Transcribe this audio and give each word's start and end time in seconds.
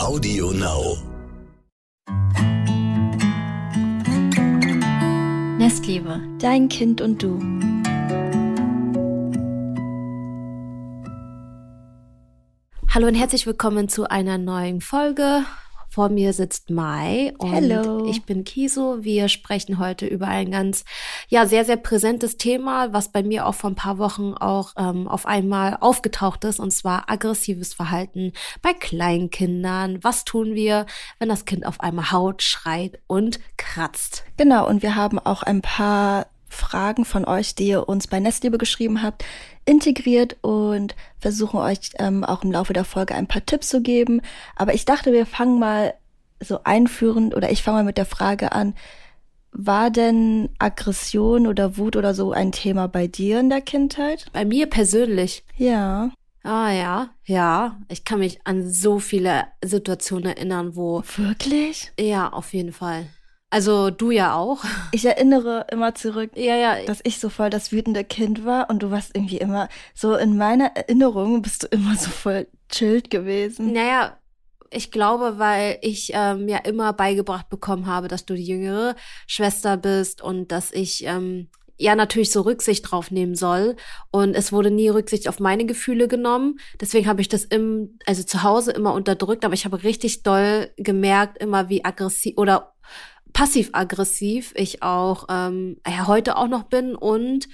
Audio 0.00 0.50
Now. 0.52 0.96
Nestliebe, 5.58 6.18
dein 6.38 6.70
Kind 6.70 7.02
und 7.02 7.22
du. 7.22 7.38
Hallo 12.88 13.08
und 13.08 13.14
herzlich 13.14 13.46
willkommen 13.46 13.90
zu 13.90 14.08
einer 14.08 14.38
neuen 14.38 14.80
Folge. 14.80 15.44
Vor 15.90 16.08
mir 16.08 16.32
sitzt 16.32 16.70
Mai 16.70 17.34
und 17.38 17.52
Hello. 17.52 18.06
ich 18.08 18.24
bin 18.24 18.44
Kiso. 18.44 19.02
Wir 19.02 19.28
sprechen 19.28 19.80
heute 19.80 20.06
über 20.06 20.28
ein 20.28 20.52
ganz, 20.52 20.84
ja, 21.28 21.46
sehr, 21.46 21.64
sehr 21.64 21.76
präsentes 21.76 22.36
Thema, 22.36 22.92
was 22.92 23.10
bei 23.10 23.24
mir 23.24 23.44
auch 23.44 23.56
vor 23.56 23.70
ein 23.70 23.74
paar 23.74 23.98
Wochen 23.98 24.34
auch 24.34 24.74
ähm, 24.76 25.08
auf 25.08 25.26
einmal 25.26 25.78
aufgetaucht 25.80 26.44
ist, 26.44 26.60
und 26.60 26.70
zwar 26.70 27.10
aggressives 27.10 27.74
Verhalten 27.74 28.34
bei 28.62 28.72
Kleinkindern. 28.72 29.98
Was 30.02 30.24
tun 30.24 30.54
wir, 30.54 30.86
wenn 31.18 31.28
das 31.28 31.44
Kind 31.44 31.66
auf 31.66 31.80
einmal 31.80 32.12
haut, 32.12 32.42
schreit 32.42 33.00
und 33.08 33.40
kratzt? 33.56 34.22
Genau, 34.36 34.68
und 34.68 34.84
wir 34.84 34.94
haben 34.94 35.18
auch 35.18 35.42
ein 35.42 35.60
paar 35.60 36.28
Fragen 36.50 37.04
von 37.04 37.24
euch, 37.24 37.54
die 37.54 37.68
ihr 37.68 37.88
uns 37.88 38.06
bei 38.06 38.20
Nestliebe 38.20 38.58
geschrieben 38.58 39.02
habt, 39.02 39.24
integriert 39.64 40.36
und 40.42 40.94
versuchen 41.18 41.60
euch 41.60 41.92
ähm, 41.98 42.24
auch 42.24 42.42
im 42.42 42.52
Laufe 42.52 42.72
der 42.72 42.84
Folge 42.84 43.14
ein 43.14 43.28
paar 43.28 43.46
Tipps 43.46 43.68
zu 43.68 43.80
geben. 43.80 44.20
Aber 44.56 44.74
ich 44.74 44.84
dachte, 44.84 45.12
wir 45.12 45.24
fangen 45.24 45.58
mal 45.58 45.94
so 46.42 46.60
einführend 46.64 47.34
oder 47.34 47.50
ich 47.50 47.62
fange 47.62 47.78
mal 47.78 47.84
mit 47.84 47.98
der 47.98 48.06
Frage 48.06 48.52
an, 48.52 48.74
war 49.52 49.90
denn 49.90 50.48
Aggression 50.58 51.46
oder 51.46 51.76
Wut 51.76 51.96
oder 51.96 52.14
so 52.14 52.32
ein 52.32 52.52
Thema 52.52 52.88
bei 52.88 53.06
dir 53.06 53.40
in 53.40 53.50
der 53.50 53.60
Kindheit? 53.60 54.26
Bei 54.32 54.44
mir 54.44 54.66
persönlich. 54.66 55.44
Ja. 55.56 56.10
Ah 56.42 56.70
ja, 56.70 57.10
ja. 57.24 57.78
Ich 57.88 58.04
kann 58.04 58.20
mich 58.20 58.40
an 58.44 58.70
so 58.70 58.98
viele 58.98 59.44
Situationen 59.62 60.26
erinnern, 60.26 60.76
wo. 60.76 61.02
Wirklich? 61.16 61.92
Ja, 61.98 62.28
auf 62.32 62.54
jeden 62.54 62.72
Fall. 62.72 63.06
Also 63.50 63.90
du 63.90 64.12
ja 64.12 64.34
auch. 64.34 64.64
Ich 64.92 65.04
erinnere 65.04 65.66
immer 65.72 65.94
zurück, 65.94 66.30
Ja, 66.36 66.56
ja. 66.56 66.84
dass 66.84 67.00
ich 67.02 67.18
so 67.18 67.28
voll 67.28 67.50
das 67.50 67.72
wütende 67.72 68.04
Kind 68.04 68.44
war 68.44 68.70
und 68.70 68.82
du 68.82 68.90
warst 68.92 69.14
irgendwie 69.14 69.38
immer 69.38 69.68
so 69.94 70.14
in 70.14 70.36
meiner 70.36 70.66
Erinnerung 70.76 71.42
bist 71.42 71.64
du 71.64 71.66
immer 71.66 71.96
so 71.96 72.10
voll 72.10 72.46
chillt 72.68 73.10
gewesen. 73.10 73.72
Naja, 73.72 74.16
ich 74.70 74.92
glaube, 74.92 75.38
weil 75.38 75.78
ich 75.82 76.12
ähm, 76.14 76.48
ja 76.48 76.58
immer 76.58 76.92
beigebracht 76.92 77.48
bekommen 77.48 77.86
habe, 77.86 78.06
dass 78.06 78.24
du 78.24 78.34
die 78.34 78.44
jüngere 78.44 78.94
Schwester 79.26 79.76
bist 79.76 80.22
und 80.22 80.52
dass 80.52 80.70
ich 80.70 81.04
ähm, 81.04 81.48
ja 81.76 81.96
natürlich 81.96 82.30
so 82.30 82.42
Rücksicht 82.42 82.88
drauf 82.88 83.10
nehmen 83.10 83.34
soll. 83.34 83.74
Und 84.12 84.36
es 84.36 84.52
wurde 84.52 84.70
nie 84.70 84.88
Rücksicht 84.90 85.28
auf 85.28 85.40
meine 85.40 85.66
Gefühle 85.66 86.06
genommen. 86.06 86.60
Deswegen 86.80 87.08
habe 87.08 87.20
ich 87.20 87.28
das 87.28 87.44
im, 87.44 87.98
also 88.06 88.22
zu 88.22 88.44
Hause 88.44 88.70
immer 88.70 88.94
unterdrückt, 88.94 89.44
aber 89.44 89.54
ich 89.54 89.64
habe 89.64 89.82
richtig 89.82 90.22
doll 90.22 90.70
gemerkt, 90.76 91.38
immer 91.42 91.68
wie 91.68 91.84
aggressiv 91.84 92.34
oder 92.36 92.74
passiv-aggressiv 93.32 94.52
ich 94.56 94.82
auch 94.82 95.26
ähm, 95.30 95.76
ja, 95.86 96.06
heute 96.06 96.36
auch 96.36 96.48
noch 96.48 96.64
bin 96.64 96.94
und 96.94 97.48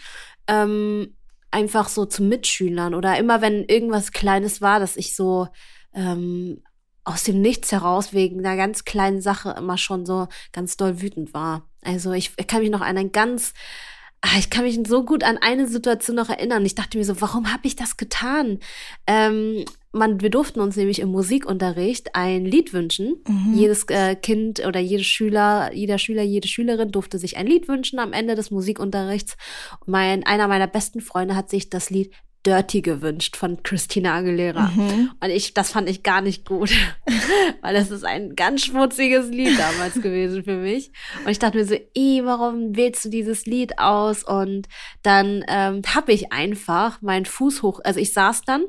ähm, 0.48 1.16
einfach 1.50 1.88
so 1.88 2.06
zu 2.06 2.22
Mitschülern 2.22 2.94
oder 2.94 3.18
immer 3.18 3.40
wenn 3.40 3.64
irgendwas 3.64 4.12
Kleines 4.12 4.60
war, 4.60 4.80
dass 4.80 4.96
ich 4.96 5.16
so 5.16 5.48
ähm, 5.94 6.62
aus 7.04 7.22
dem 7.22 7.40
Nichts 7.40 7.72
heraus 7.72 8.12
wegen 8.12 8.44
einer 8.44 8.56
ganz 8.56 8.84
kleinen 8.84 9.20
Sache 9.20 9.54
immer 9.56 9.78
schon 9.78 10.04
so 10.04 10.26
ganz 10.52 10.76
doll 10.76 11.00
wütend 11.00 11.32
war. 11.34 11.68
Also 11.82 12.12
ich, 12.12 12.32
ich 12.36 12.46
kann 12.46 12.60
mich 12.60 12.70
noch 12.70 12.80
an 12.80 12.98
ein 12.98 13.12
ganz 13.12 13.54
Ah, 14.22 14.38
ich 14.38 14.50
kann 14.50 14.64
mich 14.64 14.78
so 14.86 15.04
gut 15.04 15.22
an 15.22 15.38
eine 15.38 15.68
Situation 15.68 16.16
noch 16.16 16.30
erinnern. 16.30 16.64
Ich 16.64 16.74
dachte 16.74 16.98
mir 16.98 17.04
so, 17.04 17.20
warum 17.20 17.52
habe 17.52 17.66
ich 17.66 17.76
das 17.76 17.96
getan? 17.96 18.58
Ähm, 19.06 19.64
man, 19.92 20.20
wir 20.20 20.30
durften 20.30 20.60
uns 20.60 20.76
nämlich 20.76 21.00
im 21.00 21.10
Musikunterricht 21.10 22.14
ein 22.14 22.44
Lied 22.44 22.72
wünschen. 22.72 23.16
Mhm. 23.26 23.54
Jedes 23.54 23.84
äh, 23.88 24.14
Kind 24.14 24.64
oder 24.64 24.80
jede 24.80 25.04
Schüler, 25.04 25.72
jeder 25.72 25.98
Schüler, 25.98 26.22
jede 26.22 26.48
Schülerin 26.48 26.92
durfte 26.92 27.18
sich 27.18 27.36
ein 27.36 27.46
Lied 27.46 27.68
wünschen 27.68 27.98
am 27.98 28.12
Ende 28.12 28.34
des 28.34 28.50
Musikunterrichts. 28.50 29.36
Mein, 29.86 30.24
einer 30.24 30.48
meiner 30.48 30.66
besten 30.66 31.00
Freunde 31.00 31.34
hat 31.36 31.50
sich 31.50 31.70
das 31.70 31.90
Lied 31.90 32.12
Dirty 32.46 32.80
gewünscht 32.80 33.36
von 33.36 33.62
Christina 33.62 34.14
Aguilera. 34.14 34.70
Mhm. 34.74 35.10
Und 35.20 35.30
ich, 35.30 35.52
das 35.52 35.72
fand 35.72 35.88
ich 35.90 36.02
gar 36.04 36.20
nicht 36.20 36.46
gut, 36.46 36.70
weil 37.60 37.74
das 37.74 37.90
ist 37.90 38.04
ein 38.04 38.36
ganz 38.36 38.64
schmutziges 38.64 39.28
Lied 39.28 39.58
damals 39.58 39.94
gewesen 40.00 40.44
für 40.44 40.56
mich. 40.56 40.92
Und 41.24 41.30
ich 41.30 41.40
dachte 41.40 41.58
mir 41.58 41.64
so, 41.64 41.74
eh, 41.74 42.24
warum 42.24 42.76
wählst 42.76 43.04
du 43.04 43.08
dieses 43.08 43.46
Lied 43.46 43.78
aus? 43.78 44.22
Und 44.22 44.68
dann 45.02 45.44
ähm, 45.48 45.82
habe 45.92 46.12
ich 46.12 46.32
einfach 46.32 47.02
meinen 47.02 47.26
Fuß 47.26 47.62
hoch, 47.62 47.80
also 47.82 47.98
ich 47.98 48.12
saß 48.12 48.42
dann 48.42 48.64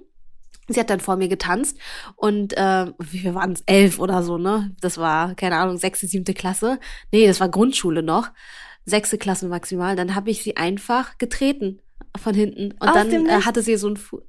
Sie 0.70 0.82
hat 0.82 0.90
dann 0.90 1.00
vor 1.00 1.16
mir 1.16 1.30
getanzt 1.30 1.78
und 2.18 2.52
äh, 2.58 2.88
wir 3.00 3.36
waren 3.36 3.54
es 3.54 3.64
elf 3.68 4.00
oder 4.00 4.22
so, 4.22 4.38
ne? 4.38 4.76
Das 4.82 4.98
war, 4.98 5.34
keine 5.36 5.56
Ahnung, 5.56 5.78
sechste, 5.78 6.08
siebte 6.08 6.34
Klasse. 6.34 6.78
Nee, 7.10 7.26
das 7.26 7.40
war 7.40 7.48
Grundschule 7.48 8.04
noch. 8.04 8.32
Sechste 8.84 9.18
Klasse 9.18 9.48
maximal. 9.48 9.96
Dann 9.96 10.14
habe 10.14 10.30
ich 10.30 10.44
sie 10.44 10.58
einfach 10.58 11.18
getreten 11.20 11.80
von 12.18 12.34
hinten. 12.34 12.74
Und 12.80 12.88
Aus 12.88 12.94
dann 12.94 13.26
äh, 13.26 13.42
hatte 13.42 13.62
sie 13.62 13.76
so 13.78 13.88
ein 13.90 13.98
Fu 13.98 14.22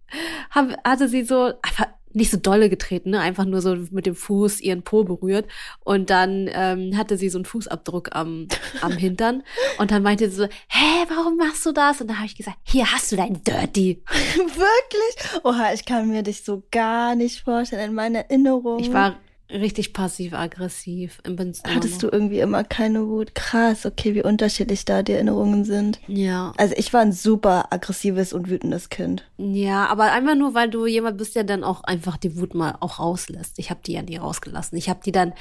hab, 0.51 0.69
hatte 0.85 1.09
sie 1.09 1.25
so 1.25 1.53
einfach 1.63 1.87
nicht 2.13 2.31
so 2.31 2.37
dolle 2.37 2.69
getreten, 2.69 3.11
ne? 3.11 3.21
Einfach 3.21 3.45
nur 3.45 3.61
so 3.61 3.77
mit 3.91 4.07
dem 4.07 4.15
Fuß 4.15 4.61
ihren 4.61 4.83
Po 4.83 5.05
berührt. 5.05 5.47
Und 5.85 6.11
dann 6.11 6.49
ähm, 6.53 6.97
hatte 6.97 7.17
sie 7.17 7.29
so 7.29 7.39
einen 7.39 7.45
Fußabdruck 7.45 8.15
am, 8.15 8.49
am 8.81 8.93
Hintern. 8.93 9.43
Und 9.79 9.91
dann 9.91 10.03
meinte 10.03 10.29
sie 10.31 10.37
so, 10.37 10.45
hä, 10.45 11.05
warum 11.09 11.37
machst 11.37 11.65
du 11.67 11.73
das? 11.73 12.01
Und 12.01 12.09
dann 12.09 12.17
habe 12.19 12.27
ich 12.27 12.37
gesagt, 12.37 12.59
hier 12.63 12.91
hast 12.91 13.13
du 13.13 13.17
dein 13.17 13.43
Dirty. 13.45 14.03
Wirklich? 14.37 15.45
Oha, 15.45 15.73
ich 15.73 15.85
kann 15.85 16.09
mir 16.09 16.23
dich 16.23 16.45
so 16.45 16.63
gar 16.71 17.15
nicht 17.15 17.43
vorstellen 17.43 17.91
in 17.91 17.95
meiner 17.95 18.21
Erinnerung. 18.21 18.81
Ich 18.81 18.93
war 18.93 19.17
richtig 19.51 19.93
passiv-aggressiv 19.93 21.21
im 21.25 21.37
Prinzip. 21.37 21.67
Hattest 21.69 22.03
du 22.03 22.09
irgendwie 22.09 22.41
immer 22.41 22.65
keine 22.65 23.07
Wut? 23.07 23.35
Krass, 23.35 23.87
okay, 23.87 24.15
wie 24.15 24.23
unterschiedlich 24.23 24.85
da 24.85 25.03
die 25.03 25.13
Erinnerungen 25.13 25.65
sind. 25.65 26.01
Ja. 26.07 26.53
Also 26.57 26.75
ich 26.77 26.93
war 26.93 27.01
ein 27.01 27.13
super 27.13 27.73
aggressives 27.73 28.33
und 28.33 28.51
wütendes 28.51 28.91
Kind. 28.91 29.29
Ja, 29.39 29.87
aber 29.87 30.13
einfach 30.13 30.35
nur, 30.35 30.55
weil 30.55 30.69
du 30.69 30.87
jemand 30.87 31.17
bist, 31.19 31.35
der 31.35 31.45
dann 31.45 31.65
auch 31.65 31.83
einfach 31.85 32.17
die 32.17 32.39
Wut 32.39 32.55
mal 32.55 32.77
auch 32.81 32.99
rauslässt. 32.99 33.59
Ich 33.59 33.71
habe 33.71 33.81
die 33.85 33.93
ja 33.93 34.03
nie 34.03 34.17
rausgelassen. 34.17 34.77
Ich 34.77 34.89
habe 34.89 35.01
die 35.05 35.13
dann 35.13 35.33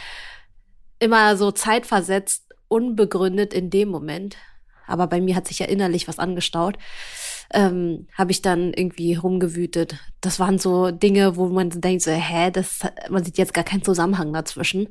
immer 0.99 1.35
so 1.35 1.51
zeitversetzt, 1.51 2.45
unbegründet 2.69 3.53
in 3.53 3.69
dem 3.69 3.89
Moment. 3.89 4.37
Aber 4.87 5.07
bei 5.07 5.21
mir 5.21 5.35
hat 5.35 5.47
sich 5.47 5.59
ja 5.59 5.67
innerlich 5.67 6.07
was 6.07 6.19
angestaut. 6.19 6.77
Ähm, 7.53 8.07
habe 8.17 8.31
ich 8.31 8.41
dann 8.41 8.73
irgendwie 8.73 9.15
rumgewütet. 9.15 9.97
Das 10.19 10.39
waren 10.39 10.59
so 10.59 10.91
Dinge, 10.91 11.37
wo 11.37 11.47
man 11.47 11.69
denkt 11.69 12.03
so, 12.03 12.11
hä, 12.11 12.51
das, 12.51 12.79
man 13.09 13.23
sieht 13.23 13.37
jetzt 13.37 13.53
gar 13.53 13.63
keinen 13.63 13.83
Zusammenhang 13.83 14.33
dazwischen. 14.33 14.89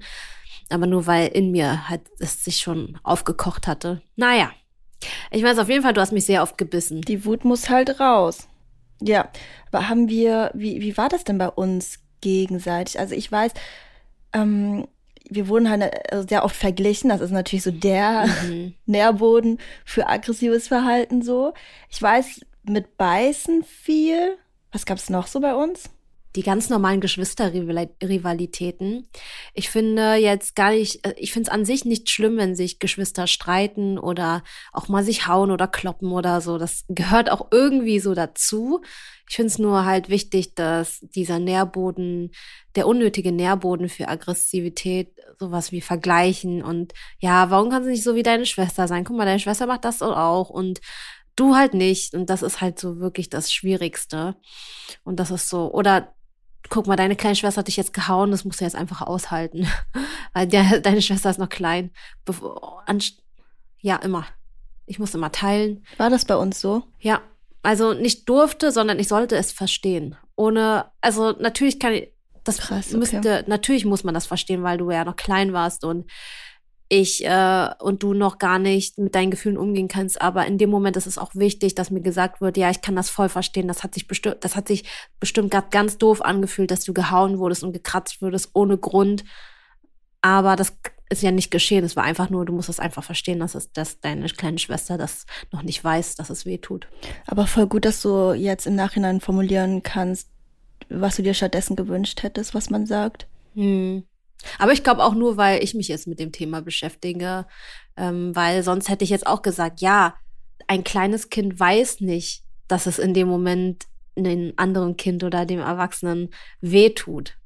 Aber 0.70 0.86
nur 0.86 1.06
weil 1.06 1.28
in 1.28 1.50
mir 1.50 1.88
halt 1.88 2.02
es 2.18 2.44
sich 2.44 2.58
schon 2.58 2.98
aufgekocht 3.02 3.66
hatte. 3.66 4.02
Naja. 4.16 4.52
Ich 5.30 5.42
weiß 5.42 5.58
auf 5.58 5.68
jeden 5.68 5.82
Fall, 5.82 5.92
du 5.92 6.00
hast 6.00 6.12
mich 6.12 6.24
sehr 6.24 6.42
oft 6.42 6.56
gebissen. 6.56 7.02
Die 7.02 7.24
Wut 7.24 7.44
muss 7.44 7.68
halt 7.68 8.00
raus. 8.00 8.48
Ja, 9.00 9.28
aber 9.70 9.88
haben 9.88 10.08
wir, 10.08 10.50
wie, 10.54 10.80
wie 10.80 10.96
war 10.96 11.08
das 11.08 11.24
denn 11.24 11.38
bei 11.38 11.48
uns 11.48 12.00
gegenseitig? 12.22 12.98
Also 12.98 13.14
ich 13.14 13.30
weiß, 13.30 13.52
ähm, 14.32 14.86
wir 15.30 15.48
wurden 15.48 15.68
halt 15.68 15.82
äh, 15.82 16.24
sehr 16.28 16.44
oft 16.44 16.56
verglichen. 16.56 17.10
Das 17.10 17.20
ist 17.20 17.30
natürlich 17.30 17.64
so 17.64 17.70
der 17.70 18.26
Mhm. 18.26 18.74
Nährboden 18.86 19.58
für 19.84 20.08
aggressives 20.08 20.68
Verhalten 20.68 21.22
so. 21.22 21.52
Ich 21.90 22.00
weiß, 22.00 22.40
mit 22.64 22.96
Beißen 22.96 23.64
viel. 23.64 24.36
Was 24.72 24.86
gab's 24.86 25.10
noch 25.10 25.26
so 25.26 25.40
bei 25.40 25.54
uns? 25.54 25.90
die 26.36 26.42
ganz 26.42 26.68
normalen 26.68 27.00
Geschwisterrivalitäten. 27.00 29.08
Ich 29.54 29.70
finde 29.70 30.16
jetzt 30.16 30.54
gar 30.54 30.70
nicht, 30.70 31.06
äh, 31.06 31.14
ich 31.16 31.32
finde 31.32 31.48
es 31.48 31.52
an 31.52 31.64
sich 31.64 31.86
nicht 31.86 32.10
schlimm, 32.10 32.36
wenn 32.36 32.54
sich 32.54 32.78
Geschwister 32.78 33.26
streiten 33.26 33.98
oder 33.98 34.44
auch 34.72 34.86
mal 34.88 35.02
sich 35.02 35.26
hauen 35.26 35.50
oder 35.50 35.66
kloppen 35.66 36.12
oder 36.12 36.42
so. 36.42 36.58
Das 36.58 36.84
gehört 36.88 37.32
auch 37.32 37.48
irgendwie 37.50 38.00
so 38.00 38.12
dazu. 38.14 38.82
Ich 39.28 39.36
finde 39.36 39.48
es 39.48 39.58
nur 39.58 39.84
halt 39.84 40.08
wichtig, 40.08 40.54
dass 40.54 41.00
dieser 41.00 41.38
Nährboden, 41.38 42.30
der 42.76 42.86
unnötige 42.86 43.32
Nährboden 43.32 43.88
für 43.88 44.08
Aggressivität, 44.08 45.10
sowas 45.38 45.72
wie 45.72 45.80
Vergleichen 45.80 46.62
und 46.62 46.94
ja, 47.18 47.50
warum 47.50 47.70
kannst 47.70 47.86
du 47.86 47.90
nicht 47.90 48.04
so 48.04 48.14
wie 48.14 48.22
deine 48.22 48.46
Schwester 48.46 48.88
sein? 48.88 49.04
Guck 49.04 49.16
mal, 49.16 49.26
deine 49.26 49.40
Schwester 49.40 49.66
macht 49.66 49.84
das 49.84 50.00
auch 50.02 50.48
und 50.48 50.80
du 51.36 51.54
halt 51.54 51.74
nicht. 51.74 52.14
Und 52.14 52.30
das 52.30 52.42
ist 52.42 52.60
halt 52.60 52.80
so 52.80 52.98
wirklich 52.98 53.30
das 53.30 53.52
Schwierigste. 53.52 54.36
Und 55.04 55.20
das 55.20 55.30
ist 55.30 55.48
so, 55.48 55.72
oder 55.72 56.14
guck 56.68 56.86
mal, 56.86 56.96
deine 56.96 57.16
kleine 57.16 57.36
Schwester 57.36 57.60
hat 57.60 57.68
dich 57.68 57.76
jetzt 57.76 57.92
gehauen, 57.92 58.30
das 58.30 58.44
musst 58.44 58.60
du 58.60 58.64
jetzt 58.64 58.74
einfach 58.74 59.02
aushalten. 59.02 59.68
Weil 60.32 60.48
der, 60.48 60.80
deine 60.80 61.02
Schwester 61.02 61.30
ist 61.30 61.38
noch 61.38 61.48
klein. 61.48 61.90
Bevor, 62.24 62.84
ja, 63.80 63.96
immer. 63.96 64.26
Ich 64.86 64.98
muss 64.98 65.14
immer 65.14 65.32
teilen. 65.32 65.84
War 65.96 66.10
das 66.10 66.24
bei 66.24 66.36
uns 66.36 66.60
so? 66.60 66.84
Ja, 66.98 67.20
also 67.66 67.94
nicht 67.94 68.28
durfte, 68.28 68.70
sondern 68.70 69.00
ich 69.00 69.08
sollte 69.08 69.34
es 69.34 69.50
verstehen. 69.50 70.14
Ohne, 70.36 70.84
also 71.00 71.32
natürlich 71.32 71.80
kann 71.80 71.94
ich, 71.94 72.12
das 72.44 72.58
Krass, 72.58 72.90
okay. 72.90 72.96
müsste, 72.96 73.44
natürlich 73.48 73.84
muss 73.84 74.04
man 74.04 74.14
das 74.14 74.24
verstehen, 74.24 74.62
weil 74.62 74.78
du 74.78 74.88
ja 74.92 75.04
noch 75.04 75.16
klein 75.16 75.52
warst 75.52 75.82
und 75.82 76.08
ich 76.88 77.24
äh, 77.24 77.68
und 77.80 78.04
du 78.04 78.14
noch 78.14 78.38
gar 78.38 78.60
nicht 78.60 78.98
mit 78.98 79.16
deinen 79.16 79.32
Gefühlen 79.32 79.58
umgehen 79.58 79.88
kannst. 79.88 80.22
Aber 80.22 80.46
in 80.46 80.58
dem 80.58 80.70
Moment 80.70 80.96
ist 80.96 81.08
es 81.08 81.18
auch 81.18 81.34
wichtig, 81.34 81.74
dass 81.74 81.90
mir 81.90 82.02
gesagt 82.02 82.40
wird, 82.40 82.56
ja, 82.56 82.70
ich 82.70 82.82
kann 82.82 82.94
das 82.94 83.10
voll 83.10 83.28
verstehen. 83.28 83.66
Das 83.66 83.82
hat 83.82 83.94
sich 83.94 84.06
bestimmt, 84.06 84.44
das 84.44 84.54
hat 84.54 84.68
sich 84.68 84.84
bestimmt 85.18 85.50
gerade 85.50 85.66
ganz 85.72 85.98
doof 85.98 86.22
angefühlt, 86.24 86.70
dass 86.70 86.84
du 86.84 86.94
gehauen 86.94 87.40
wurdest 87.40 87.64
und 87.64 87.72
gekratzt 87.72 88.22
wurdest 88.22 88.50
ohne 88.52 88.78
Grund. 88.78 89.24
Aber 90.20 90.54
das 90.54 90.78
ist 91.08 91.22
ja 91.22 91.30
nicht 91.30 91.50
geschehen. 91.50 91.84
Es 91.84 91.96
war 91.96 92.04
einfach 92.04 92.30
nur, 92.30 92.44
du 92.44 92.52
musst 92.52 92.68
es 92.68 92.80
einfach 92.80 93.04
verstehen, 93.04 93.40
dass 93.40 93.54
es, 93.54 93.72
dass 93.72 94.00
deine 94.00 94.26
kleine 94.26 94.58
Schwester 94.58 94.98
das 94.98 95.26
noch 95.52 95.62
nicht 95.62 95.82
weiß, 95.82 96.16
dass 96.16 96.30
es 96.30 96.46
weh 96.46 96.58
tut. 96.58 96.88
Aber 97.26 97.46
voll 97.46 97.66
gut, 97.66 97.84
dass 97.84 98.02
du 98.02 98.32
jetzt 98.32 98.66
im 98.66 98.74
Nachhinein 98.74 99.20
formulieren 99.20 99.82
kannst, 99.82 100.28
was 100.88 101.16
du 101.16 101.22
dir 101.22 101.34
stattdessen 101.34 101.76
gewünscht 101.76 102.22
hättest, 102.22 102.54
was 102.54 102.70
man 102.70 102.86
sagt. 102.86 103.26
Hm. 103.54 104.04
Aber 104.58 104.72
ich 104.72 104.82
glaube 104.82 105.02
auch 105.04 105.14
nur, 105.14 105.36
weil 105.36 105.62
ich 105.62 105.74
mich 105.74 105.88
jetzt 105.88 106.06
mit 106.06 106.20
dem 106.20 106.32
Thema 106.32 106.60
beschäftige, 106.60 107.46
ähm, 107.96 108.34
weil 108.34 108.62
sonst 108.62 108.88
hätte 108.88 109.04
ich 109.04 109.10
jetzt 109.10 109.26
auch 109.26 109.42
gesagt, 109.42 109.80
ja, 109.80 110.14
ein 110.68 110.84
kleines 110.84 111.30
Kind 111.30 111.58
weiß 111.58 112.00
nicht, 112.00 112.42
dass 112.68 112.86
es 112.86 112.98
in 112.98 113.14
dem 113.14 113.28
Moment 113.28 113.86
einem 114.16 114.52
anderen 114.56 114.96
Kind 114.96 115.24
oder 115.24 115.46
dem 115.46 115.60
Erwachsenen 115.60 116.30
wehtut. 116.60 117.36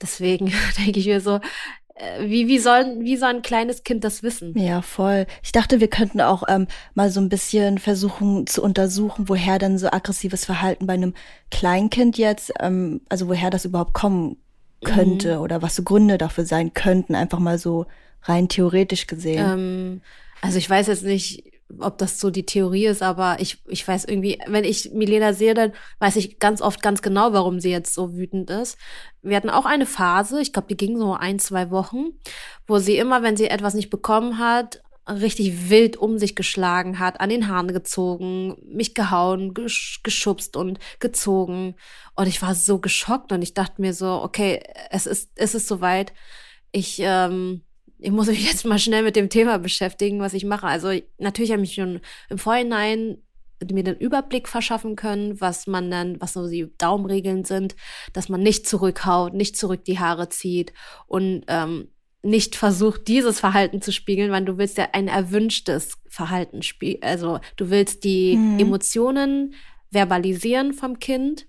Deswegen 0.00 0.52
denke 0.78 0.98
ich 1.00 1.06
mir 1.06 1.20
so, 1.20 1.40
wie, 2.20 2.48
wie, 2.48 2.58
soll, 2.58 2.96
wie 3.00 3.16
soll 3.16 3.30
ein 3.30 3.42
kleines 3.42 3.84
Kind 3.84 4.02
das 4.02 4.24
wissen? 4.24 4.58
Ja, 4.58 4.82
voll. 4.82 5.26
Ich 5.42 5.52
dachte, 5.52 5.80
wir 5.80 5.88
könnten 5.88 6.20
auch 6.20 6.42
ähm, 6.48 6.66
mal 6.94 7.10
so 7.10 7.20
ein 7.20 7.28
bisschen 7.28 7.78
versuchen 7.78 8.48
zu 8.48 8.62
untersuchen, 8.62 9.28
woher 9.28 9.60
dann 9.60 9.78
so 9.78 9.88
aggressives 9.88 10.44
Verhalten 10.44 10.86
bei 10.86 10.94
einem 10.94 11.14
Kleinkind 11.52 12.18
jetzt, 12.18 12.52
ähm, 12.58 13.02
also 13.08 13.28
woher 13.28 13.50
das 13.50 13.64
überhaupt 13.64 13.94
kommen 13.94 14.38
könnte 14.84 15.36
mhm. 15.36 15.42
oder 15.42 15.62
was 15.62 15.76
so 15.76 15.84
Gründe 15.84 16.18
dafür 16.18 16.44
sein 16.44 16.74
könnten, 16.74 17.14
einfach 17.14 17.38
mal 17.38 17.58
so 17.58 17.86
rein 18.22 18.48
theoretisch 18.48 19.06
gesehen. 19.06 19.44
Ähm, 19.46 20.00
also 20.40 20.58
ich 20.58 20.68
weiß 20.68 20.88
jetzt 20.88 21.04
nicht, 21.04 21.53
ob 21.80 21.98
das 21.98 22.20
so 22.20 22.30
die 22.30 22.46
Theorie 22.46 22.86
ist, 22.86 23.02
aber 23.02 23.36
ich, 23.40 23.62
ich 23.68 23.86
weiß 23.86 24.04
irgendwie, 24.04 24.38
wenn 24.46 24.64
ich 24.64 24.90
Milena 24.92 25.32
sehe, 25.32 25.54
dann 25.54 25.72
weiß 25.98 26.16
ich 26.16 26.38
ganz 26.38 26.60
oft 26.60 26.82
ganz 26.82 27.02
genau, 27.02 27.32
warum 27.32 27.60
sie 27.60 27.70
jetzt 27.70 27.94
so 27.94 28.14
wütend 28.16 28.50
ist. 28.50 28.78
Wir 29.22 29.36
hatten 29.36 29.50
auch 29.50 29.66
eine 29.66 29.86
Phase, 29.86 30.40
ich 30.40 30.52
glaube, 30.52 30.68
die 30.68 30.76
ging 30.76 30.98
so 30.98 31.14
ein, 31.14 31.38
zwei 31.38 31.70
Wochen, 31.70 32.06
wo 32.66 32.78
sie 32.78 32.96
immer, 32.96 33.22
wenn 33.22 33.36
sie 33.36 33.48
etwas 33.48 33.74
nicht 33.74 33.90
bekommen 33.90 34.38
hat, 34.38 34.82
richtig 35.08 35.68
wild 35.68 35.96
um 35.96 36.18
sich 36.18 36.34
geschlagen 36.34 36.98
hat, 36.98 37.20
an 37.20 37.28
den 37.28 37.48
Haaren 37.48 37.72
gezogen, 37.72 38.56
mich 38.64 38.94
gehauen, 38.94 39.52
gesch 39.52 40.00
geschubst 40.02 40.56
und 40.56 40.78
gezogen. 40.98 41.74
Und 42.14 42.26
ich 42.26 42.40
war 42.40 42.54
so 42.54 42.78
geschockt 42.78 43.32
und 43.32 43.42
ich 43.42 43.54
dachte 43.54 43.80
mir 43.80 43.92
so, 43.92 44.22
okay, 44.22 44.62
es 44.90 45.06
ist, 45.06 45.30
es 45.34 45.54
ist 45.54 45.68
soweit. 45.68 46.12
Ich, 46.72 46.98
ähm, 47.00 47.62
ich 48.04 48.10
muss 48.10 48.26
mich 48.26 48.44
jetzt 48.50 48.64
mal 48.64 48.78
schnell 48.78 49.02
mit 49.02 49.16
dem 49.16 49.28
Thema 49.28 49.58
beschäftigen, 49.58 50.20
was 50.20 50.34
ich 50.34 50.44
mache. 50.44 50.66
Also 50.66 50.92
natürlich 51.18 51.52
habe 51.52 51.62
ich 51.62 51.74
schon 51.74 52.00
im 52.28 52.38
Vorhinein 52.38 53.18
mir 53.72 53.84
den 53.84 53.96
Überblick 53.96 54.46
verschaffen 54.48 54.94
können, 54.94 55.40
was 55.40 55.66
man 55.66 55.90
dann, 55.90 56.20
was 56.20 56.34
so 56.34 56.48
die 56.48 56.70
Daumenregeln 56.76 57.44
sind, 57.44 57.76
dass 58.12 58.28
man 58.28 58.42
nicht 58.42 58.68
zurückhaut, 58.68 59.32
nicht 59.32 59.56
zurück 59.56 59.84
die 59.86 59.98
Haare 59.98 60.28
zieht 60.28 60.74
und 61.06 61.44
ähm, 61.48 61.88
nicht 62.22 62.56
versucht, 62.56 63.08
dieses 63.08 63.40
Verhalten 63.40 63.80
zu 63.80 63.90
spiegeln, 63.90 64.30
weil 64.32 64.44
du 64.44 64.58
willst 64.58 64.76
ja 64.76 64.88
ein 64.92 65.08
erwünschtes 65.08 65.96
Verhalten 66.08 66.62
spiegeln. 66.62 67.02
Also 67.04 67.40
du 67.56 67.70
willst 67.70 68.04
die 68.04 68.36
mhm. 68.36 68.58
Emotionen 68.58 69.54
verbalisieren 69.90 70.74
vom 70.74 70.98
Kind 70.98 71.46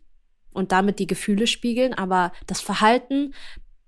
und 0.53 0.71
damit 0.71 0.99
die 0.99 1.07
Gefühle 1.07 1.47
spiegeln, 1.47 1.93
aber 1.93 2.31
das 2.47 2.61
Verhalten, 2.61 3.33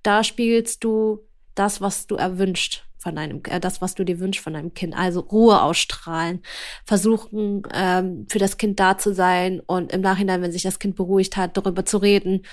da 0.03 0.23
spiegelst 0.23 0.83
du 0.83 1.26
das, 1.59 1.81
was 1.81 2.07
du 2.07 2.15
erwünscht 2.15 2.83
von 2.97 3.15
deinem, 3.15 3.41
äh, 3.49 3.59
das, 3.59 3.81
was 3.81 3.95
du 3.95 4.03
dir 4.03 4.19
wünschst 4.19 4.43
von 4.43 4.53
deinem 4.53 4.73
Kind. 4.73 4.95
Also 4.95 5.21
Ruhe 5.21 5.61
ausstrahlen, 5.61 6.41
versuchen, 6.85 7.63
ähm, 7.73 8.25
für 8.29 8.39
das 8.39 8.57
Kind 8.57 8.79
da 8.79 8.97
zu 8.97 9.13
sein 9.13 9.61
und 9.65 9.91
im 9.91 10.01
Nachhinein, 10.01 10.41
wenn 10.41 10.51
sich 10.51 10.63
das 10.63 10.79
Kind 10.79 10.95
beruhigt 10.95 11.37
hat, 11.37 11.57
darüber 11.57 11.85
zu 11.85 11.97
reden, 11.97 12.45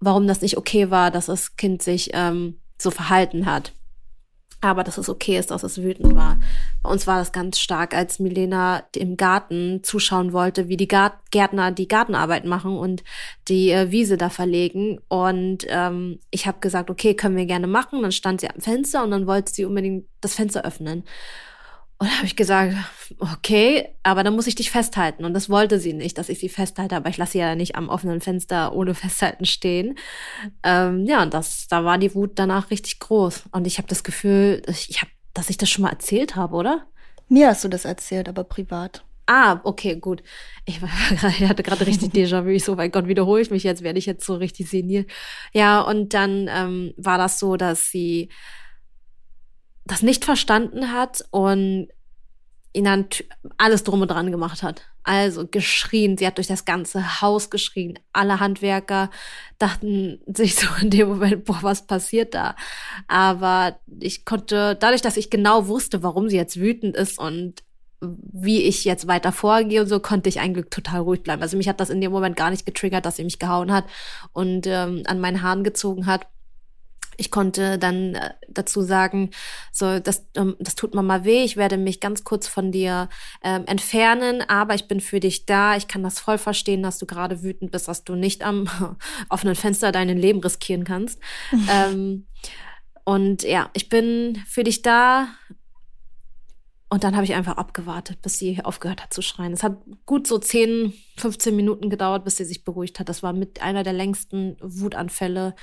warum 0.00 0.26
das 0.26 0.40
nicht 0.40 0.56
okay 0.56 0.90
war, 0.90 1.10
dass 1.10 1.26
das 1.26 1.56
Kind 1.56 1.82
sich 1.82 2.10
ähm, 2.14 2.58
so 2.78 2.90
verhalten 2.90 3.46
hat 3.46 3.72
aber 4.60 4.84
dass 4.84 4.98
es 4.98 5.08
okay 5.08 5.38
ist, 5.38 5.50
dass 5.50 5.62
es 5.62 5.82
wütend 5.82 6.14
war. 6.14 6.38
Bei 6.82 6.90
uns 6.90 7.06
war 7.06 7.18
das 7.18 7.32
ganz 7.32 7.58
stark, 7.58 7.94
als 7.94 8.18
Milena 8.18 8.82
im 8.94 9.16
Garten 9.16 9.82
zuschauen 9.82 10.32
wollte, 10.32 10.68
wie 10.68 10.76
die 10.76 10.88
Gärtner 10.88 11.72
die 11.72 11.88
Gartenarbeit 11.88 12.44
machen 12.44 12.76
und 12.76 13.02
die 13.48 13.70
äh, 13.70 13.90
Wiese 13.90 14.16
da 14.16 14.28
verlegen. 14.28 15.00
Und 15.08 15.66
ähm, 15.68 16.20
ich 16.30 16.46
habe 16.46 16.60
gesagt, 16.60 16.90
okay, 16.90 17.14
können 17.14 17.36
wir 17.36 17.46
gerne 17.46 17.66
machen. 17.66 18.02
Dann 18.02 18.12
stand 18.12 18.40
sie 18.40 18.50
am 18.50 18.60
Fenster 18.60 19.02
und 19.02 19.10
dann 19.10 19.26
wollte 19.26 19.52
sie 19.52 19.64
unbedingt 19.64 20.06
das 20.20 20.34
Fenster 20.34 20.64
öffnen. 20.64 21.04
Und 22.00 22.08
da 22.08 22.16
habe 22.16 22.26
ich 22.26 22.34
gesagt, 22.34 22.74
okay, 23.18 23.90
aber 24.02 24.24
dann 24.24 24.34
muss 24.34 24.46
ich 24.46 24.54
dich 24.54 24.70
festhalten. 24.70 25.26
Und 25.26 25.34
das 25.34 25.50
wollte 25.50 25.78
sie 25.78 25.92
nicht, 25.92 26.16
dass 26.16 26.30
ich 26.30 26.38
sie 26.38 26.48
festhalte, 26.48 26.96
aber 26.96 27.10
ich 27.10 27.18
lasse 27.18 27.32
sie 27.32 27.40
ja 27.40 27.54
nicht 27.54 27.76
am 27.76 27.90
offenen 27.90 28.22
Fenster 28.22 28.74
ohne 28.74 28.94
Festhalten 28.94 29.44
stehen. 29.44 29.98
Ähm, 30.62 31.04
ja, 31.04 31.22
und 31.22 31.34
das, 31.34 31.68
da 31.68 31.84
war 31.84 31.98
die 31.98 32.14
Wut 32.14 32.32
danach 32.36 32.70
richtig 32.70 33.00
groß. 33.00 33.44
Und 33.52 33.66
ich 33.66 33.76
habe 33.76 33.86
das 33.86 34.02
Gefühl, 34.02 34.62
ich 34.66 35.02
hab, 35.02 35.10
dass 35.34 35.50
ich 35.50 35.58
das 35.58 35.68
schon 35.68 35.82
mal 35.82 35.90
erzählt 35.90 36.36
habe, 36.36 36.56
oder? 36.56 36.86
Mir 37.28 37.48
hast 37.48 37.64
du 37.64 37.68
das 37.68 37.84
erzählt, 37.84 38.30
aber 38.30 38.44
privat. 38.44 39.04
Ah, 39.26 39.60
okay, 39.64 39.96
gut. 39.96 40.22
Ich, 40.64 40.80
war, 40.80 40.88
ich 41.28 41.46
hatte 41.46 41.62
gerade 41.62 41.86
richtig 41.86 42.10
Déjà-vu. 42.14 42.48
Ich 42.48 42.64
so, 42.64 42.76
mein 42.76 42.92
Gott, 42.92 43.08
wiederhole 43.08 43.42
ich 43.42 43.50
mich 43.50 43.62
jetzt? 43.62 43.82
Werde 43.82 43.98
ich 43.98 44.06
jetzt 44.06 44.24
so 44.24 44.36
richtig 44.36 44.70
seniert? 44.70 45.10
Ja, 45.52 45.82
und 45.82 46.14
dann 46.14 46.48
ähm, 46.50 46.94
war 46.96 47.18
das 47.18 47.38
so, 47.38 47.58
dass 47.58 47.90
sie 47.90 48.30
das 49.84 50.02
nicht 50.02 50.24
verstanden 50.24 50.92
hat 50.92 51.24
und 51.30 51.88
ihn 52.72 52.84
dann 52.84 53.06
alles 53.58 53.82
drum 53.82 54.02
und 54.02 54.10
dran 54.10 54.30
gemacht 54.30 54.62
hat. 54.62 54.82
Also 55.02 55.46
geschrien, 55.46 56.16
sie 56.16 56.26
hat 56.26 56.38
durch 56.38 56.46
das 56.46 56.64
ganze 56.64 57.20
Haus 57.20 57.50
geschrien. 57.50 57.98
Alle 58.12 58.38
Handwerker 58.38 59.10
dachten 59.58 60.20
sich 60.26 60.54
so 60.54 60.66
in 60.80 60.90
dem 60.90 61.08
Moment, 61.08 61.44
boah, 61.44 61.58
was 61.62 61.86
passiert 61.86 62.34
da? 62.34 62.54
Aber 63.08 63.80
ich 63.98 64.24
konnte, 64.24 64.76
dadurch, 64.78 65.02
dass 65.02 65.16
ich 65.16 65.30
genau 65.30 65.66
wusste, 65.66 66.02
warum 66.02 66.28
sie 66.28 66.36
jetzt 66.36 66.60
wütend 66.60 66.96
ist 66.96 67.18
und 67.18 67.62
wie 68.00 68.62
ich 68.62 68.84
jetzt 68.84 69.06
weiter 69.06 69.32
vorgehe 69.32 69.82
und 69.82 69.88
so, 69.88 70.00
konnte 70.00 70.28
ich 70.28 70.40
eigentlich 70.40 70.66
total 70.70 71.00
ruhig 71.00 71.22
bleiben. 71.22 71.42
Also 71.42 71.56
mich 71.56 71.68
hat 71.68 71.80
das 71.80 71.90
in 71.90 72.00
dem 72.00 72.12
Moment 72.12 72.36
gar 72.36 72.50
nicht 72.50 72.64
getriggert, 72.64 73.04
dass 73.04 73.16
sie 73.16 73.24
mich 73.24 73.38
gehauen 73.38 73.72
hat 73.72 73.84
und 74.32 74.66
ähm, 74.66 75.02
an 75.06 75.20
meinen 75.20 75.42
Haaren 75.42 75.64
gezogen 75.64 76.06
hat. 76.06 76.26
Ich 77.20 77.30
konnte 77.30 77.78
dann 77.78 78.14
äh, 78.14 78.30
dazu 78.48 78.80
sagen, 78.80 79.30
so, 79.72 79.98
das, 80.00 80.26
ähm, 80.34 80.56
das 80.58 80.74
tut 80.74 80.94
mir 80.94 81.02
mal 81.02 81.24
weh, 81.24 81.44
ich 81.44 81.58
werde 81.58 81.76
mich 81.76 82.00
ganz 82.00 82.24
kurz 82.24 82.48
von 82.48 82.72
dir 82.72 83.10
ähm, 83.44 83.64
entfernen, 83.66 84.42
aber 84.48 84.74
ich 84.74 84.88
bin 84.88 85.00
für 85.00 85.20
dich 85.20 85.44
da. 85.44 85.76
Ich 85.76 85.86
kann 85.86 86.02
das 86.02 86.18
voll 86.18 86.38
verstehen, 86.38 86.82
dass 86.82 86.98
du 86.98 87.04
gerade 87.04 87.42
wütend 87.42 87.72
bist, 87.72 87.88
dass 87.88 88.04
du 88.04 88.14
nicht 88.14 88.42
am 88.42 88.68
offenen 89.28 89.54
Fenster 89.54 89.92
dein 89.92 90.08
Leben 90.08 90.40
riskieren 90.40 90.84
kannst. 90.84 91.20
ähm, 91.70 92.26
und 93.04 93.42
ja, 93.42 93.68
ich 93.74 93.90
bin 93.90 94.42
für 94.46 94.64
dich 94.64 94.80
da. 94.80 95.28
Und 96.88 97.04
dann 97.04 97.14
habe 97.14 97.24
ich 97.24 97.34
einfach 97.34 97.58
abgewartet, 97.58 98.22
bis 98.22 98.38
sie 98.38 98.64
aufgehört 98.64 99.02
hat 99.02 99.12
zu 99.12 99.20
schreien. 99.20 99.52
Es 99.52 99.62
hat 99.62 99.76
gut 100.06 100.26
so 100.26 100.38
10, 100.38 100.94
15 101.18 101.54
Minuten 101.54 101.90
gedauert, 101.90 102.24
bis 102.24 102.38
sie 102.38 102.46
sich 102.46 102.64
beruhigt 102.64 102.98
hat. 102.98 103.10
Das 103.10 103.22
war 103.22 103.34
mit 103.34 103.60
einer 103.60 103.82
der 103.82 103.92
längsten 103.92 104.56
Wutanfälle 104.62 105.54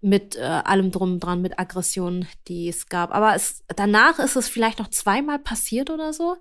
mit 0.00 0.36
äh, 0.36 0.42
allem 0.42 0.90
drum 0.90 1.18
dran, 1.18 1.42
mit 1.42 1.58
Aggressionen, 1.58 2.28
die 2.46 2.68
es 2.68 2.88
gab. 2.88 3.12
Aber 3.12 3.34
es, 3.34 3.64
danach 3.74 4.18
ist 4.18 4.36
es 4.36 4.48
vielleicht 4.48 4.78
noch 4.78 4.88
zweimal 4.88 5.38
passiert 5.38 5.90
oder 5.90 6.12
so. 6.12 6.36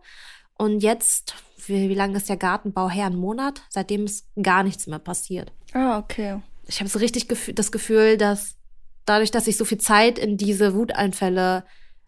Und 0.57 0.81
jetzt, 0.81 1.35
wie, 1.65 1.89
wie 1.89 1.95
lange 1.95 2.17
ist 2.17 2.29
der 2.29 2.37
Gartenbau 2.37 2.89
her? 2.89 3.07
Ein 3.07 3.15
Monat? 3.15 3.61
Seitdem 3.69 4.05
ist 4.05 4.27
gar 4.41 4.63
nichts 4.63 4.87
mehr 4.87 4.99
passiert. 4.99 5.51
Ah, 5.73 5.97
okay. 5.97 6.41
Ich 6.67 6.79
habe 6.79 6.89
so 6.89 6.99
richtig 6.99 7.27
gef 7.27 7.51
das 7.53 7.71
Gefühl, 7.71 8.17
dass 8.17 8.57
dadurch, 9.05 9.31
dass 9.31 9.47
ich 9.47 9.57
so 9.57 9.65
viel 9.65 9.77
Zeit 9.77 10.19
in 10.19 10.37
diese 10.37 10.73
Wuteinfälle 10.73 11.63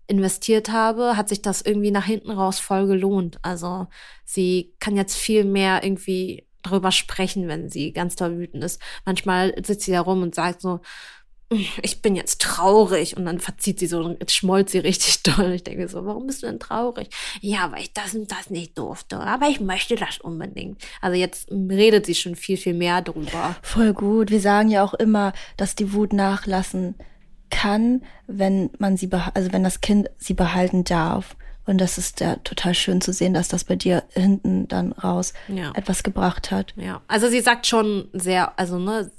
investiert 0.07 0.69
habe, 0.69 1.15
hat 1.15 1.29
sich 1.29 1.41
das 1.41 1.61
irgendwie 1.61 1.91
nach 1.91 2.05
hinten 2.05 2.31
raus 2.31 2.59
voll 2.59 2.87
gelohnt. 2.87 3.37
Also 3.43 3.87
sie 4.25 4.73
kann 4.79 4.97
jetzt 4.97 5.15
viel 5.15 5.45
mehr 5.45 5.83
irgendwie 5.83 6.47
drüber 6.63 6.91
sprechen, 6.91 7.47
wenn 7.47 7.69
sie 7.69 7.93
ganz 7.93 8.15
doll 8.15 8.37
wütend 8.37 8.63
ist. 8.63 8.81
Manchmal 9.05 9.53
sitzt 9.63 9.85
sie 9.85 9.91
da 9.91 10.01
rum 10.01 10.23
und 10.23 10.35
sagt 10.35 10.61
so, 10.61 10.81
ich 11.81 12.01
bin 12.01 12.15
jetzt 12.15 12.41
traurig 12.41 13.17
und 13.17 13.25
dann 13.25 13.39
verzieht 13.39 13.79
sie 13.79 13.87
so 13.87 13.99
und 13.99 14.19
jetzt 14.19 14.35
schmollt 14.35 14.69
sie 14.69 14.79
richtig 14.79 15.23
doll. 15.23 15.53
Ich 15.53 15.63
denke 15.63 15.87
so, 15.87 16.05
warum 16.05 16.27
bist 16.27 16.43
du 16.43 16.47
denn 16.47 16.59
traurig? 16.59 17.09
Ja, 17.41 17.71
weil 17.71 17.81
ich 17.81 17.93
das 17.93 18.13
und 18.13 18.31
das 18.31 18.49
nicht 18.49 18.77
durfte, 18.77 19.19
aber 19.19 19.47
ich 19.47 19.59
möchte 19.59 19.95
das 19.95 20.19
unbedingt. 20.19 20.81
Also 21.01 21.17
jetzt 21.17 21.49
redet 21.51 22.05
sie 22.05 22.15
schon 22.15 22.35
viel, 22.35 22.57
viel 22.57 22.75
mehr 22.75 23.01
drüber. 23.01 23.55
Voll 23.63 23.93
gut. 23.93 24.29
Wir 24.29 24.41
sagen 24.41 24.69
ja 24.69 24.83
auch 24.83 24.93
immer, 24.93 25.33
dass 25.57 25.75
die 25.75 25.93
Wut 25.93 26.13
nachlassen 26.13 26.95
kann, 27.49 28.03
wenn 28.27 28.69
man 28.77 28.95
sie, 28.95 29.09
also 29.11 29.51
wenn 29.51 29.63
das 29.63 29.81
Kind 29.81 30.09
sie 30.17 30.35
behalten 30.35 30.83
darf. 30.83 31.35
Und 31.65 31.79
das 31.79 31.97
ist 31.97 32.19
ja 32.19 32.35
total 32.37 32.73
schön 32.73 33.01
zu 33.01 33.13
sehen, 33.13 33.33
dass 33.33 33.47
das 33.47 33.63
bei 33.63 33.75
dir 33.75 34.03
hinten 34.13 34.67
dann 34.67 34.91
raus 34.91 35.33
ja. 35.47 35.71
etwas 35.75 36.03
gebracht 36.03 36.51
hat. 36.51 36.73
Ja, 36.75 37.01
also 37.07 37.27
sie 37.27 37.41
sagt 37.41 37.67
schon 37.67 38.09
sehr, 38.13 38.57
also 38.57 38.79
ne, 38.79 39.11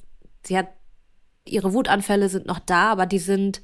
sie 0.44 0.58
hat 0.58 0.68
ihre 1.44 1.72
Wutanfälle 1.72 2.28
sind 2.28 2.46
noch 2.46 2.58
da, 2.58 2.92
aber 2.92 3.06
die 3.06 3.18
sind 3.18 3.62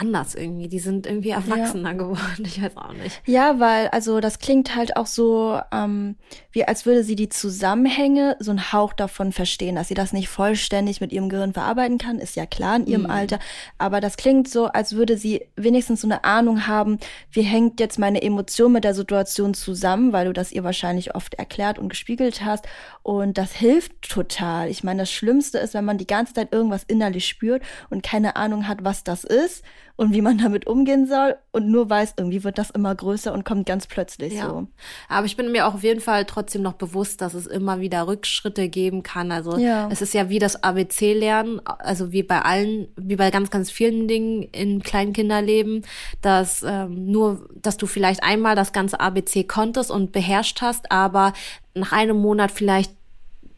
anders 0.00 0.34
irgendwie. 0.34 0.68
Die 0.68 0.78
sind 0.78 1.06
irgendwie 1.06 1.30
erwachsener 1.30 1.90
ja. 1.90 1.96
geworden. 1.96 2.20
Ich 2.50 2.60
weiß 2.60 2.76
auch 2.76 2.92
nicht. 2.92 3.22
Ja, 3.26 3.60
weil, 3.60 3.88
also 3.88 4.20
das 4.20 4.38
klingt 4.38 4.74
halt 4.74 4.96
auch 4.96 5.06
so, 5.06 5.60
ähm, 5.72 6.16
wie 6.52 6.64
als 6.64 6.86
würde 6.86 7.04
sie 7.04 7.14
die 7.14 7.28
Zusammenhänge 7.28 8.36
so 8.40 8.50
einen 8.50 8.72
Hauch 8.72 8.92
davon 8.92 9.32
verstehen, 9.32 9.76
dass 9.76 9.88
sie 9.88 9.94
das 9.94 10.12
nicht 10.12 10.28
vollständig 10.28 11.00
mit 11.00 11.12
ihrem 11.12 11.28
Gehirn 11.28 11.52
verarbeiten 11.52 11.98
kann, 11.98 12.18
ist 12.18 12.34
ja 12.34 12.46
klar 12.46 12.76
in 12.76 12.86
ihrem 12.86 13.02
mhm. 13.02 13.10
Alter. 13.10 13.38
Aber 13.78 14.00
das 14.00 14.16
klingt 14.16 14.48
so, 14.48 14.66
als 14.66 14.94
würde 14.94 15.16
sie 15.16 15.46
wenigstens 15.56 16.00
so 16.00 16.08
eine 16.08 16.24
Ahnung 16.24 16.66
haben, 16.66 16.98
wie 17.30 17.42
hängt 17.42 17.78
jetzt 17.78 17.98
meine 17.98 18.22
Emotion 18.22 18.72
mit 18.72 18.84
der 18.84 18.94
Situation 18.94 19.54
zusammen, 19.54 20.12
weil 20.12 20.26
du 20.26 20.32
das 20.32 20.50
ihr 20.50 20.64
wahrscheinlich 20.64 21.14
oft 21.14 21.34
erklärt 21.34 21.78
und 21.78 21.88
gespiegelt 21.88 22.44
hast. 22.44 22.66
Und 23.02 23.38
das 23.38 23.52
hilft 23.52 24.02
total. 24.02 24.68
Ich 24.70 24.82
meine, 24.82 25.02
das 25.02 25.12
Schlimmste 25.12 25.58
ist, 25.58 25.74
wenn 25.74 25.84
man 25.84 25.98
die 25.98 26.06
ganze 26.06 26.34
Zeit 26.34 26.52
irgendwas 26.52 26.84
innerlich 26.84 27.26
spürt 27.26 27.62
und 27.90 28.02
keine 28.02 28.36
Ahnung 28.36 28.66
hat, 28.66 28.82
was 28.82 29.04
das 29.04 29.24
ist 29.24 29.62
und 30.00 30.14
wie 30.14 30.22
man 30.22 30.38
damit 30.38 30.66
umgehen 30.66 31.06
soll 31.06 31.36
und 31.52 31.68
nur 31.68 31.90
weiß, 31.90 32.14
irgendwie 32.16 32.42
wird 32.42 32.56
das 32.56 32.70
immer 32.70 32.94
größer 32.94 33.34
und 33.34 33.44
kommt 33.44 33.66
ganz 33.66 33.86
plötzlich 33.86 34.32
ja. 34.32 34.48
so. 34.48 34.66
Aber 35.10 35.26
ich 35.26 35.36
bin 35.36 35.52
mir 35.52 35.66
auch 35.66 35.74
auf 35.74 35.82
jeden 35.82 36.00
Fall 36.00 36.24
trotzdem 36.24 36.62
noch 36.62 36.72
bewusst, 36.72 37.20
dass 37.20 37.34
es 37.34 37.46
immer 37.46 37.80
wieder 37.80 38.06
Rückschritte 38.06 38.70
geben 38.70 39.02
kann. 39.02 39.30
Also 39.30 39.58
ja. 39.58 39.90
es 39.90 40.00
ist 40.00 40.14
ja 40.14 40.30
wie 40.30 40.38
das 40.38 40.64
ABC-Lernen, 40.64 41.60
also 41.66 42.12
wie 42.12 42.22
bei 42.22 42.40
allen, 42.40 42.88
wie 42.96 43.16
bei 43.16 43.30
ganz, 43.30 43.50
ganz 43.50 43.70
vielen 43.70 44.08
Dingen 44.08 44.42
in 44.42 44.82
Kleinkinderleben, 44.82 45.82
dass 46.22 46.64
ähm, 46.66 47.12
nur, 47.12 47.46
dass 47.60 47.76
du 47.76 47.86
vielleicht 47.86 48.22
einmal 48.22 48.56
das 48.56 48.72
ganze 48.72 49.00
ABC 49.00 49.44
konntest 49.44 49.90
und 49.90 50.12
beherrscht 50.12 50.62
hast, 50.62 50.90
aber 50.90 51.34
nach 51.74 51.92
einem 51.92 52.16
Monat 52.16 52.52
vielleicht 52.52 52.92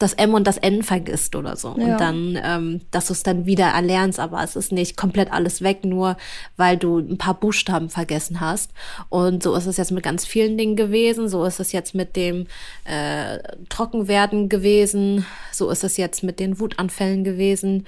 das 0.03 0.15
M 0.15 0.35
und 0.35 0.47
das 0.47 0.59
N 0.59 0.83
vergisst 0.83 1.37
oder 1.37 1.57
so. 1.57 1.75
Ja. 1.79 1.93
Und 1.93 2.01
dann, 2.01 2.39
ähm, 2.43 2.81
dass 2.91 3.07
du 3.07 3.13
es 3.13 3.23
dann 3.23 3.47
wieder 3.47 3.67
erlernst, 3.67 4.19
aber 4.19 4.43
es 4.43 4.57
ist 4.57 4.73
nicht 4.73 4.97
komplett 4.97 5.33
alles 5.33 5.63
weg, 5.63 5.85
nur 5.85 6.17
weil 6.57 6.77
du 6.77 6.99
ein 6.99 7.19
paar 7.19 7.35
Buchstaben 7.35 7.89
vergessen 7.89 8.41
hast. 8.41 8.73
Und 9.09 9.43
so 9.43 9.55
ist 9.55 9.67
es 9.67 9.77
jetzt 9.77 9.93
mit 9.93 10.03
ganz 10.03 10.27
vielen 10.27 10.59
Dingen 10.59 10.77
gewesen. 10.77 11.29
So 11.29 11.45
ist 11.45 11.61
es 11.61 11.73
jetzt 11.73 11.95
mit 11.95 12.17
dem 12.17 12.47
äh, 12.85 13.39
Trockenwerden 13.69 14.49
gewesen. 14.49 15.25
So 15.53 15.71
ist 15.71 15.85
es 15.85 15.97
jetzt 15.97 16.23
mit 16.23 16.41
den 16.41 16.59
Wutanfällen 16.59 17.25
gewesen. 17.25 17.87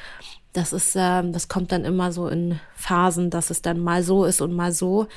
Das 0.53 0.73
ist, 0.73 0.95
ähm, 0.97 1.33
das 1.33 1.49
kommt 1.49 1.73
dann 1.73 1.85
immer 1.85 2.13
so 2.13 2.29
in 2.29 2.61
Phasen, 2.77 3.29
dass 3.29 3.51
es 3.51 3.61
dann 3.61 3.81
mal 3.81 4.05
so 4.05 4.25
ist 4.25 4.41
und 4.41 4.53
mal 4.53 4.71
so. 4.73 5.09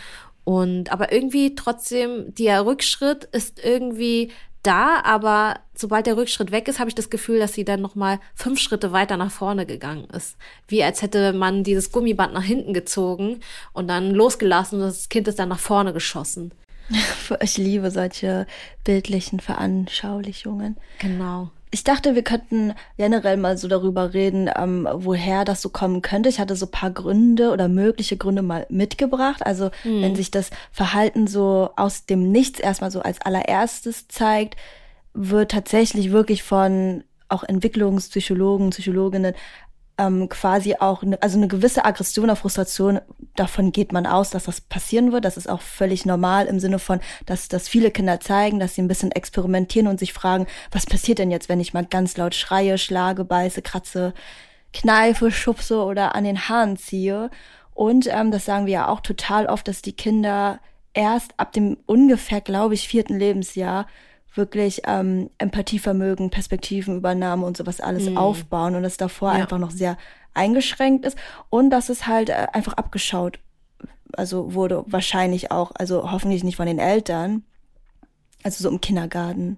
Und 0.44 0.92
aber 0.94 1.12
irgendwie 1.12 1.56
trotzdem, 1.56 2.34
der 2.34 2.66
Rückschritt 2.66 3.26
ist 3.26 3.64
irgendwie 3.64 4.32
da, 4.68 5.02
aber 5.04 5.60
sobald 5.74 6.06
der 6.08 6.18
Rückschritt 6.18 6.52
weg 6.52 6.68
ist, 6.68 6.80
habe 6.80 6.90
ich 6.90 6.96
das 6.96 7.10
Gefühl, 7.10 7.40
dass 7.40 7.54
sie 7.54 7.66
dann 7.66 7.82
noch 7.82 7.96
mal 7.96 8.20
fünf 8.36 8.60
Schritte 8.60 8.92
weiter 8.92 9.18
nach 9.18 9.32
vorne 9.32 9.66
gegangen 9.66 10.08
ist. 10.10 10.38
Wie 10.68 10.84
als 10.84 11.02
hätte 11.02 11.34
man 11.34 11.64
dieses 11.64 11.92
Gummiband 11.92 12.34
nach 12.34 12.44
hinten 12.44 12.74
gezogen 12.74 13.40
und 13.74 13.88
dann 13.88 14.12
losgelassen 14.12 14.80
und 14.80 14.88
das 14.88 15.10
Kind 15.10 15.28
ist 15.28 15.40
dann 15.40 15.50
nach 15.50 15.60
vorne 15.60 15.94
geschossen. 15.94 16.52
Ich 17.42 17.58
liebe 17.58 17.92
solche 17.92 18.48
bildlichen 18.86 19.42
Veranschaulichungen. 19.42 20.78
Genau. 21.00 21.52
Ich 21.70 21.84
dachte, 21.84 22.16
wir 22.16 22.24
könnten 22.24 22.74
generell 22.98 23.36
mal 23.36 23.58
so 23.58 23.68
darüber 23.68 24.14
reden, 24.14 24.50
ähm, 24.56 24.88
woher 24.92 25.44
das 25.44 25.62
so 25.62 25.70
kommen 25.70 26.02
könnte. 26.02 26.30
Ich 26.30 26.40
hatte 26.40 26.56
so 26.56 26.68
paar 26.68 26.92
Gründe 26.92 27.52
oder 27.52 27.68
mögliche 27.68 28.16
Gründe 28.16 28.42
mal 28.42 28.66
mitgebracht. 28.70 29.46
Also 29.46 29.72
mhm. 29.84 30.02
wenn 30.02 30.16
sich 30.16 30.32
das 30.32 30.50
Verhalten 30.72 31.28
so 31.28 31.70
aus 31.76 32.06
dem 32.06 32.32
Nichts 32.32 32.60
erstmal 32.60 32.92
so 32.92 33.02
als 33.02 33.22
allererstes 33.22 34.08
zeigt, 34.08 34.56
wird 35.14 35.52
tatsächlich 35.52 36.12
wirklich 36.12 36.44
von 36.44 37.04
auch 37.30 37.44
Entwicklungspsychologen, 37.44 38.70
Psychologinnen 38.70 39.34
ähm, 39.98 40.30
quasi 40.30 40.76
auch, 40.76 41.04
ne, 41.04 41.18
also 41.22 41.38
eine 41.38 41.48
gewisse 41.48 41.86
Aggression 41.86 42.26
oder 42.26 42.36
Frustration, 42.36 43.00
davon 43.36 43.72
geht 43.72 43.92
man 43.92 44.06
aus, 44.06 44.30
dass 44.30 44.44
das 44.46 44.62
passieren 44.62 45.12
wird. 45.12 45.26
Das 45.26 45.38
ist 45.38 45.50
auch 45.50 45.62
völlig 45.62 46.06
normal 46.06 46.46
im 46.48 46.60
Sinne 46.60 46.80
von, 46.80 47.00
dass, 47.26 47.48
dass 47.48 47.68
viele 47.68 47.92
Kinder 47.92 48.20
zeigen, 48.20 48.60
dass 48.60 48.76
sie 48.76 48.82
ein 48.82 48.88
bisschen 48.88 49.12
experimentieren 49.12 49.88
und 49.88 50.00
sich 50.00 50.14
fragen, 50.14 50.48
was 50.72 50.86
passiert 50.86 51.20
denn 51.20 51.32
jetzt, 51.32 51.50
wenn 51.50 51.60
ich 51.60 51.74
mal 51.74 51.86
ganz 51.86 52.18
laut 52.18 52.36
schreie, 52.36 52.78
schlage, 52.78 53.26
beiße, 53.26 53.62
kratze, 53.62 54.14
kneife, 54.74 55.32
schubse 55.32 55.84
oder 55.84 56.16
an 56.16 56.24
den 56.24 56.48
Haaren 56.48 56.78
ziehe. 56.78 57.30
Und 57.74 58.08
ähm, 58.08 58.32
das 58.32 58.46
sagen 58.46 58.66
wir 58.66 58.74
ja 58.74 58.88
auch 58.88 59.02
total 59.02 59.48
oft, 59.48 59.68
dass 59.68 59.82
die 59.82 59.96
Kinder 59.96 60.60
erst 60.94 61.34
ab 61.38 61.52
dem 61.54 61.78
ungefähr, 61.86 62.42
glaube 62.42 62.74
ich, 62.74 62.88
vierten 62.88 63.18
Lebensjahr 63.18 63.88
wirklich 64.38 64.82
ähm, 64.86 65.30
Empathievermögen, 65.38 66.30
Perspektivenübernahme 66.30 67.46
und 67.46 67.58
sowas 67.58 67.82
alles 67.82 68.10
mhm. 68.10 68.18
aufbauen 68.18 68.76
und 68.76 68.86
es 68.86 68.98
davor 68.98 69.34
ja. 69.34 69.42
einfach 69.42 69.58
noch 69.58 69.72
sehr 69.72 69.98
eingeschränkt 70.34 71.06
ist 71.06 71.18
und 71.50 71.70
dass 71.72 71.90
es 71.90 72.08
halt 72.08 72.30
äh, 72.30 72.48
einfach 72.54 72.74
abgeschaut, 72.74 73.40
also 74.14 74.54
wurde 74.54 74.84
wahrscheinlich 74.88 75.52
auch, 75.52 75.72
also 75.76 76.12
hoffentlich 76.12 76.44
nicht 76.44 76.56
von 76.56 76.68
den 76.68 76.80
Eltern, 76.80 77.44
also 78.44 78.64
so 78.64 78.70
im 78.70 78.82
Kindergarten 78.82 79.58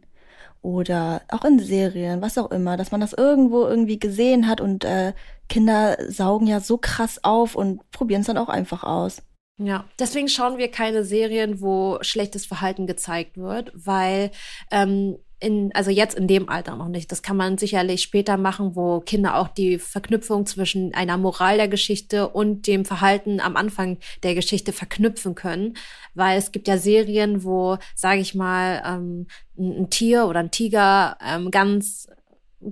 oder 0.61 1.21
auch 1.29 1.45
in 1.45 1.59
Serien, 1.59 2.21
was 2.21 2.37
auch 2.37 2.51
immer, 2.51 2.77
dass 2.77 2.91
man 2.91 3.01
das 3.01 3.13
irgendwo 3.13 3.65
irgendwie 3.65 3.99
gesehen 3.99 4.47
hat 4.47 4.61
und 4.61 4.83
äh, 4.85 5.13
Kinder 5.47 5.97
saugen 6.07 6.47
ja 6.47 6.59
so 6.59 6.77
krass 6.77 7.23
auf 7.23 7.55
und 7.55 7.89
probieren 7.91 8.21
es 8.21 8.27
dann 8.27 8.37
auch 8.37 8.49
einfach 8.49 8.83
aus. 8.83 9.21
Ja, 9.61 9.83
deswegen 9.99 10.29
schauen 10.29 10.57
wir 10.57 10.71
keine 10.71 11.03
Serien, 11.03 11.59
wo 11.59 11.97
schlechtes 12.01 12.45
Verhalten 12.45 12.87
gezeigt 12.87 13.37
wird, 13.37 13.73
weil 13.75 14.31
ähm, 14.71 15.17
in, 15.41 15.71
also 15.73 15.91
jetzt 15.91 16.17
in 16.17 16.27
dem 16.27 16.47
Alter 16.49 16.77
noch 16.77 16.87
nicht. 16.87 17.11
Das 17.11 17.21
kann 17.21 17.35
man 17.37 17.57
sicherlich 17.57 18.01
später 18.01 18.37
machen, 18.37 18.75
wo 18.75 19.01
Kinder 19.01 19.37
auch 19.37 19.49
die 19.49 19.77
Verknüpfung 19.77 20.45
zwischen 20.45 20.93
einer 20.93 21.17
Moral 21.17 21.57
der 21.57 21.67
Geschichte 21.67 22.29
und 22.29 22.67
dem 22.67 22.85
Verhalten 22.85 23.39
am 23.39 23.55
Anfang 23.57 23.97
der 24.23 24.33
Geschichte 24.33 24.71
verknüpfen 24.73 25.35
können. 25.35 25.75
Weil 26.13 26.37
es 26.37 26.51
gibt 26.51 26.67
ja 26.67 26.77
Serien, 26.77 27.43
wo, 27.43 27.77
sage 27.95 28.21
ich 28.21 28.35
mal, 28.35 28.81
ähm, 28.85 29.27
ein 29.57 29.89
Tier 29.89 30.25
oder 30.25 30.39
ein 30.39 30.51
Tiger 30.51 31.17
ähm, 31.25 31.51
ganz 31.51 32.07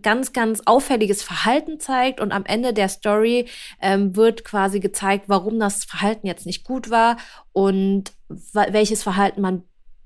ganz, 0.01 0.33
ganz 0.33 0.61
auffälliges 0.65 1.23
Verhalten 1.23 1.79
zeigt 1.79 2.19
und 2.19 2.31
am 2.31 2.45
Ende 2.45 2.73
der 2.73 2.89
Story 2.89 3.47
ähm, 3.81 4.15
wird 4.15 4.43
quasi 4.43 4.79
gezeigt, 4.79 5.25
warum 5.27 5.59
das 5.59 5.85
Verhalten 5.85 6.27
jetzt 6.27 6.45
nicht 6.45 6.63
gut 6.65 6.89
war 6.89 7.17
und 7.53 8.13
welches 8.53 9.03
Verhalten 9.03 9.41
man, 9.41 9.63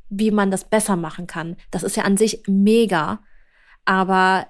wie 0.09 0.31
man 0.31 0.51
das 0.51 0.65
besser 0.65 0.95
machen 0.95 1.25
kann. 1.25 1.57
Das 1.71 1.83
ist 1.83 1.97
ja 1.97 2.03
an 2.03 2.17
sich 2.17 2.43
mega, 2.47 3.23
aber 3.85 4.47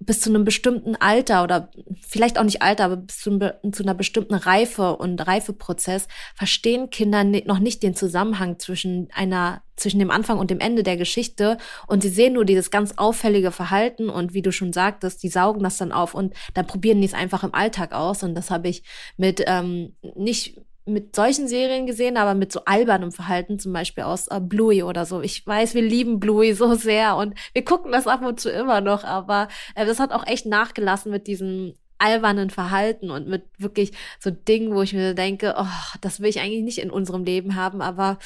bis 0.00 0.20
zu 0.20 0.30
einem 0.30 0.44
bestimmten 0.44 0.96
Alter 0.96 1.42
oder 1.44 1.70
vielleicht 2.06 2.38
auch 2.38 2.44
nicht 2.44 2.62
Alter, 2.62 2.84
aber 2.84 2.96
bis 2.96 3.18
zu, 3.18 3.38
zu 3.38 3.82
einer 3.82 3.94
bestimmten 3.94 4.34
Reife 4.34 4.96
und 4.96 5.26
Reifeprozess 5.26 6.08
verstehen 6.34 6.90
Kinder 6.90 7.24
noch 7.24 7.58
nicht 7.58 7.82
den 7.82 7.94
Zusammenhang 7.94 8.58
zwischen 8.58 9.08
einer 9.14 9.62
zwischen 9.76 9.98
dem 9.98 10.10
Anfang 10.10 10.38
und 10.38 10.50
dem 10.50 10.60
Ende 10.60 10.82
der 10.82 10.96
Geschichte. 10.96 11.58
Und 11.88 12.02
sie 12.02 12.08
sehen 12.08 12.34
nur 12.34 12.44
dieses 12.44 12.70
ganz 12.70 12.92
auffällige 12.96 13.50
Verhalten 13.50 14.08
und 14.08 14.32
wie 14.32 14.42
du 14.42 14.52
schon 14.52 14.72
sagtest, 14.72 15.22
die 15.22 15.28
saugen 15.28 15.62
das 15.62 15.78
dann 15.78 15.92
auf 15.92 16.14
und 16.14 16.34
dann 16.54 16.66
probieren 16.66 17.00
die 17.00 17.06
es 17.06 17.14
einfach 17.14 17.42
im 17.42 17.54
Alltag 17.54 17.92
aus. 17.92 18.22
Und 18.22 18.34
das 18.36 18.50
habe 18.50 18.68
ich 18.68 18.84
mit 19.16 19.42
ähm, 19.46 19.96
nicht 20.14 20.60
mit 20.86 21.16
solchen 21.16 21.48
Serien 21.48 21.86
gesehen, 21.86 22.16
aber 22.16 22.34
mit 22.34 22.52
so 22.52 22.60
albernem 22.66 23.10
Verhalten, 23.10 23.58
zum 23.58 23.72
Beispiel 23.72 24.04
aus 24.04 24.28
äh, 24.28 24.40
Bluey 24.40 24.82
oder 24.82 25.06
so. 25.06 25.22
Ich 25.22 25.46
weiß, 25.46 25.74
wir 25.74 25.82
lieben 25.82 26.20
Bluey 26.20 26.52
so 26.52 26.74
sehr 26.74 27.16
und 27.16 27.34
wir 27.54 27.64
gucken 27.64 27.92
das 27.92 28.06
ab 28.06 28.22
und 28.22 28.38
zu 28.38 28.50
immer 28.50 28.80
noch, 28.80 29.04
aber 29.04 29.48
äh, 29.74 29.86
das 29.86 29.98
hat 29.98 30.12
auch 30.12 30.26
echt 30.26 30.46
nachgelassen 30.46 31.10
mit 31.10 31.26
diesem 31.26 31.74
albernen 31.98 32.50
Verhalten 32.50 33.10
und 33.10 33.28
mit 33.28 33.44
wirklich 33.56 33.92
so 34.20 34.30
Dingen, 34.30 34.74
wo 34.74 34.82
ich 34.82 34.92
mir 34.92 35.14
denke, 35.14 35.54
oh, 35.56 35.96
das 36.02 36.20
will 36.20 36.28
ich 36.28 36.40
eigentlich 36.40 36.64
nicht 36.64 36.78
in 36.78 36.90
unserem 36.90 37.24
Leben 37.24 37.54
haben, 37.54 37.80
aber 37.80 38.18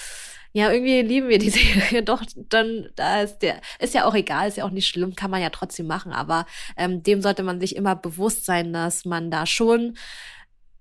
ja, 0.52 0.72
irgendwie 0.72 1.02
lieben 1.02 1.28
wir 1.28 1.38
die 1.38 1.50
Serie 1.50 2.02
doch, 2.02 2.24
dann, 2.48 2.88
da 2.96 3.22
ist 3.22 3.38
der, 3.38 3.60
ist 3.78 3.94
ja 3.94 4.04
auch 4.04 4.14
egal, 4.14 4.48
ist 4.48 4.56
ja 4.56 4.64
auch 4.64 4.70
nicht 4.70 4.88
schlimm, 4.88 5.14
kann 5.14 5.30
man 5.30 5.42
ja 5.42 5.50
trotzdem 5.50 5.86
machen, 5.86 6.12
aber 6.12 6.46
ähm, 6.76 7.04
dem 7.04 7.22
sollte 7.22 7.44
man 7.44 7.60
sich 7.60 7.76
immer 7.76 7.94
bewusst 7.94 8.46
sein, 8.46 8.72
dass 8.72 9.04
man 9.04 9.30
da 9.30 9.46
schon 9.46 9.96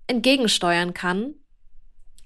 entgegensteuern 0.07 0.95
kann 0.95 1.35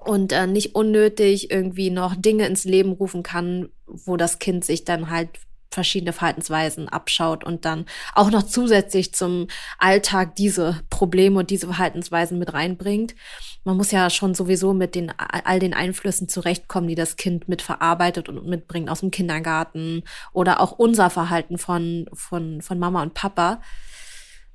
und 0.03 0.31
äh, 0.31 0.47
nicht 0.47 0.75
unnötig 0.75 1.51
irgendwie 1.51 1.89
noch 1.89 2.15
Dinge 2.15 2.47
ins 2.47 2.63
Leben 2.63 2.91
rufen 2.91 3.23
kann, 3.23 3.69
wo 3.85 4.17
das 4.17 4.39
Kind 4.39 4.65
sich 4.65 4.83
dann 4.83 5.09
halt 5.09 5.29
verschiedene 5.71 6.11
Verhaltensweisen 6.11 6.89
abschaut 6.89 7.45
und 7.45 7.63
dann 7.63 7.85
auch 8.13 8.29
noch 8.29 8.43
zusätzlich 8.43 9.13
zum 9.13 9.47
Alltag 9.77 10.35
diese 10.35 10.81
Probleme 10.89 11.39
und 11.39 11.49
diese 11.49 11.67
Verhaltensweisen 11.67 12.37
mit 12.37 12.53
reinbringt. 12.53 13.15
Man 13.63 13.77
muss 13.77 13.91
ja 13.91 14.09
schon 14.09 14.35
sowieso 14.35 14.73
mit 14.73 14.95
den 14.95 15.13
all 15.17 15.59
den 15.59 15.73
Einflüssen 15.73 16.27
zurechtkommen, 16.27 16.89
die 16.89 16.95
das 16.95 17.15
Kind 17.15 17.47
mit 17.47 17.61
verarbeitet 17.61 18.27
und 18.27 18.45
mitbringt 18.45 18.89
aus 18.89 18.99
dem 18.99 19.11
Kindergarten 19.11 20.03
oder 20.33 20.59
auch 20.59 20.73
unser 20.73 21.09
Verhalten 21.09 21.57
von 21.57 22.09
von 22.13 22.61
von 22.61 22.77
Mama 22.77 23.01
und 23.01 23.13
Papa 23.13 23.61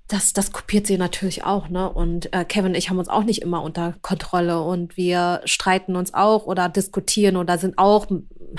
das, 0.08 0.32
das 0.32 0.52
kopiert 0.52 0.86
sie 0.86 0.98
natürlich 0.98 1.44
auch, 1.44 1.68
ne? 1.68 1.90
Und 1.92 2.32
äh, 2.32 2.44
Kevin 2.44 2.72
und 2.72 2.76
ich 2.76 2.90
haben 2.90 2.98
uns 2.98 3.08
auch 3.08 3.24
nicht 3.24 3.42
immer 3.42 3.62
unter 3.62 3.94
Kontrolle 4.02 4.62
und 4.62 4.96
wir 4.96 5.40
streiten 5.44 5.96
uns 5.96 6.14
auch 6.14 6.46
oder 6.46 6.68
diskutieren 6.68 7.36
oder 7.36 7.58
sind 7.58 7.76
auch 7.76 8.06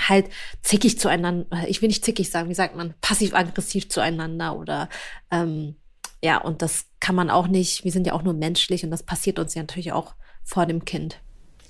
halt 0.00 0.28
zickig 0.62 0.98
zueinander. 0.98 1.46
Ich 1.66 1.80
will 1.80 1.88
nicht 1.88 2.04
zickig 2.04 2.30
sagen, 2.30 2.50
wie 2.50 2.54
sagt 2.54 2.76
man, 2.76 2.94
passiv-aggressiv 3.00 3.88
zueinander 3.88 4.58
oder 4.58 4.88
ähm, 5.30 5.76
ja, 6.22 6.38
und 6.38 6.62
das 6.62 6.86
kann 7.00 7.14
man 7.14 7.30
auch 7.30 7.46
nicht, 7.46 7.84
wir 7.84 7.92
sind 7.92 8.06
ja 8.06 8.12
auch 8.12 8.22
nur 8.22 8.34
menschlich 8.34 8.84
und 8.84 8.90
das 8.90 9.02
passiert 9.02 9.38
uns 9.38 9.54
ja 9.54 9.62
natürlich 9.62 9.92
auch 9.92 10.14
vor 10.44 10.66
dem 10.66 10.84
Kind. 10.84 11.20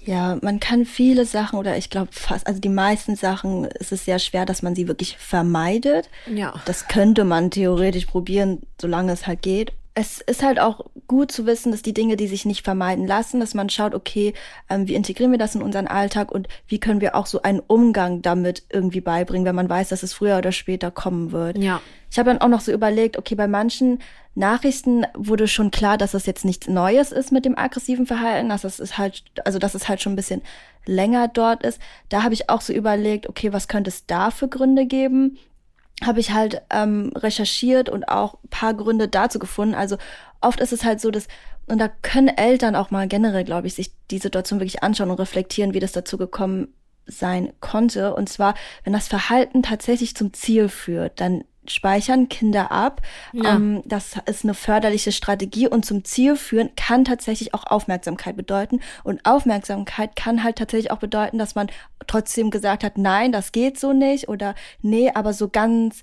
Ja, 0.08 0.38
man 0.40 0.58
kann 0.58 0.86
viele 0.86 1.26
Sachen 1.26 1.58
oder 1.58 1.76
ich 1.76 1.90
glaube 1.90 2.08
fast, 2.12 2.46
also 2.46 2.62
die 2.62 2.70
meisten 2.70 3.14
Sachen 3.14 3.66
ist 3.66 3.92
es 3.92 4.06
sehr 4.06 4.18
schwer, 4.18 4.46
dass 4.46 4.62
man 4.62 4.74
sie 4.74 4.88
wirklich 4.88 5.18
vermeidet. 5.18 6.08
Ja. 6.34 6.54
Das 6.64 6.88
könnte 6.88 7.24
man 7.24 7.50
theoretisch 7.50 8.06
probieren, 8.06 8.62
solange 8.80 9.12
es 9.12 9.26
halt 9.26 9.42
geht 9.42 9.74
es 9.98 10.20
ist 10.20 10.44
halt 10.44 10.60
auch 10.60 10.86
gut 11.08 11.32
zu 11.32 11.44
wissen, 11.44 11.72
dass 11.72 11.82
die 11.82 11.92
Dinge, 11.92 12.14
die 12.14 12.28
sich 12.28 12.44
nicht 12.44 12.64
vermeiden 12.64 13.04
lassen, 13.04 13.40
dass 13.40 13.54
man 13.54 13.68
schaut, 13.68 13.96
okay, 13.96 14.32
ähm, 14.70 14.86
wie 14.86 14.94
integrieren 14.94 15.32
wir 15.32 15.40
das 15.40 15.56
in 15.56 15.62
unseren 15.62 15.88
Alltag 15.88 16.30
und 16.30 16.46
wie 16.68 16.78
können 16.78 17.00
wir 17.00 17.16
auch 17.16 17.26
so 17.26 17.42
einen 17.42 17.58
Umgang 17.58 18.22
damit 18.22 18.62
irgendwie 18.72 19.00
beibringen, 19.00 19.44
wenn 19.44 19.56
man 19.56 19.68
weiß, 19.68 19.88
dass 19.88 20.04
es 20.04 20.12
früher 20.12 20.38
oder 20.38 20.52
später 20.52 20.92
kommen 20.92 21.32
wird. 21.32 21.58
Ja. 21.58 21.80
Ich 22.12 22.16
habe 22.16 22.30
dann 22.30 22.40
auch 22.40 22.48
noch 22.48 22.60
so 22.60 22.70
überlegt, 22.70 23.18
okay, 23.18 23.34
bei 23.34 23.48
manchen 23.48 23.98
Nachrichten 24.36 25.04
wurde 25.14 25.48
schon 25.48 25.72
klar, 25.72 25.98
dass 25.98 26.12
das 26.12 26.26
jetzt 26.26 26.44
nichts 26.44 26.68
Neues 26.68 27.10
ist 27.10 27.32
mit 27.32 27.44
dem 27.44 27.58
aggressiven 27.58 28.06
Verhalten, 28.06 28.50
dass 28.50 28.62
es 28.62 28.78
ist 28.78 28.98
halt, 28.98 29.24
also 29.44 29.58
dass 29.58 29.74
es 29.74 29.88
halt 29.88 30.00
schon 30.00 30.12
ein 30.12 30.16
bisschen 30.16 30.42
länger 30.86 31.26
dort 31.26 31.64
ist. 31.64 31.80
Da 32.08 32.22
habe 32.22 32.34
ich 32.34 32.48
auch 32.48 32.60
so 32.60 32.72
überlegt, 32.72 33.28
okay, 33.28 33.52
was 33.52 33.66
könnte 33.66 33.88
es 33.88 34.06
da 34.06 34.30
für 34.30 34.46
Gründe 34.46 34.86
geben? 34.86 35.38
Habe 36.04 36.20
ich 36.20 36.32
halt 36.32 36.62
ähm, 36.70 37.12
recherchiert 37.14 37.88
und 37.88 38.08
auch 38.08 38.38
paar 38.50 38.74
Gründe 38.74 39.08
dazu 39.08 39.38
gefunden. 39.38 39.74
Also 39.74 39.96
oft 40.40 40.60
ist 40.60 40.72
es 40.72 40.84
halt 40.84 41.00
so, 41.00 41.10
dass, 41.10 41.26
und 41.66 41.78
da 41.78 41.88
können 41.88 42.28
Eltern 42.28 42.76
auch 42.76 42.90
mal 42.90 43.08
generell, 43.08 43.44
glaube 43.44 43.66
ich, 43.66 43.74
sich 43.74 43.92
die 44.10 44.18
Situation 44.18 44.60
wirklich 44.60 44.82
anschauen 44.82 45.10
und 45.10 45.18
reflektieren, 45.18 45.74
wie 45.74 45.80
das 45.80 45.92
dazu 45.92 46.16
gekommen 46.16 46.68
sein 47.06 47.52
konnte. 47.60 48.14
Und 48.14 48.28
zwar, 48.28 48.54
wenn 48.84 48.92
das 48.92 49.08
Verhalten 49.08 49.62
tatsächlich 49.62 50.14
zum 50.14 50.32
Ziel 50.32 50.68
führt, 50.68 51.20
dann 51.20 51.44
speichern 51.70 52.28
Kinder 52.28 52.70
ab. 52.70 53.02
Ja. 53.32 53.56
Ähm, 53.56 53.82
das 53.84 54.16
ist 54.26 54.44
eine 54.44 54.54
förderliche 54.54 55.12
Strategie 55.12 55.68
und 55.68 55.84
zum 55.84 56.04
Ziel 56.04 56.36
führen 56.36 56.70
kann 56.76 57.04
tatsächlich 57.04 57.54
auch 57.54 57.64
Aufmerksamkeit 57.64 58.36
bedeuten. 58.36 58.80
Und 59.04 59.24
Aufmerksamkeit 59.24 60.16
kann 60.16 60.44
halt 60.44 60.56
tatsächlich 60.56 60.90
auch 60.90 60.98
bedeuten, 60.98 61.38
dass 61.38 61.54
man 61.54 61.68
trotzdem 62.06 62.50
gesagt 62.50 62.84
hat, 62.84 62.98
nein, 62.98 63.32
das 63.32 63.52
geht 63.52 63.78
so 63.78 63.92
nicht 63.92 64.28
oder 64.28 64.54
nee, 64.82 65.10
aber 65.12 65.32
so 65.32 65.48
ganz 65.48 66.02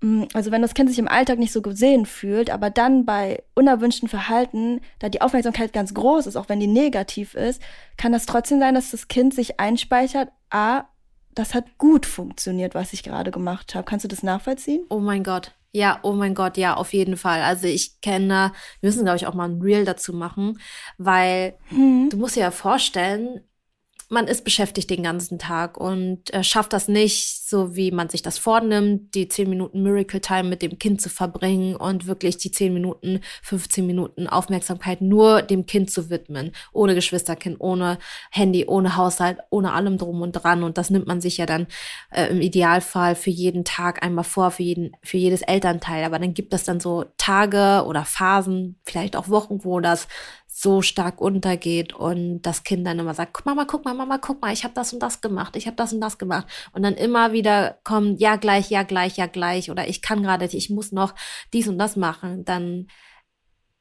mm, 0.00 0.24
also 0.34 0.50
wenn 0.50 0.62
das 0.62 0.74
Kind 0.74 0.88
sich 0.88 0.98
im 0.98 1.08
Alltag 1.08 1.38
nicht 1.38 1.52
so 1.52 1.62
gesehen 1.62 2.06
fühlt, 2.06 2.50
aber 2.50 2.70
dann 2.70 3.04
bei 3.04 3.42
unerwünschten 3.54 4.08
Verhalten, 4.08 4.80
da 4.98 5.08
die 5.08 5.22
Aufmerksamkeit 5.22 5.72
ganz 5.72 5.94
groß 5.94 6.26
ist, 6.26 6.36
auch 6.36 6.48
wenn 6.48 6.60
die 6.60 6.66
negativ 6.66 7.34
ist, 7.34 7.62
kann 7.96 8.12
das 8.12 8.26
trotzdem 8.26 8.60
sein, 8.60 8.74
dass 8.74 8.90
das 8.90 9.08
Kind 9.08 9.34
sich 9.34 9.60
einspeichert, 9.60 10.30
a, 10.50 10.84
das 11.34 11.54
hat 11.54 11.78
gut 11.78 12.06
funktioniert, 12.06 12.74
was 12.74 12.92
ich 12.92 13.02
gerade 13.02 13.30
gemacht 13.30 13.74
habe. 13.74 13.84
Kannst 13.84 14.04
du 14.04 14.08
das 14.08 14.22
nachvollziehen? 14.22 14.84
Oh 14.88 15.00
mein 15.00 15.22
Gott. 15.22 15.52
Ja, 15.72 16.00
oh 16.02 16.12
mein 16.12 16.34
Gott, 16.34 16.56
ja, 16.56 16.74
auf 16.74 16.92
jeden 16.92 17.16
Fall. 17.16 17.42
Also 17.42 17.68
ich 17.68 18.00
kenne, 18.00 18.52
wir 18.80 18.88
müssen, 18.88 19.04
glaube 19.04 19.18
ich, 19.18 19.26
auch 19.26 19.34
mal 19.34 19.48
ein 19.48 19.62
Reel 19.62 19.84
dazu 19.84 20.12
machen, 20.12 20.58
weil 20.98 21.56
hm. 21.68 22.08
du 22.10 22.16
musst 22.16 22.34
dir 22.34 22.40
ja 22.40 22.50
vorstellen, 22.50 23.40
man 24.10 24.26
ist 24.26 24.42
beschäftigt 24.42 24.90
den 24.90 25.04
ganzen 25.04 25.38
Tag 25.38 25.78
und 25.78 26.34
äh, 26.34 26.42
schafft 26.42 26.72
das 26.72 26.88
nicht, 26.88 27.48
so 27.48 27.76
wie 27.76 27.92
man 27.92 28.08
sich 28.08 28.22
das 28.22 28.38
vornimmt, 28.38 29.14
die 29.14 29.28
10 29.28 29.48
Minuten 29.48 29.84
Miracle 29.84 30.20
Time 30.20 30.48
mit 30.48 30.62
dem 30.62 30.78
Kind 30.80 31.00
zu 31.00 31.08
verbringen 31.08 31.76
und 31.76 32.08
wirklich 32.08 32.36
die 32.36 32.50
10 32.50 32.74
Minuten, 32.74 33.20
15 33.42 33.86
Minuten 33.86 34.26
Aufmerksamkeit 34.26 35.00
nur 35.00 35.42
dem 35.42 35.64
Kind 35.64 35.92
zu 35.92 36.10
widmen. 36.10 36.50
Ohne 36.72 36.96
Geschwisterkind, 36.96 37.60
ohne 37.60 37.98
Handy, 38.32 38.66
ohne 38.66 38.96
Haushalt, 38.96 39.38
ohne 39.48 39.72
allem 39.72 39.96
drum 39.96 40.20
und 40.22 40.32
dran. 40.32 40.64
Und 40.64 40.76
das 40.76 40.90
nimmt 40.90 41.06
man 41.06 41.20
sich 41.20 41.36
ja 41.36 41.46
dann 41.46 41.68
äh, 42.10 42.26
im 42.26 42.40
Idealfall 42.40 43.14
für 43.14 43.30
jeden 43.30 43.64
Tag 43.64 44.02
einmal 44.02 44.24
vor, 44.24 44.50
für 44.50 44.64
jeden, 44.64 44.96
für 45.04 45.18
jedes 45.18 45.42
Elternteil. 45.42 46.02
Aber 46.02 46.18
dann 46.18 46.34
gibt 46.34 46.52
es 46.52 46.64
dann 46.64 46.80
so 46.80 47.04
Tage 47.16 47.84
oder 47.86 48.04
Phasen, 48.04 48.80
vielleicht 48.84 49.14
auch 49.14 49.28
Wochen, 49.28 49.62
wo 49.62 49.78
das 49.78 50.08
so 50.60 50.82
stark 50.82 51.20
untergeht 51.22 51.94
und 51.94 52.42
das 52.42 52.64
Kind 52.64 52.86
dann 52.86 52.98
immer 52.98 53.14
sagt, 53.14 53.46
Mama, 53.46 53.64
guck 53.64 53.86
mal, 53.86 53.94
Mama, 53.94 54.18
guck 54.18 54.42
mal, 54.42 54.52
ich 54.52 54.64
habe 54.64 54.74
das 54.74 54.92
und 54.92 55.02
das 55.02 55.22
gemacht, 55.22 55.56
ich 55.56 55.66
habe 55.66 55.76
das 55.76 55.94
und 55.94 56.02
das 56.02 56.18
gemacht. 56.18 56.46
Und 56.72 56.82
dann 56.82 56.94
immer 56.94 57.32
wieder 57.32 57.78
kommt, 57.82 58.20
ja 58.20 58.36
gleich, 58.36 58.68
ja 58.68 58.82
gleich, 58.82 59.16
ja 59.16 59.26
gleich 59.26 59.70
oder 59.70 59.88
ich 59.88 60.02
kann 60.02 60.22
gerade 60.22 60.44
ich 60.44 60.68
muss 60.68 60.92
noch 60.92 61.14
dies 61.54 61.66
und 61.66 61.78
das 61.78 61.96
machen, 61.96 62.44
dann 62.44 62.88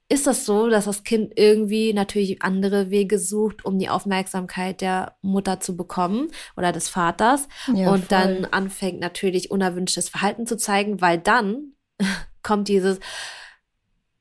ist 0.08 0.26
das 0.26 0.46
so, 0.46 0.70
dass 0.70 0.86
das 0.86 1.04
Kind 1.04 1.34
irgendwie 1.36 1.94
natürlich 1.94 2.42
andere 2.42 2.90
Wege 2.90 3.20
sucht, 3.20 3.66
um 3.66 3.78
die 3.78 3.90
Aufmerksamkeit 3.90 4.80
der 4.82 5.18
Mutter 5.22 5.60
zu 5.60 5.76
bekommen 5.76 6.30
oder 6.56 6.72
des 6.72 6.88
Vaters. 6.88 7.48
Ja, 7.68 7.92
und 7.92 8.06
voll. 8.06 8.08
dann 8.10 8.46
anfängt 8.46 9.00
natürlich 9.02 9.52
unerwünschtes 9.52 10.10
Verhalten 10.10 10.48
zu 10.48 10.58
zeigen, 10.58 11.02
weil 11.02 11.20
dann 11.20 11.74
kommt 12.42 12.70
dieses 12.70 13.00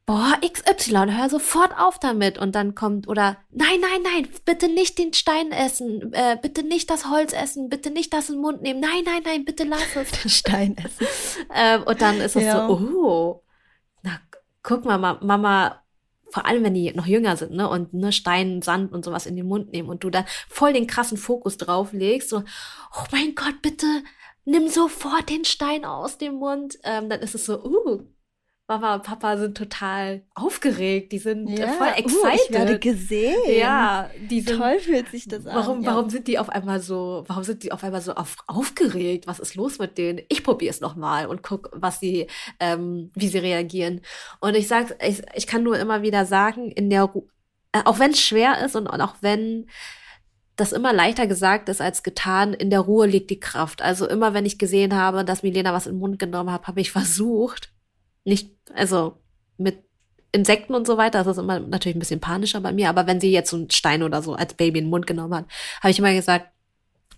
boah, 0.09 0.39
XY, 0.41 1.13
hör 1.13 1.29
sofort 1.29 1.79
auf 1.79 1.99
damit. 1.99 2.39
Und 2.39 2.55
dann 2.55 2.75
kommt, 2.75 3.09
oder 3.09 3.37
nein, 3.51 3.79
nein, 3.79 4.01
nein, 4.03 4.29
bitte 4.47 4.67
nicht 4.67 4.99
den 4.99 5.13
Stein 5.13 5.53
essen, 5.53 6.15
äh, 6.15 6.39
bitte 6.41 6.63
nicht 6.63 6.89
das 6.89 7.11
Holz 7.11 7.35
essen, 7.35 7.69
bitte 7.69 7.91
nicht 7.91 8.15
das 8.15 8.31
in 8.31 8.37
den 8.37 8.41
Mund 8.41 8.63
nehmen, 8.63 8.81
nein, 8.81 9.03
nein, 9.05 9.21
nein, 9.23 9.45
bitte 9.45 9.65
lass 9.65 9.97
es. 9.97 10.11
Den 10.23 10.31
Stein 10.31 10.77
essen. 10.83 11.07
ähm, 11.55 11.83
und 11.83 12.01
dann 12.01 12.23
ist 12.23 12.37
es 12.37 12.43
ja. 12.43 12.67
so, 12.67 12.75
oh, 12.75 13.45
na, 14.03 14.19
guck 14.63 14.87
mal, 14.87 14.97
Mama, 14.97 15.85
vor 16.31 16.47
allem 16.47 16.65
wenn 16.65 16.75
die 16.75 16.91
noch 16.95 17.07
jünger 17.07 17.37
sind, 17.37 17.53
ne, 17.53 17.69
und 17.69 17.93
ne, 17.93 18.11
Stein, 18.11 18.63
Sand 18.63 18.93
und 18.93 19.05
sowas 19.05 19.27
in 19.27 19.37
den 19.37 19.47
Mund 19.47 19.73
nehmen 19.73 19.91
und 19.91 20.05
du 20.05 20.09
dann 20.09 20.25
voll 20.49 20.73
den 20.73 20.87
krassen 20.87 21.19
Fokus 21.19 21.59
drauf 21.59 21.93
legst, 21.93 22.31
so, 22.31 22.39
oh 22.39 23.05
mein 23.13 23.35
Gott, 23.35 23.61
bitte 23.61 23.87
nimm 24.47 24.69
sofort 24.69 25.29
den 25.29 25.45
Stein 25.45 25.85
aus 25.85 26.17
dem 26.17 26.37
Mund, 26.37 26.79
ähm, 26.83 27.11
dann 27.11 27.21
ist 27.21 27.35
es 27.35 27.45
so, 27.45 27.63
uh, 27.63 28.07
Mama 28.71 28.97
und 28.97 29.03
Papa 29.03 29.39
sind 29.39 29.57
total 29.57 30.21
aufgeregt, 30.35 31.13
die 31.13 31.19
sind 31.19 31.49
äh, 31.49 31.61
ja, 31.61 31.69
voll 31.69 31.89
excited. 31.97 32.23
Uh, 32.23 32.29
ich 32.35 32.53
werde 32.53 32.79
gesehen. 32.79 33.59
Ja, 33.59 34.11
die 34.29 34.43
sind, 34.43 34.59
toll 34.59 34.79
fühlt 34.79 35.09
sich 35.09 35.27
das 35.27 35.47
an. 35.47 35.57
Warum, 35.57 35.83
ja. 35.83 35.91
warum 35.91 36.11
sind 36.11 36.29
die 36.29 36.39
auf 36.39 36.51
einmal 36.51 36.81
so, 36.81 37.25
warum 37.29 37.45
sind 37.45 37.63
die 37.63 37.73
auf 37.73 37.83
einmal 37.83 38.03
so 38.03 38.13
auf, 38.13 38.37
aufgeregt? 38.47 39.27
Was 39.27 39.39
ist 39.39 39.55
los 39.55 39.79
mit 39.79 39.97
denen? 39.97 40.21
Ich 40.29 40.45
probiere 40.45 40.71
es 40.71 40.83
nochmal 40.83 41.25
und 41.27 41.43
guck, 41.43 41.71
was 41.73 41.99
sie, 41.99 42.27
ähm, 42.61 43.11
wie 43.15 43.29
sie 43.29 43.39
reagieren. 43.39 44.03
Und 44.41 44.55
ich 44.55 44.69
sag, 44.69 45.03
ich, 45.03 45.23
ich 45.35 45.47
kann 45.47 45.63
nur 45.63 45.79
immer 45.79 46.03
wieder 46.03 46.27
sagen, 46.27 46.71
in 46.71 46.91
der, 46.91 47.11
äh, 47.73 47.81
auch 47.87 47.99
wenn 47.99 48.11
es 48.11 48.21
schwer 48.21 48.63
ist 48.63 48.77
und, 48.77 48.87
und 48.87 49.01
auch 49.01 49.15
wenn 49.23 49.67
das 50.57 50.73
immer 50.73 50.93
leichter 50.93 51.27
gesagt 51.27 51.71
ist 51.71 51.81
als 51.81 52.03
getan, 52.03 52.53
in 52.53 52.69
der 52.69 52.81
Ruhe 52.81 53.07
liegt 53.07 53.31
die 53.31 53.41
Kraft. 53.41 53.81
Also 53.81 54.07
immer, 54.07 54.35
wenn 54.35 54.45
ich 54.45 54.59
gesehen 54.59 54.95
habe, 54.95 55.25
dass 55.25 55.43
Milena 55.43 55.73
was 55.73 55.87
in 55.87 55.95
den 55.95 56.01
Mund 56.01 56.19
genommen 56.19 56.53
hat, 56.53 56.67
habe 56.67 56.83
ich 56.83 56.93
versucht, 56.93 57.73
nicht, 58.25 58.53
also 58.75 59.19
mit 59.57 59.83
Insekten 60.33 60.75
und 60.75 60.87
so 60.87 60.97
weiter, 60.97 61.25
das 61.25 61.37
ist 61.37 61.43
immer 61.43 61.59
natürlich 61.59 61.97
ein 61.97 62.01
bisschen 62.01 62.21
panischer 62.21 62.61
bei 62.61 62.73
mir, 62.73 62.89
aber 62.89 63.07
wenn 63.07 63.21
sie 63.21 63.33
jetzt 63.33 63.51
so 63.51 63.57
einen 63.57 63.71
Stein 63.71 64.03
oder 64.03 64.23
so 64.23 64.35
als 64.35 64.55
Baby 64.55 64.81
in 64.81 64.87
den 64.87 64.91
Mund 64.91 65.07
genommen 65.07 65.35
hat, 65.35 65.47
habe 65.81 65.91
ich 65.91 65.99
immer 65.99 66.13
gesagt, 66.13 66.49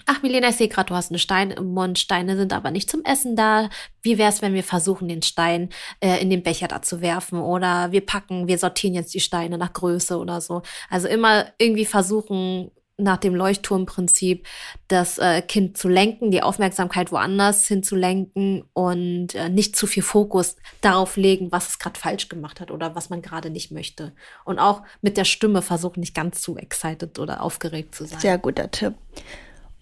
Ach, 0.06 0.22
Milena, 0.22 0.48
ich 0.48 0.56
sehe 0.56 0.68
gerade, 0.68 0.88
du 0.88 0.94
hast 0.94 1.10
einen 1.10 1.18
Stein 1.18 1.50
im 1.50 1.72
Mund. 1.72 1.98
Steine 1.98 2.36
sind 2.36 2.52
aber 2.52 2.70
nicht 2.70 2.90
zum 2.90 3.04
Essen 3.04 3.36
da. 3.36 3.68
Wie 4.02 4.18
wär's, 4.18 4.42
wenn 4.42 4.54
wir 4.54 4.64
versuchen, 4.64 5.08
den 5.08 5.22
Stein 5.22 5.68
äh, 6.00 6.20
in 6.20 6.30
den 6.30 6.42
Becher 6.42 6.68
da 6.68 6.82
zu 6.82 7.00
werfen? 7.00 7.40
Oder 7.40 7.92
wir 7.92 8.04
packen, 8.04 8.48
wir 8.48 8.58
sortieren 8.58 8.94
jetzt 8.94 9.14
die 9.14 9.20
Steine 9.20 9.58
nach 9.58 9.72
Größe 9.72 10.18
oder 10.18 10.40
so. 10.40 10.62
Also 10.88 11.06
immer 11.06 11.46
irgendwie 11.58 11.84
versuchen, 11.84 12.70
nach 13.02 13.16
dem 13.16 13.34
Leuchtturmprinzip 13.34 14.46
das 14.88 15.18
äh, 15.18 15.42
Kind 15.42 15.76
zu 15.76 15.88
lenken, 15.88 16.30
die 16.30 16.42
Aufmerksamkeit 16.42 17.12
woanders 17.12 17.66
hinzulenken 17.66 18.64
und 18.72 19.34
äh, 19.34 19.48
nicht 19.48 19.76
zu 19.76 19.86
viel 19.86 20.02
Fokus 20.02 20.56
darauf 20.80 21.16
legen, 21.16 21.52
was 21.52 21.68
es 21.68 21.78
gerade 21.78 21.98
falsch 21.98 22.28
gemacht 22.28 22.60
hat 22.60 22.70
oder 22.70 22.94
was 22.94 23.10
man 23.10 23.22
gerade 23.22 23.50
nicht 23.50 23.70
möchte. 23.70 24.12
Und 24.44 24.58
auch 24.58 24.82
mit 25.02 25.16
der 25.16 25.24
Stimme 25.24 25.62
versuchen, 25.62 26.00
nicht 26.00 26.14
ganz 26.14 26.40
zu 26.40 26.56
excited 26.56 27.18
oder 27.18 27.42
aufgeregt 27.42 27.94
zu 27.94 28.04
sein. 28.04 28.20
Sehr 28.20 28.38
guter 28.38 28.70
Tipp. 28.70 28.94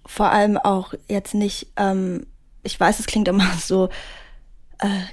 Vor 0.06 0.30
allem 0.30 0.56
auch 0.56 0.94
jetzt 1.08 1.34
nicht, 1.34 1.68
ähm, 1.76 2.26
ich 2.62 2.78
weiß, 2.78 3.00
es 3.00 3.06
klingt 3.06 3.28
immer 3.28 3.50
so 3.60 3.88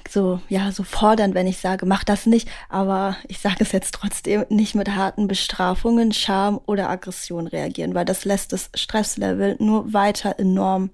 so, 0.08 0.40
ja, 0.48 0.70
so 0.70 0.84
fordern, 0.84 1.34
wenn 1.34 1.46
ich 1.46 1.58
sage, 1.58 1.86
mach 1.86 2.04
das 2.04 2.26
nicht, 2.26 2.48
aber 2.68 3.16
ich 3.26 3.38
sage 3.38 3.56
es 3.60 3.72
jetzt 3.72 3.94
trotzdem, 3.94 4.44
nicht 4.48 4.74
mit 4.74 4.94
harten 4.94 5.26
Bestrafungen, 5.26 6.12
Scham 6.12 6.60
oder 6.66 6.88
Aggression 6.88 7.46
reagieren, 7.46 7.94
weil 7.94 8.04
das 8.04 8.24
lässt 8.24 8.52
das 8.52 8.70
Stresslevel 8.74 9.56
nur 9.58 9.92
weiter 9.92 10.38
enorm 10.38 10.90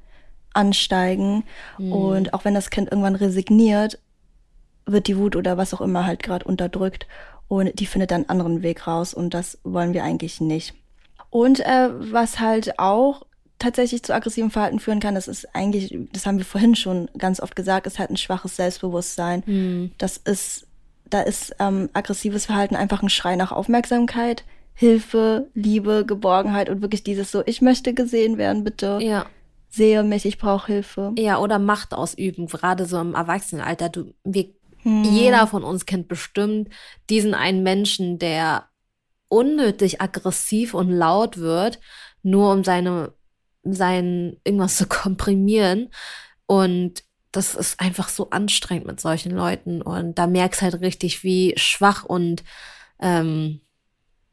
ansteigen. 0.55 1.45
Mhm. 1.79 1.93
Und 1.93 2.35
auch 2.35 2.45
wenn 2.45 2.55
das 2.55 2.71
Kind 2.71 2.91
irgendwann 2.91 3.15
resigniert, 3.17 3.99
wird 4.87 5.07
die 5.07 5.19
Wut 5.19 5.37
oder 5.37 5.57
was 5.57 5.75
auch 5.75 5.81
immer 5.81 6.07
halt 6.07 6.23
gerade 6.23 6.45
unterdrückt 6.45 7.07
und 7.49 7.79
die 7.79 7.87
findet 7.87 8.11
dann 8.11 8.23
einen 8.23 8.31
anderen 8.31 8.63
Weg 8.63 8.87
raus 8.87 9.13
und 9.15 9.35
das 9.35 9.59
wollen 9.63 9.93
wir 9.93 10.05
eigentlich 10.05 10.41
nicht. 10.41 10.75
Und 11.31 11.61
äh, 11.61 11.91
was 11.93 12.41
halt 12.41 12.79
auch 12.79 13.23
tatsächlich 13.63 14.03
zu 14.03 14.15
aggressivem 14.15 14.51
Verhalten 14.51 14.81
führen 14.81 15.01
kann, 15.01 15.15
das 15.15 15.29
ist 15.29 15.55
eigentlich, 15.55 15.97
das 16.13 16.27
haben 16.27 16.39
wir 16.39 16.45
vorhin 16.45 16.75
schon 16.75 17.09
ganz 17.17 17.41
oft 17.41 17.57
gesagt, 17.57 17.87
ist 17.87 17.99
halt 17.99 18.11
ein 18.11 18.17
schwaches 18.17 18.57
Selbstbewusstsein. 18.57 19.43
Mhm. 19.47 19.93
Das 19.99 20.17
ist, 20.17 20.67
da 21.09 21.23
ist 21.23 21.55
ähm, 21.59 21.89
aggressives 21.93 22.47
Verhalten 22.47 22.77
einfach 22.77 23.03
ein 23.03 23.09
Schrei 23.09 23.37
nach 23.37 23.53
Aufmerksamkeit, 23.53 24.45
Hilfe, 24.75 25.49
Liebe, 25.55 26.05
Geborgenheit 26.07 26.69
und 26.69 26.83
wirklich 26.83 27.03
dieses 27.05 27.31
so, 27.31 27.43
ich 27.47 27.61
möchte 27.63 27.95
gesehen 27.95 28.39
werden, 28.39 28.65
bitte. 28.65 28.99
Ja. 29.01 29.27
Sehe 29.69 30.03
mich, 30.03 30.27
ich 30.27 30.37
brauche 30.37 30.71
Hilfe. 30.71 31.13
Ja, 31.19 31.39
oder 31.39 31.59
Macht 31.59 31.95
ausüben, 31.95 32.47
gerade 32.47 32.85
so 32.85 33.01
im 33.01 33.15
Erwachsenenalter. 33.15 33.89
Du, 33.89 34.13
wir, 34.23 34.51
hm. 34.83 35.05
Jeder 35.05 35.47
von 35.47 35.65
uns 35.65 35.87
kennt 35.87 36.09
bestimmt 36.09 36.69
diesen 37.09 37.35
einen 37.35 37.63
Menschen, 37.63 38.19
der 38.19 38.69
unnötig 39.29 40.01
aggressiv 40.01 40.75
und 40.75 40.91
laut 40.91 41.39
wird, 41.39 41.81
nur 42.23 42.53
um 42.53 42.65
seine, 42.65 43.15
sein 43.65 44.37
irgendwas 44.45 44.77
zu 44.77 44.87
komprimieren. 44.89 45.91
Und 46.47 47.05
das 47.33 47.55
ist 47.55 47.81
einfach 47.81 48.09
so 48.09 48.31
anstrengend 48.31 48.87
mit 48.87 49.01
solchen 49.01 49.33
Leuten. 49.33 49.81
Und 49.81 50.19
da 50.19 50.27
merkst 50.27 50.63
halt 50.63 50.81
richtig, 50.81 51.25
wie 51.25 51.55
schwach 51.57 52.05
und 52.05 52.45
ähm, 53.01 53.61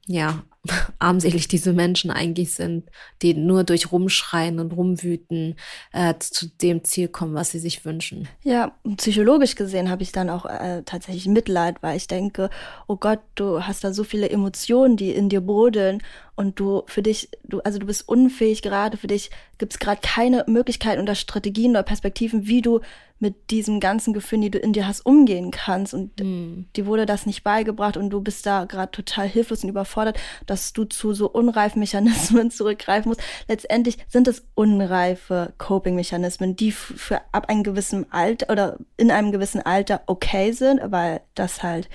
ja, 0.06 0.44
armselig 1.00 1.48
diese 1.48 1.72
Menschen 1.72 2.12
eigentlich 2.12 2.54
sind, 2.54 2.90
die 3.22 3.34
nur 3.34 3.64
durch 3.64 3.92
Rumschreien 3.92 4.60
und 4.60 4.74
Rumwüten 4.74 5.56
äh, 5.94 6.16
zu 6.20 6.48
dem 6.48 6.84
Ziel 6.84 7.08
kommen, 7.08 7.36
was 7.36 7.52
sie 7.52 7.60
sich 7.60 7.86
wünschen. 7.86 8.28
Ja, 8.44 8.76
psychologisch 8.98 9.56
gesehen 9.56 9.90
habe 9.90 10.04
ich 10.04 10.12
dann 10.12 10.30
auch 10.30 10.46
äh, 10.46 10.84
tatsächlich 10.84 11.28
Mitleid, 11.28 11.82
weil 11.82 11.96
ich 11.96 12.08
denke, 12.08 12.50
oh 12.88 12.98
Gott, 12.98 13.20
du 13.36 13.64
hast 13.64 13.84
da 13.84 13.94
so 13.94 14.04
viele 14.04 14.30
Emotionen, 14.30 14.98
die 14.98 15.12
in 15.12 15.30
dir 15.30 15.42
brodeln 15.42 16.02
und 16.40 16.58
du 16.58 16.84
für 16.86 17.02
dich, 17.02 17.28
du, 17.44 17.60
also 17.60 17.80
du 17.80 17.86
bist 17.86 18.08
unfähig 18.08 18.62
gerade, 18.62 18.96
für 18.96 19.08
dich 19.08 19.30
gibt 19.58 19.74
es 19.74 19.80
gerade 19.80 20.00
keine 20.02 20.46
Möglichkeiten 20.48 21.02
oder 21.02 21.14
Strategien 21.14 21.72
oder 21.72 21.84
Perspektiven, 21.84 22.48
wie 22.48 22.62
du 22.62 22.80
mit 23.20 23.52
diesem 23.52 23.82
ganzen 23.82 24.14
Gefühl, 24.14 24.40
die 24.40 24.50
du 24.50 24.58
in 24.58 24.72
dir 24.72 24.88
hast, 24.88 25.06
umgehen 25.06 25.52
kannst. 25.52 25.94
Und 25.94 26.18
mm. 26.18 26.68
dir 26.78 26.86
wurde 26.86 27.06
das 27.06 27.26
nicht 27.26 27.44
beigebracht 27.44 27.98
und 27.98 28.10
du 28.10 28.22
bist 28.22 28.46
da 28.46 28.64
gerade 28.64 28.90
total 28.90 29.28
hilflos 29.28 29.66
und 29.66 29.70
überfordert, 29.70 30.18
dass 30.46 30.72
du 30.72 30.86
zu 30.86 31.14
so 31.14 31.30
unreifen 31.30 31.82
Mechanismen 31.82 32.52
zurückgreifen 32.52 33.10
musst. 33.10 33.22
Letztendlich 33.50 33.98
sind 34.08 34.30
es 34.30 34.46
unreife 34.56 35.52
Coping-Mechanismen, 35.58 36.56
die 36.56 36.72
für 36.72 37.20
ab 37.34 37.50
einem 37.50 37.64
gewissen 37.64 38.10
Alter 38.14 38.50
oder 38.50 38.78
in 38.96 39.12
einem 39.12 39.34
gewissen 39.34 39.62
Alter 39.62 40.04
okay 40.06 40.54
sind, 40.54 40.80
weil 40.86 41.20
das 41.36 41.64
halt 41.64 41.90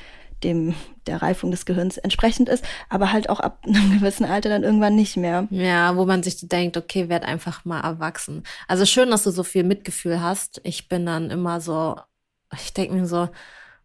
dem 0.44 0.74
der 1.06 1.22
Reifung 1.22 1.50
des 1.50 1.66
Gehirns 1.66 1.98
entsprechend 1.98 2.48
ist, 2.48 2.64
aber 2.88 3.12
halt 3.12 3.28
auch 3.28 3.40
ab 3.40 3.58
einem 3.66 3.98
gewissen 3.98 4.24
Alter 4.24 4.48
dann 4.48 4.62
irgendwann 4.62 4.94
nicht 4.94 5.16
mehr. 5.16 5.48
Ja, 5.50 5.96
wo 5.96 6.04
man 6.04 6.22
sich 6.22 6.36
denkt, 6.48 6.76
okay, 6.76 7.08
werd 7.08 7.24
einfach 7.24 7.64
mal 7.64 7.80
erwachsen. 7.80 8.44
Also 8.68 8.86
schön, 8.86 9.10
dass 9.10 9.24
du 9.24 9.30
so 9.30 9.42
viel 9.42 9.64
Mitgefühl 9.64 10.20
hast. 10.22 10.60
Ich 10.64 10.88
bin 10.88 11.06
dann 11.06 11.30
immer 11.30 11.60
so, 11.60 11.96
ich 12.52 12.72
denke 12.72 12.94
mir 12.94 13.06
so, 13.06 13.28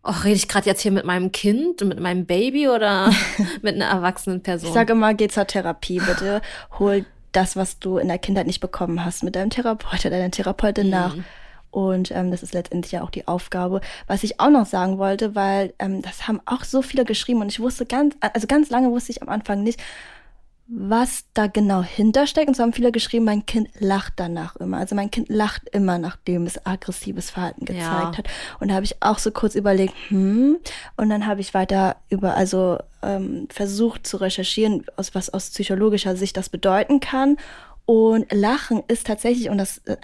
oh, 0.03 0.13
rede 0.23 0.35
ich 0.35 0.47
gerade 0.47 0.67
jetzt 0.67 0.81
hier 0.81 0.91
mit 0.91 1.05
meinem 1.05 1.31
Kind, 1.31 1.81
mit 1.81 1.99
meinem 1.99 2.25
Baby 2.25 2.69
oder 2.69 3.11
mit 3.61 3.75
einer 3.75 3.87
erwachsenen 3.87 4.41
Person? 4.41 4.69
Ich 4.69 4.73
sage 4.73 4.93
immer, 4.93 5.13
geh 5.13 5.27
zur 5.27 5.47
Therapie, 5.47 5.99
bitte. 5.99 6.41
Hol 6.77 7.05
das, 7.31 7.55
was 7.55 7.79
du 7.79 7.97
in 7.97 8.07
der 8.07 8.17
Kindheit 8.17 8.47
nicht 8.47 8.59
bekommen 8.59 9.03
hast, 9.05 9.23
mit 9.23 9.35
deinem 9.35 9.49
Therapeut 9.49 9.99
oder 10.01 10.09
deiner 10.09 10.31
Therapeutin 10.31 10.87
mhm. 10.87 10.91
nach. 10.91 11.15
Und 11.71 12.11
ähm, 12.11 12.31
das 12.31 12.43
ist 12.43 12.53
letztendlich 12.53 12.91
ja 12.91 13.03
auch 13.03 13.11
die 13.11 13.27
Aufgabe. 13.27 13.81
Was 14.07 14.23
ich 14.23 14.39
auch 14.39 14.49
noch 14.49 14.65
sagen 14.65 14.97
wollte, 14.97 15.35
weil 15.35 15.73
ähm, 15.79 16.01
das 16.01 16.27
haben 16.27 16.41
auch 16.45 16.63
so 16.63 16.81
viele 16.81 17.05
geschrieben 17.05 17.41
und 17.41 17.47
ich 17.49 17.59
wusste 17.59 17.85
ganz, 17.85 18.15
also 18.21 18.47
ganz 18.47 18.69
lange 18.69 18.89
wusste 18.91 19.11
ich 19.11 19.21
am 19.21 19.29
Anfang 19.29 19.63
nicht, 19.63 19.79
was 20.71 21.25
da 21.33 21.47
genau 21.47 21.81
hintersteckt. 21.81 22.47
Und 22.47 22.55
so 22.55 22.61
haben 22.61 22.73
viele 22.73 22.91
geschrieben, 22.91 23.25
mein 23.25 23.45
Kind 23.45 23.69
lacht 23.79 24.13
danach 24.17 24.55
immer. 24.57 24.77
Also 24.77 24.95
mein 24.95 25.09
Kind 25.09 25.27
lacht 25.29 25.67
immer, 25.69 25.97
nachdem 25.97 26.45
es 26.45 26.63
aggressives 26.65 27.31
Verhalten 27.31 27.65
gezeigt 27.65 27.81
ja. 27.81 28.17
hat. 28.17 28.27
Und 28.59 28.69
da 28.69 28.75
habe 28.75 28.85
ich 28.85 29.01
auch 29.01 29.17
so 29.17 29.31
kurz 29.31 29.55
überlegt, 29.55 29.95
hm. 30.09 30.57
Und 30.95 31.09
dann 31.09 31.25
habe 31.25 31.41
ich 31.41 31.55
weiter 31.55 31.95
über, 32.09 32.35
also 32.35 32.77
ähm, 33.01 33.47
versucht 33.49 34.05
zu 34.05 34.17
recherchieren, 34.17 34.85
aus 34.95 35.15
was 35.15 35.31
aus 35.31 35.49
psychologischer 35.49 36.15
Sicht 36.15 36.37
das 36.37 36.49
bedeuten 36.49 36.99
kann. 36.99 37.37
Und 37.89 38.31
Lachen 38.31 38.83
ist 38.87 39.07
tatsächlich, 39.07 39.49
und 39.49 39.57
das, 39.57 39.79
äh, 39.85 39.97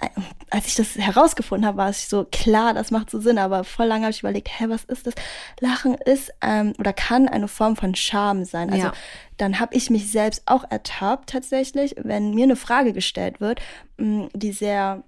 als 0.50 0.66
ich 0.66 0.74
das 0.74 0.96
herausgefunden 0.96 1.64
habe, 1.64 1.78
war 1.78 1.88
es 1.88 2.10
so 2.10 2.24
klar, 2.24 2.74
das 2.74 2.90
macht 2.90 3.10
so 3.10 3.20
Sinn, 3.20 3.38
aber 3.38 3.62
voll 3.62 3.86
lange 3.86 4.06
habe 4.06 4.10
ich 4.10 4.18
überlegt, 4.18 4.48
hä, 4.48 4.64
was 4.66 4.82
ist 4.82 5.06
das? 5.06 5.14
Lachen 5.60 5.94
ist 5.94 6.32
ähm, 6.42 6.72
oder 6.80 6.92
kann 6.92 7.28
eine 7.28 7.46
Form 7.46 7.76
von 7.76 7.94
Scham 7.94 8.44
sein. 8.44 8.72
Also 8.72 8.86
ja. 8.86 8.92
dann 9.36 9.60
habe 9.60 9.76
ich 9.76 9.88
mich 9.88 10.10
selbst 10.10 10.42
auch 10.46 10.64
ertappt 10.68 11.30
tatsächlich, 11.30 11.94
wenn 12.02 12.34
mir 12.34 12.42
eine 12.42 12.56
Frage 12.56 12.92
gestellt 12.92 13.40
wird, 13.40 13.60
mm, 13.98 14.24
die 14.34 14.50
sehr 14.50 15.04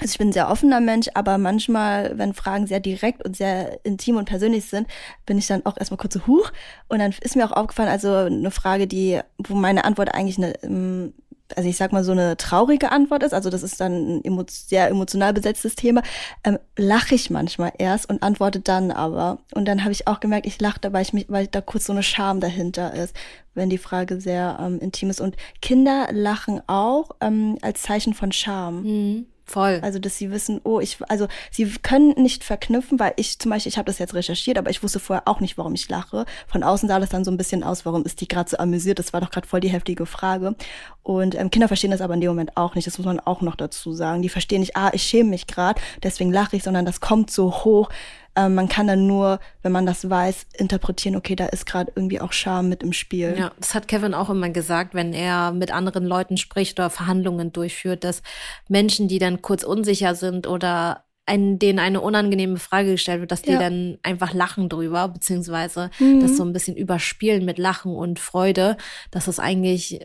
also 0.00 0.12
ich 0.12 0.18
bin 0.18 0.28
ein 0.28 0.32
sehr 0.32 0.48
offener 0.48 0.80
Mensch, 0.80 1.08
aber 1.14 1.38
manchmal, 1.38 2.16
wenn 2.18 2.32
Fragen 2.32 2.68
sehr 2.68 2.78
direkt 2.78 3.24
und 3.24 3.36
sehr 3.36 3.84
intim 3.84 4.16
und 4.16 4.26
persönlich 4.26 4.64
sind, 4.66 4.86
bin 5.26 5.38
ich 5.38 5.48
dann 5.48 5.66
auch 5.66 5.76
erstmal 5.76 5.98
kurz 5.98 6.14
so 6.14 6.24
huch. 6.26 6.52
Und 6.88 7.00
dann 7.00 7.12
ist 7.20 7.34
mir 7.34 7.44
auch 7.44 7.56
aufgefallen, 7.56 7.88
also 7.88 8.14
eine 8.14 8.52
Frage, 8.52 8.86
die, 8.86 9.20
wo 9.38 9.54
meine 9.54 9.84
Antwort 9.84 10.14
eigentlich 10.14 10.38
eine 10.38 10.54
mm, 10.62 11.14
also 11.56 11.68
ich 11.68 11.76
sag 11.76 11.92
mal, 11.92 12.04
so 12.04 12.12
eine 12.12 12.36
traurige 12.36 12.92
Antwort 12.92 13.22
ist, 13.22 13.32
also 13.32 13.50
das 13.50 13.62
ist 13.62 13.80
dann 13.80 14.18
ein 14.18 14.24
emo 14.24 14.44
sehr 14.48 14.88
emotional 14.88 15.32
besetztes 15.32 15.74
Thema, 15.74 16.02
ähm, 16.44 16.58
lache 16.76 17.14
ich 17.14 17.30
manchmal 17.30 17.72
erst 17.78 18.08
und 18.08 18.22
antworte 18.22 18.60
dann 18.60 18.90
aber. 18.90 19.38
Und 19.54 19.66
dann 19.66 19.82
habe 19.82 19.92
ich 19.92 20.06
auch 20.06 20.20
gemerkt, 20.20 20.46
ich 20.46 20.60
lache 20.60 20.80
da, 20.80 20.92
weil 20.92 21.02
ich 21.02 21.12
mich, 21.12 21.26
weil 21.28 21.46
da 21.46 21.60
kurz 21.60 21.86
so 21.86 21.92
eine 21.92 22.02
Scham 22.02 22.40
dahinter 22.40 22.94
ist, 22.94 23.14
wenn 23.54 23.70
die 23.70 23.78
Frage 23.78 24.20
sehr 24.20 24.58
ähm, 24.60 24.78
intim 24.80 25.10
ist. 25.10 25.20
Und 25.20 25.36
Kinder 25.62 26.08
lachen 26.12 26.60
auch 26.66 27.10
ähm, 27.20 27.58
als 27.62 27.82
Zeichen 27.82 28.14
von 28.14 28.32
Scham. 28.32 28.82
Mhm. 28.82 29.26
Voll. 29.48 29.80
Also, 29.82 29.98
dass 29.98 30.18
sie 30.18 30.30
wissen, 30.30 30.60
oh, 30.64 30.78
ich, 30.78 30.98
also 31.08 31.26
sie 31.50 31.64
können 31.82 32.10
nicht 32.18 32.44
verknüpfen, 32.44 33.00
weil 33.00 33.14
ich 33.16 33.38
zum 33.38 33.50
Beispiel, 33.50 33.70
ich 33.70 33.78
habe 33.78 33.86
das 33.86 33.98
jetzt 33.98 34.12
recherchiert, 34.12 34.58
aber 34.58 34.68
ich 34.68 34.82
wusste 34.82 35.00
vorher 35.00 35.26
auch 35.26 35.40
nicht, 35.40 35.56
warum 35.56 35.74
ich 35.74 35.88
lache. 35.88 36.26
Von 36.46 36.62
außen 36.62 36.86
sah 36.86 37.00
das 37.00 37.08
dann 37.08 37.24
so 37.24 37.30
ein 37.30 37.38
bisschen 37.38 37.64
aus, 37.64 37.86
warum 37.86 38.04
ist 38.04 38.20
die 38.20 38.28
gerade 38.28 38.50
so 38.50 38.58
amüsiert? 38.58 38.98
Das 38.98 39.14
war 39.14 39.22
doch 39.22 39.30
gerade 39.30 39.48
voll 39.48 39.60
die 39.60 39.70
heftige 39.70 40.04
Frage. 40.04 40.54
Und 41.02 41.34
ähm, 41.34 41.50
Kinder 41.50 41.66
verstehen 41.66 41.92
das 41.92 42.02
aber 42.02 42.12
in 42.12 42.20
dem 42.20 42.28
Moment 42.28 42.58
auch 42.58 42.74
nicht. 42.74 42.86
Das 42.86 42.98
muss 42.98 43.06
man 43.06 43.20
auch 43.20 43.40
noch 43.40 43.56
dazu 43.56 43.94
sagen. 43.94 44.20
Die 44.20 44.28
verstehen 44.28 44.60
nicht, 44.60 44.76
ah, 44.76 44.90
ich 44.92 45.02
schäme 45.02 45.30
mich 45.30 45.46
gerade, 45.46 45.80
deswegen 46.02 46.30
lache 46.30 46.56
ich, 46.56 46.62
sondern 46.62 46.84
das 46.84 47.00
kommt 47.00 47.30
so 47.30 47.64
hoch. 47.64 47.88
Ähm, 48.38 48.54
man 48.54 48.68
kann 48.68 48.86
dann 48.86 49.08
nur, 49.08 49.40
wenn 49.62 49.72
man 49.72 49.84
das 49.84 50.08
weiß, 50.08 50.46
interpretieren, 50.56 51.16
okay, 51.16 51.34
da 51.34 51.46
ist 51.46 51.66
gerade 51.66 51.90
irgendwie 51.96 52.20
auch 52.20 52.32
Scham 52.32 52.68
mit 52.68 52.84
im 52.84 52.92
Spiel. 52.92 53.34
Ja, 53.36 53.50
das 53.58 53.74
hat 53.74 53.88
Kevin 53.88 54.14
auch 54.14 54.30
immer 54.30 54.48
gesagt, 54.50 54.94
wenn 54.94 55.12
er 55.12 55.50
mit 55.50 55.72
anderen 55.72 56.06
Leuten 56.06 56.36
spricht 56.36 56.78
oder 56.78 56.88
Verhandlungen 56.88 57.52
durchführt, 57.52 58.04
dass 58.04 58.22
Menschen, 58.68 59.08
die 59.08 59.18
dann 59.18 59.42
kurz 59.42 59.64
unsicher 59.64 60.14
sind 60.14 60.46
oder 60.46 61.04
ein, 61.28 61.58
denen 61.58 61.78
eine 61.78 62.00
unangenehme 62.00 62.56
Frage 62.56 62.92
gestellt 62.92 63.20
wird, 63.20 63.30
dass 63.30 63.42
die 63.42 63.52
ja. 63.52 63.58
dann 63.58 63.98
einfach 64.02 64.32
lachen 64.32 64.68
drüber, 64.68 65.08
beziehungsweise 65.08 65.90
mhm. 65.98 66.20
das 66.20 66.36
so 66.36 66.44
ein 66.44 66.52
bisschen 66.52 66.76
überspielen 66.76 67.44
mit 67.44 67.58
Lachen 67.58 67.94
und 67.94 68.18
Freude, 68.18 68.76
dass 69.10 69.28
es 69.28 69.38
eigentlich, 69.38 70.00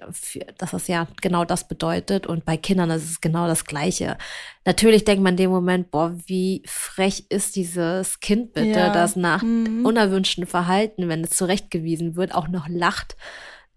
dass 0.58 0.72
das 0.72 0.88
ja 0.88 1.08
genau 1.22 1.46
das 1.46 1.68
bedeutet. 1.68 2.28
Und 2.28 2.46
bei 2.46 2.58
Kindern 2.58 2.90
ist 2.92 3.10
es 3.10 3.22
genau 3.22 3.48
das 3.48 3.66
Gleiche. 3.66 4.18
Natürlich 4.66 5.06
denkt 5.06 5.24
man 5.24 5.34
in 5.34 5.38
dem 5.38 5.52
Moment, 5.52 5.92
boah, 5.92 6.14
wie 6.26 6.62
frech 6.66 7.26
ist 7.30 7.56
dieses 7.56 8.20
Kind 8.20 8.54
bitte, 8.54 8.80
ja. 8.80 8.94
das 8.94 9.16
nach 9.16 9.42
mhm. 9.42 9.86
unerwünschten 9.86 10.46
Verhalten, 10.46 11.08
wenn 11.08 11.22
es 11.22 11.32
zurechtgewiesen 11.32 12.16
wird, 12.16 12.36
auch 12.36 12.50
noch 12.50 12.68
lacht. 12.68 13.16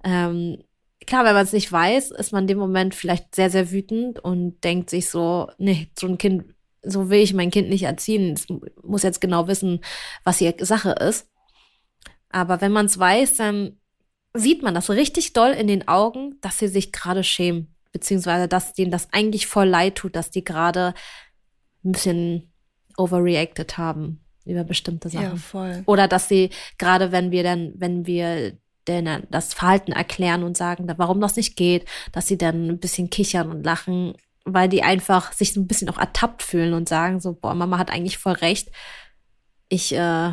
Ähm, 0.03 0.59
klar, 1.07 1.25
wenn 1.25 1.35
man 1.35 1.45
es 1.45 1.53
nicht 1.53 1.71
weiß, 1.71 2.11
ist 2.11 2.33
man 2.33 2.45
in 2.45 2.49
dem 2.49 2.59
Moment 2.59 2.95
vielleicht 2.95 3.35
sehr, 3.35 3.51
sehr 3.51 3.71
wütend 3.71 4.19
und 4.19 4.63
denkt 4.65 4.91
sich 4.91 5.09
so, 5.09 5.49
nee, 5.59 5.89
so 5.99 6.07
ein 6.07 6.19
Kind 6.19 6.56
so 6.87 7.11
will 7.11 7.21
ich 7.21 7.35
mein 7.35 7.51
Kind 7.51 7.69
nicht 7.69 7.83
erziehen. 7.83 8.33
Es 8.33 8.47
muss 8.83 9.03
jetzt 9.03 9.21
genau 9.21 9.49
wissen, 9.49 9.81
was 10.25 10.39
hier 10.39 10.55
Sache 10.61 10.93
ist. 10.93 11.29
Aber 12.31 12.61
wenn 12.61 12.73
man 12.73 12.87
es 12.87 12.99
weiß, 12.99 13.37
dann 13.37 13.79
sieht 14.35 14.63
man 14.63 14.75
das 14.75 14.91
richtig 14.91 15.33
doll 15.33 15.51
in 15.51 15.67
den 15.67 15.89
Augen, 15.89 16.39
dass 16.41 16.59
sie 16.59 16.69
sich 16.69 16.93
gerade 16.93 17.25
schämen. 17.25 17.75
Beziehungsweise, 17.93 18.49
dass 18.49 18.75
denen 18.75 18.91
das 18.91 19.09
eigentlich 19.13 19.47
voll 19.47 19.69
leid 19.69 19.97
tut, 19.97 20.17
dass 20.17 20.31
die 20.31 20.45
gerade 20.45 20.95
ein 21.85 21.93
bisschen 21.93 22.53
overreacted 22.97 23.79
haben 23.79 24.21
über 24.45 24.65
bestimmte 24.65 25.09
Sachen. 25.09 25.25
Ja, 25.25 25.37
voll. 25.37 25.83
Oder 25.87 26.09
dass 26.09 26.29
sie, 26.29 26.51
gerade 26.79 27.11
wenn 27.13 27.31
wir 27.31 27.43
dann, 27.43 27.73
wenn 27.77 28.07
wir 28.07 28.59
denn 28.87 29.27
das 29.31 29.55
Verhalten 29.55 29.93
erklären 29.93 30.45
und 30.45 30.57
sagen, 30.57 30.87
warum 30.97 31.21
das 31.21 31.37
nicht 31.37 31.57
geht, 31.57 31.87
dass 32.13 32.29
sie 32.29 32.39
dann 32.39 32.69
ein 32.69 32.79
bisschen 32.79 33.11
kichern 33.11 33.51
und 33.51 33.65
lachen 33.65 34.15
weil 34.47 34.69
die 34.69 34.83
einfach 34.83 35.33
sich 35.33 35.53
so 35.53 35.61
ein 35.61 35.67
bisschen 35.67 35.91
auch 35.91 35.99
ertappt 35.99 36.43
fühlen 36.43 36.73
und 36.73 36.89
sagen 36.89 37.21
so, 37.21 37.35
boah, 37.35 37.55
Mama 37.55 37.79
hat 37.79 37.91
eigentlich 37.91 38.17
voll 38.17 38.35
recht. 38.35 38.71
Ich, 39.69 39.93
äh, 39.93 40.33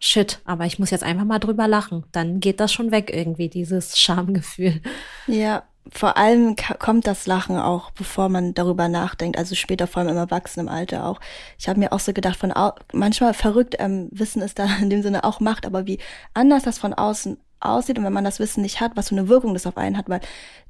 shit, 0.00 0.40
aber 0.44 0.64
ich 0.64 0.78
muss 0.78 0.90
jetzt 0.90 1.04
einfach 1.04 1.24
mal 1.24 1.38
drüber 1.38 1.68
lachen. 1.68 2.04
Dann 2.10 2.40
geht 2.40 2.58
das 2.58 2.72
schon 2.72 2.90
weg 2.90 3.10
irgendwie, 3.12 3.48
dieses 3.48 3.98
Schamgefühl. 4.00 4.80
Ja, 5.26 5.64
vor 5.92 6.16
allem 6.16 6.56
kommt 6.78 7.06
das 7.06 7.26
Lachen 7.26 7.58
auch, 7.58 7.90
bevor 7.90 8.28
man 8.28 8.54
darüber 8.54 8.88
nachdenkt, 8.88 9.38
also 9.38 9.54
später 9.54 9.86
vor 9.86 10.00
allem 10.00 10.12
im 10.12 10.16
Erwachsenenalter 10.16 11.06
auch. 11.06 11.20
Ich 11.58 11.68
habe 11.68 11.80
mir 11.80 11.92
auch 11.92 12.00
so 12.00 12.12
gedacht, 12.12 12.36
von 12.36 12.52
manchmal 12.92 13.34
verrückt, 13.34 13.76
ähm, 13.78 14.08
Wissen 14.10 14.42
ist 14.42 14.58
da 14.58 14.66
in 14.80 14.90
dem 14.90 15.02
Sinne 15.02 15.24
auch 15.24 15.40
Macht, 15.40 15.66
aber 15.66 15.86
wie 15.86 15.98
anders 16.32 16.62
das 16.62 16.78
von 16.78 16.94
außen 16.94 17.38
aussieht 17.60 17.98
und 17.98 18.04
wenn 18.04 18.12
man 18.12 18.24
das 18.24 18.38
Wissen 18.38 18.62
nicht 18.62 18.80
hat, 18.80 18.92
was 18.94 19.10
für 19.10 19.16
eine 19.16 19.28
Wirkung 19.28 19.52
das 19.52 19.66
auf 19.66 19.76
einen 19.76 19.98
hat, 19.98 20.08
weil 20.08 20.20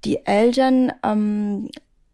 die 0.05 0.27
Eltern 0.27 0.93
ähm, 1.05 1.69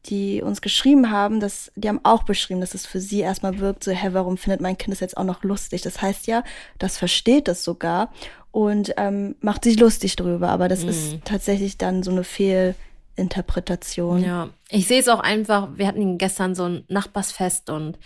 die 0.07 0.43
uns 0.43 0.61
geschrieben 0.61 1.11
haben, 1.11 1.41
dass, 1.41 1.71
die 1.77 1.89
haben 1.89 2.01
auch 2.03 2.23
beschrieben, 2.23 2.61
dass 2.61 2.75
es 2.75 2.87
für 2.87 3.01
sie 3.01 3.21
erstmal 3.21 3.59
wirkt, 3.59 3.85
so, 3.85 3.93
hä, 3.93 4.09
warum 4.13 4.37
findet 4.37 4.61
mein 4.61 4.79
Kind 4.79 4.93
das 4.93 5.01
jetzt 5.01 5.17
auch 5.17 5.25
noch 5.25 5.43
lustig? 5.43 5.83
Das 5.83 6.01
heißt 6.01 6.27
ja, 6.27 6.45
das 6.79 6.97
versteht 6.99 7.49
es 7.49 7.65
sogar 7.65 8.13
und 8.51 8.95
ähm, 8.97 9.37
macht 9.41 9.65
sich 9.65 9.79
lustig 9.79 10.17
drüber, 10.17 10.49
aber 10.49 10.69
das 10.69 10.83
mhm. 10.83 10.89
ist 10.89 11.19
tatsächlich 11.25 11.77
dann 11.79 12.03
so 12.03 12.11
eine 12.11 12.25
Fehlinterpretation. 12.25 14.23
Ja, 14.23 14.49
ich 14.71 14.87
sehe 14.87 15.01
es 15.01 15.09
auch 15.09 15.21
einfach, 15.21 15.69
wir 15.77 15.87
hatten 15.87 16.17
gestern 16.19 16.55
so 16.55 16.65
ein 16.65 16.85
Nachbarsfest 16.89 17.69
und 17.71 17.99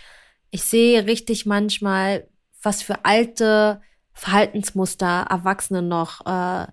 ich 0.49 0.63
sehe 0.63 1.05
richtig 1.05 1.45
manchmal, 1.45 2.27
was 2.61 2.81
für 2.81 3.05
alte 3.05 3.81
Verhaltensmuster 4.13 5.25
Erwachsene 5.29 5.81
noch 5.81 6.25
äh, 6.25 6.67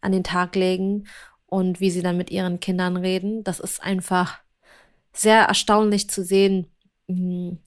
an 0.00 0.12
den 0.12 0.22
Tag 0.22 0.54
legen 0.54 1.08
und 1.46 1.80
wie 1.80 1.90
sie 1.90 2.02
dann 2.02 2.16
mit 2.16 2.30
ihren 2.30 2.60
Kindern 2.60 2.96
reden. 2.96 3.42
Das 3.42 3.58
ist 3.58 3.82
einfach 3.82 4.43
sehr 5.14 5.44
erstaunlich 5.44 6.10
zu 6.10 6.22
sehen, 6.22 6.66
hm, 7.08 7.58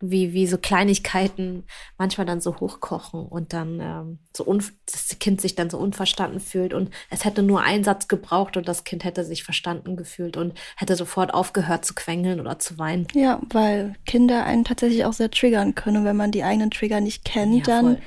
wie, 0.00 0.34
wie 0.34 0.46
so 0.46 0.58
Kleinigkeiten 0.58 1.64
manchmal 1.96 2.26
dann 2.26 2.40
so 2.40 2.60
hochkochen 2.60 3.24
und 3.26 3.54
dann 3.54 3.80
ähm, 3.80 4.18
so 4.34 4.44
das 4.44 5.18
Kind 5.18 5.40
sich 5.40 5.54
dann 5.54 5.70
so 5.70 5.78
unverstanden 5.78 6.40
fühlt 6.40 6.74
und 6.74 6.90
es 7.08 7.24
hätte 7.24 7.42
nur 7.42 7.62
einen 7.62 7.82
Satz 7.82 8.06
gebraucht 8.06 8.58
und 8.58 8.68
das 8.68 8.84
Kind 8.84 9.04
hätte 9.04 9.24
sich 9.24 9.42
verstanden 9.42 9.96
gefühlt 9.96 10.36
und 10.36 10.52
hätte 10.76 10.96
sofort 10.96 11.32
aufgehört 11.32 11.86
zu 11.86 11.94
quengeln 11.94 12.40
oder 12.40 12.58
zu 12.58 12.78
weinen. 12.78 13.06
Ja, 13.14 13.40
weil 13.50 13.94
Kinder 14.04 14.44
einen 14.44 14.64
tatsächlich 14.64 15.06
auch 15.06 15.14
sehr 15.14 15.30
triggern 15.30 15.74
können 15.74 15.98
und 15.98 16.04
wenn 16.04 16.16
man 16.16 16.30
die 16.30 16.44
eigenen 16.44 16.70
Trigger 16.70 17.00
nicht 17.00 17.24
kennt, 17.24 17.66
ja, 17.66 17.80
dann 17.80 17.98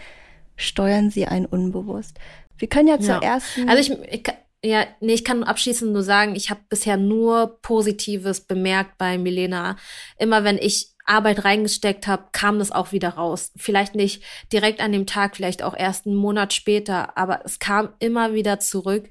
steuern 0.57 1.09
sie 1.09 1.25
einen 1.25 1.47
unbewusst. 1.47 2.19
Wir 2.59 2.67
können 2.67 2.87
ja 2.87 2.99
zur 2.99 3.15
ja. 3.15 3.21
ersten. 3.21 3.67
Also 3.67 3.93
ich, 3.93 4.11
ich 4.11 4.23
ja, 4.63 4.85
nee, 4.99 5.13
ich 5.13 5.23
kann 5.23 5.43
abschließend 5.43 5.93
nur 5.93 6.03
sagen, 6.03 6.35
ich 6.35 6.49
habe 6.49 6.59
bisher 6.67 6.97
nur 6.97 7.61
Positives 7.61 8.41
bemerkt 8.41 8.97
bei 8.97 9.17
Milena. 9.17 9.77
Immer 10.17 10.43
wenn 10.43 10.57
ich 10.57 10.93
Arbeit 11.05 11.43
reingesteckt 11.43 12.07
habe, 12.07 12.25
kam 12.33 12.59
das 12.59 12.71
auch 12.71 12.91
wieder 12.91 13.09
raus. 13.09 13.51
Vielleicht 13.55 13.95
nicht 13.95 14.23
direkt 14.51 14.81
an 14.81 14.91
dem 14.91 15.07
Tag, 15.07 15.35
vielleicht 15.35 15.63
auch 15.63 15.75
erst 15.75 16.05
einen 16.05 16.15
Monat 16.15 16.53
später, 16.53 17.17
aber 17.17 17.41
es 17.45 17.59
kam 17.59 17.89
immer 17.99 18.33
wieder 18.33 18.59
zurück. 18.59 19.09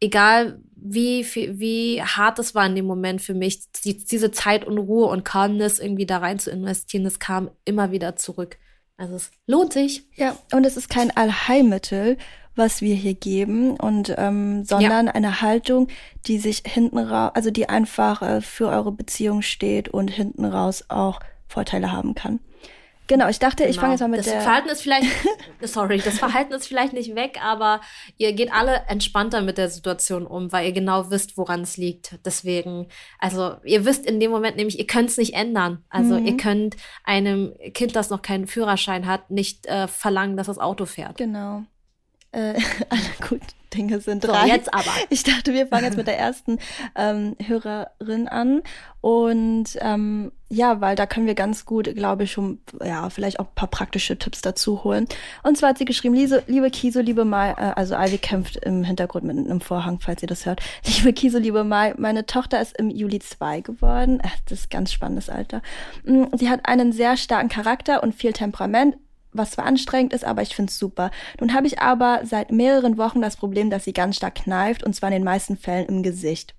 Egal 0.00 0.60
wie, 0.74 1.26
wie 1.34 2.00
hart 2.00 2.38
es 2.38 2.54
war 2.54 2.64
in 2.64 2.76
dem 2.76 2.86
Moment 2.86 3.20
für 3.20 3.34
mich, 3.34 3.70
die, 3.84 3.96
diese 3.96 4.30
Zeit 4.30 4.64
und 4.64 4.78
Ruhe 4.78 5.06
und 5.06 5.24
Calmness 5.24 5.80
irgendwie 5.80 6.06
da 6.06 6.18
rein 6.18 6.38
zu 6.38 6.50
investieren, 6.50 7.04
das 7.04 7.18
kam 7.18 7.50
immer 7.64 7.90
wieder 7.90 8.14
zurück. 8.14 8.58
Also 8.96 9.16
es 9.16 9.30
lohnt 9.46 9.72
sich. 9.72 10.06
Ja, 10.16 10.36
und 10.52 10.64
es 10.64 10.76
ist 10.76 10.88
kein 10.88 11.14
Allheilmittel 11.16 12.16
was 12.58 12.82
wir 12.82 12.94
hier 12.94 13.14
geben 13.14 13.76
und 13.76 14.14
ähm, 14.18 14.64
sondern 14.64 15.06
ja. 15.06 15.12
eine 15.12 15.40
Haltung, 15.40 15.88
die 16.26 16.38
sich 16.38 16.62
hinten 16.66 16.98
raus, 16.98 17.30
also 17.34 17.50
die 17.50 17.68
einfach 17.68 18.22
äh, 18.22 18.40
für 18.40 18.68
eure 18.68 18.92
Beziehung 18.92 19.42
steht 19.42 19.88
und 19.88 20.08
hinten 20.08 20.44
raus 20.44 20.84
auch 20.88 21.20
Vorteile 21.46 21.92
haben 21.92 22.14
kann. 22.14 22.40
Genau, 23.08 23.26
ich 23.26 23.38
dachte, 23.38 23.62
genau. 23.62 23.70
ich 23.70 23.80
fange 23.80 23.92
jetzt 23.94 24.00
mal 24.00 24.08
mit 24.08 24.18
das 24.20 24.26
der. 24.26 24.34
Das 24.34 24.44
Verhalten 24.44 24.68
ist 24.68 24.82
vielleicht, 24.82 25.06
sorry, 25.62 25.98
das 25.98 26.18
Verhalten 26.18 26.52
ist 26.52 26.66
vielleicht 26.66 26.92
nicht 26.92 27.14
weg, 27.14 27.38
aber 27.42 27.80
ihr 28.18 28.34
geht 28.34 28.52
alle 28.52 28.82
entspannter 28.86 29.40
mit 29.40 29.56
der 29.56 29.70
Situation 29.70 30.26
um, 30.26 30.52
weil 30.52 30.66
ihr 30.66 30.72
genau 30.72 31.10
wisst, 31.10 31.38
woran 31.38 31.62
es 31.62 31.78
liegt. 31.78 32.18
Deswegen, 32.26 32.86
also 33.18 33.56
ihr 33.64 33.86
wisst 33.86 34.04
in 34.04 34.20
dem 34.20 34.30
Moment 34.30 34.56
nämlich, 34.56 34.78
ihr 34.78 34.86
könnt 34.86 35.08
es 35.08 35.16
nicht 35.16 35.32
ändern. 35.32 35.82
Also 35.88 36.20
mhm. 36.20 36.26
ihr 36.26 36.36
könnt 36.36 36.76
einem 37.02 37.54
Kind, 37.72 37.96
das 37.96 38.10
noch 38.10 38.20
keinen 38.20 38.46
Führerschein 38.46 39.06
hat, 39.06 39.30
nicht 39.30 39.66
äh, 39.66 39.88
verlangen, 39.88 40.36
dass 40.36 40.48
das 40.48 40.58
Auto 40.58 40.84
fährt. 40.84 41.16
Genau. 41.16 41.64
Äh, 42.32 42.54
alle 42.88 43.28
guten 43.28 43.46
Dinge 43.74 44.00
sind 44.00 44.22
so, 44.22 44.32
drei. 44.32 44.46
jetzt 44.46 44.72
aber. 44.72 44.90
Ich 45.10 45.22
dachte, 45.22 45.52
wir 45.52 45.66
fangen 45.66 45.84
jetzt 45.84 45.96
mit 45.96 46.06
der 46.06 46.18
ersten 46.18 46.58
ähm, 46.94 47.36
Hörerin 47.44 48.28
an. 48.28 48.62
Und 49.00 49.78
ähm, 49.80 50.32
ja, 50.48 50.80
weil 50.80 50.96
da 50.96 51.06
können 51.06 51.26
wir 51.26 51.34
ganz 51.34 51.66
gut, 51.66 51.94
glaube 51.94 52.24
ich, 52.24 52.32
schon, 52.32 52.60
ja, 52.82 53.10
vielleicht 53.10 53.38
auch 53.38 53.46
ein 53.46 53.54
paar 53.54 53.68
praktische 53.68 54.18
Tipps 54.18 54.40
dazu 54.40 54.82
holen. 54.82 55.06
Und 55.42 55.56
zwar 55.58 55.70
hat 55.70 55.78
sie 55.78 55.84
geschrieben, 55.84 56.14
liebe, 56.14 56.42
liebe 56.46 56.70
Kiso, 56.70 57.00
liebe 57.00 57.24
Mai, 57.24 57.50
äh, 57.50 57.72
also 57.76 57.94
Ivy 57.94 58.18
kämpft 58.18 58.56
im 58.56 58.82
Hintergrund 58.84 59.24
mit 59.24 59.36
einem 59.36 59.60
Vorhang, 59.60 60.00
falls 60.00 60.22
ihr 60.22 60.28
das 60.28 60.46
hört. 60.46 60.60
Liebe 60.84 61.12
Kiso, 61.12 61.38
liebe 61.38 61.64
Mai, 61.64 61.94
meine 61.98 62.26
Tochter 62.26 62.60
ist 62.60 62.76
im 62.78 62.90
Juli 62.90 63.18
zwei 63.20 63.60
geworden. 63.60 64.20
Äh, 64.20 64.28
das 64.48 64.60
ist 64.60 64.70
ganz 64.70 64.92
spannendes 64.92 65.28
Alter. 65.28 65.62
Mm, 66.04 66.24
sie 66.36 66.48
hat 66.48 66.66
einen 66.66 66.92
sehr 66.92 67.16
starken 67.16 67.48
Charakter 67.48 68.02
und 68.02 68.14
viel 68.14 68.32
Temperament, 68.32 68.96
was 69.32 69.52
zwar 69.52 69.66
anstrengend 69.66 70.12
ist, 70.12 70.24
aber 70.24 70.42
ich 70.42 70.54
finde 70.54 70.70
es 70.70 70.78
super. 70.78 71.10
Nun 71.40 71.54
habe 71.54 71.66
ich 71.66 71.80
aber 71.80 72.20
seit 72.24 72.50
mehreren 72.50 72.98
Wochen 72.98 73.22
das 73.22 73.36
Problem, 73.36 73.70
dass 73.70 73.84
sie 73.84 73.92
ganz 73.92 74.16
stark 74.16 74.36
kneift 74.36 74.82
und 74.82 74.94
zwar 74.94 75.08
in 75.10 75.14
den 75.14 75.24
meisten 75.24 75.56
Fällen 75.56 75.86
im 75.86 76.02
Gesicht. 76.02 76.54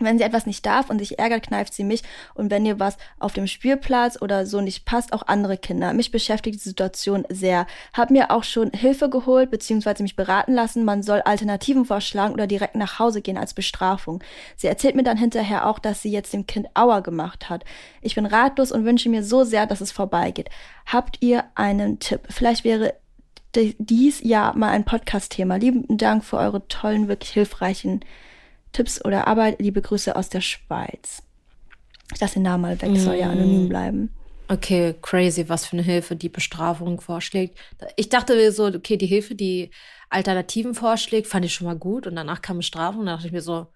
Wenn 0.00 0.16
sie 0.16 0.24
etwas 0.24 0.46
nicht 0.46 0.64
darf 0.64 0.88
und 0.88 0.98
sich 0.98 1.18
ärgert, 1.18 1.46
kneift 1.46 1.74
sie 1.74 1.84
mich. 1.84 2.02
Und 2.32 2.50
wenn 2.50 2.64
ihr 2.64 2.80
was 2.80 2.96
auf 3.18 3.34
dem 3.34 3.46
Spielplatz 3.46 4.20
oder 4.22 4.46
so 4.46 4.62
nicht 4.62 4.86
passt, 4.86 5.12
auch 5.12 5.26
andere 5.26 5.58
Kinder. 5.58 5.92
Mich 5.92 6.10
beschäftigt 6.10 6.56
die 6.56 6.68
Situation 6.68 7.26
sehr. 7.28 7.66
Hab 7.92 8.10
mir 8.10 8.30
auch 8.30 8.42
schon 8.42 8.70
Hilfe 8.70 9.10
geholt, 9.10 9.50
beziehungsweise 9.50 10.02
mich 10.02 10.16
beraten 10.16 10.54
lassen. 10.54 10.86
Man 10.86 11.02
soll 11.02 11.20
Alternativen 11.20 11.84
vorschlagen 11.84 12.32
oder 12.32 12.46
direkt 12.46 12.74
nach 12.74 12.98
Hause 12.98 13.20
gehen 13.20 13.36
als 13.36 13.52
Bestrafung. 13.52 14.24
Sie 14.56 14.66
erzählt 14.66 14.94
mir 14.94 15.02
dann 15.02 15.18
hinterher 15.18 15.68
auch, 15.68 15.78
dass 15.78 16.00
sie 16.00 16.10
jetzt 16.10 16.32
dem 16.32 16.46
Kind 16.46 16.68
Aua 16.72 17.00
gemacht 17.00 17.50
hat. 17.50 17.62
Ich 18.00 18.14
bin 18.14 18.24
ratlos 18.24 18.72
und 18.72 18.86
wünsche 18.86 19.10
mir 19.10 19.22
so 19.22 19.44
sehr, 19.44 19.66
dass 19.66 19.82
es 19.82 19.92
vorbeigeht. 19.92 20.48
Habt 20.86 21.18
ihr 21.20 21.44
einen 21.54 21.98
Tipp? 21.98 22.22
Vielleicht 22.30 22.64
wäre 22.64 22.94
dies 23.54 24.20
ja 24.22 24.54
mal 24.56 24.70
ein 24.70 24.86
Podcast-Thema. 24.86 25.56
Lieben 25.56 25.98
Dank 25.98 26.24
für 26.24 26.38
eure 26.38 26.66
tollen, 26.68 27.08
wirklich 27.08 27.32
hilfreichen 27.32 28.00
Tipps 28.72 29.04
oder 29.04 29.26
Arbeit. 29.26 29.60
Liebe 29.60 29.82
Grüße 29.82 30.16
aus 30.16 30.28
der 30.28 30.40
Schweiz. 30.40 31.22
Ich 32.14 32.20
lasse 32.20 32.34
den 32.34 32.42
Namen 32.42 32.62
mal 32.62 32.82
weg, 32.82 32.96
soll 32.96 33.14
ja 33.14 33.30
anonym 33.30 33.66
mm. 33.66 33.68
bleiben. 33.68 34.10
Okay, 34.48 34.94
crazy, 35.00 35.48
was 35.48 35.64
für 35.64 35.74
eine 35.74 35.82
Hilfe 35.82 36.14
die 36.14 36.28
Bestrafung 36.28 37.00
vorschlägt. 37.00 37.56
Ich 37.96 38.10
dachte 38.10 38.52
so, 38.52 38.66
okay, 38.66 38.96
die 38.98 39.06
Hilfe, 39.06 39.34
die 39.34 39.70
Alternativen 40.10 40.74
vorschlägt, 40.74 41.26
fand 41.26 41.44
ich 41.46 41.54
schon 41.54 41.66
mal 41.66 41.76
gut. 41.76 42.06
Und 42.06 42.16
danach 42.16 42.42
kam 42.42 42.58
Bestrafung, 42.58 43.06
da 43.06 43.12
dachte 43.14 43.28
ich 43.28 43.32
mir 43.32 43.40
so, 43.40 43.68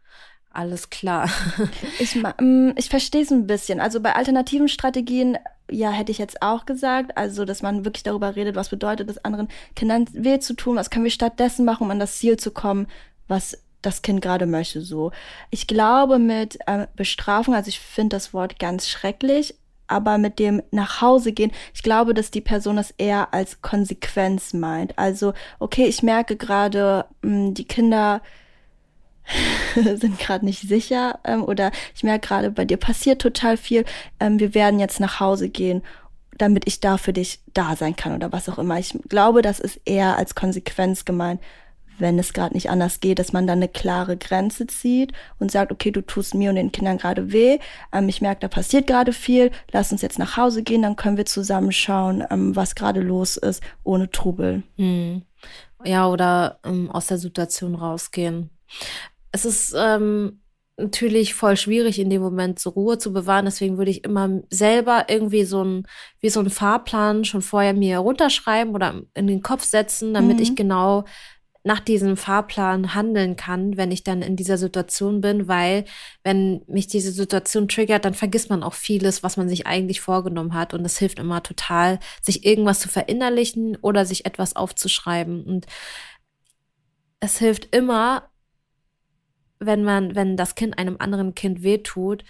alles 0.50 0.90
klar. 0.90 1.30
ich, 1.98 2.14
mm, 2.16 2.70
ich 2.76 2.88
verstehe 2.88 3.22
es 3.22 3.30
ein 3.30 3.46
bisschen. 3.46 3.80
Also 3.80 4.00
bei 4.00 4.14
alternativen 4.14 4.68
Strategien, 4.68 5.38
ja, 5.70 5.90
hätte 5.90 6.12
ich 6.12 6.18
jetzt 6.18 6.42
auch 6.42 6.66
gesagt, 6.66 7.16
also 7.16 7.44
dass 7.44 7.62
man 7.62 7.84
wirklich 7.84 8.02
darüber 8.02 8.36
redet, 8.36 8.56
was 8.56 8.68
bedeutet 8.68 9.10
es 9.10 9.24
anderen 9.24 9.48
Kindern 9.74 10.06
weh 10.12 10.38
zu 10.40 10.54
tun, 10.54 10.76
was 10.76 10.90
können 10.90 11.04
wir 11.04 11.10
stattdessen 11.10 11.64
machen, 11.64 11.84
um 11.84 11.90
an 11.90 11.98
das 11.98 12.18
Ziel 12.18 12.36
zu 12.36 12.50
kommen, 12.50 12.86
was 13.28 13.58
das 13.86 14.02
Kind 14.02 14.20
gerade 14.20 14.46
möchte. 14.46 14.82
So, 14.82 15.12
ich 15.50 15.66
glaube 15.66 16.18
mit 16.18 16.58
äh, 16.66 16.86
Bestrafung, 16.96 17.54
also 17.54 17.68
ich 17.68 17.80
finde 17.80 18.16
das 18.16 18.34
Wort 18.34 18.58
ganz 18.58 18.88
schrecklich, 18.88 19.54
aber 19.86 20.18
mit 20.18 20.38
dem 20.38 20.62
nach 20.72 21.00
Hause 21.00 21.32
gehen, 21.32 21.52
ich 21.72 21.82
glaube, 21.82 22.12
dass 22.12 22.30
die 22.30 22.40
Person 22.40 22.76
das 22.76 22.92
eher 22.98 23.32
als 23.32 23.62
Konsequenz 23.62 24.52
meint. 24.52 24.98
Also, 24.98 25.32
okay, 25.58 25.86
ich 25.86 26.02
merke 26.02 26.36
gerade, 26.36 27.06
hm, 27.22 27.54
die 27.54 27.66
Kinder 27.66 28.20
sind 29.74 30.18
gerade 30.18 30.44
nicht 30.44 30.68
sicher 30.68 31.18
ähm, 31.24 31.44
oder 31.44 31.70
ich 31.94 32.02
merke 32.02 32.28
gerade, 32.28 32.50
bei 32.50 32.64
dir 32.64 32.76
passiert 32.76 33.22
total 33.22 33.56
viel. 33.56 33.84
Ähm, 34.20 34.38
wir 34.38 34.54
werden 34.54 34.80
jetzt 34.80 35.00
nach 35.00 35.20
Hause 35.20 35.48
gehen, 35.48 35.82
damit 36.38 36.66
ich 36.66 36.80
da 36.80 36.98
für 36.98 37.12
dich 37.12 37.40
da 37.54 37.76
sein 37.76 37.96
kann 37.96 38.14
oder 38.14 38.32
was 38.32 38.48
auch 38.48 38.58
immer. 38.58 38.78
Ich 38.78 38.96
glaube, 39.08 39.42
das 39.42 39.60
ist 39.60 39.80
eher 39.84 40.16
als 40.16 40.34
Konsequenz 40.34 41.04
gemeint 41.04 41.40
wenn 41.98 42.18
es 42.18 42.32
gerade 42.32 42.54
nicht 42.54 42.70
anders 42.70 43.00
geht, 43.00 43.18
dass 43.18 43.32
man 43.32 43.46
dann 43.46 43.58
eine 43.58 43.68
klare 43.68 44.16
Grenze 44.16 44.66
zieht 44.66 45.12
und 45.38 45.50
sagt, 45.50 45.72
okay, 45.72 45.90
du 45.90 46.00
tust 46.00 46.34
mir 46.34 46.50
und 46.50 46.56
den 46.56 46.72
Kindern 46.72 46.98
gerade 46.98 47.32
weh, 47.32 47.58
ähm, 47.92 48.08
ich 48.08 48.20
merke, 48.20 48.40
da 48.40 48.48
passiert 48.48 48.86
gerade 48.86 49.12
viel, 49.12 49.50
lass 49.72 49.92
uns 49.92 50.02
jetzt 50.02 50.18
nach 50.18 50.36
Hause 50.36 50.62
gehen, 50.62 50.82
dann 50.82 50.96
können 50.96 51.16
wir 51.16 51.26
zusammen 51.26 51.72
schauen, 51.72 52.24
ähm, 52.30 52.54
was 52.56 52.74
gerade 52.74 53.00
los 53.00 53.36
ist, 53.36 53.62
ohne 53.84 54.10
Trubel. 54.10 54.62
Hm. 54.76 55.22
Ja, 55.84 56.08
oder 56.08 56.58
ähm, 56.64 56.90
aus 56.90 57.06
der 57.06 57.18
Situation 57.18 57.74
rausgehen. 57.74 58.50
Es 59.32 59.44
ist 59.44 59.74
ähm, 59.76 60.40
natürlich 60.78 61.34
voll 61.34 61.56
schwierig, 61.56 61.98
in 61.98 62.10
dem 62.10 62.22
Moment 62.22 62.58
so 62.58 62.70
Ruhe 62.70 62.98
zu 62.98 63.12
bewahren. 63.12 63.46
Deswegen 63.46 63.78
würde 63.78 63.90
ich 63.90 64.04
immer 64.04 64.42
selber 64.50 65.06
irgendwie 65.08 65.44
so 65.44 65.64
ein, 65.64 65.86
wie 66.20 66.28
so 66.28 66.40
ein 66.40 66.50
Fahrplan 66.50 67.24
schon 67.24 67.42
vorher 67.42 67.74
mir 67.74 67.98
runterschreiben 67.98 68.74
oder 68.74 69.02
in 69.14 69.26
den 69.26 69.42
Kopf 69.42 69.64
setzen, 69.64 70.12
damit 70.14 70.36
mhm. 70.36 70.42
ich 70.42 70.56
genau 70.56 71.04
nach 71.66 71.80
diesem 71.80 72.16
Fahrplan 72.16 72.94
handeln 72.94 73.34
kann, 73.34 73.76
wenn 73.76 73.90
ich 73.90 74.04
dann 74.04 74.22
in 74.22 74.36
dieser 74.36 74.56
Situation 74.56 75.20
bin, 75.20 75.48
weil 75.48 75.84
wenn 76.22 76.62
mich 76.68 76.86
diese 76.86 77.10
Situation 77.10 77.66
triggert, 77.66 78.04
dann 78.04 78.14
vergisst 78.14 78.50
man 78.50 78.62
auch 78.62 78.74
vieles, 78.74 79.24
was 79.24 79.36
man 79.36 79.48
sich 79.48 79.66
eigentlich 79.66 80.00
vorgenommen 80.00 80.54
hat. 80.54 80.74
Und 80.74 80.84
es 80.84 80.96
hilft 80.96 81.18
immer 81.18 81.42
total, 81.42 81.98
sich 82.22 82.46
irgendwas 82.46 82.78
zu 82.78 82.88
verinnerlichen 82.88 83.76
oder 83.82 84.06
sich 84.06 84.26
etwas 84.26 84.54
aufzuschreiben. 84.54 85.42
Und 85.44 85.66
es 87.18 87.38
hilft 87.38 87.74
immer, 87.74 88.30
wenn 89.58 89.82
man, 89.82 90.14
wenn 90.14 90.36
das 90.36 90.54
Kind 90.54 90.78
einem 90.78 90.96
anderen 91.00 91.34
Kind 91.34 91.64
wehtut, 91.64 92.22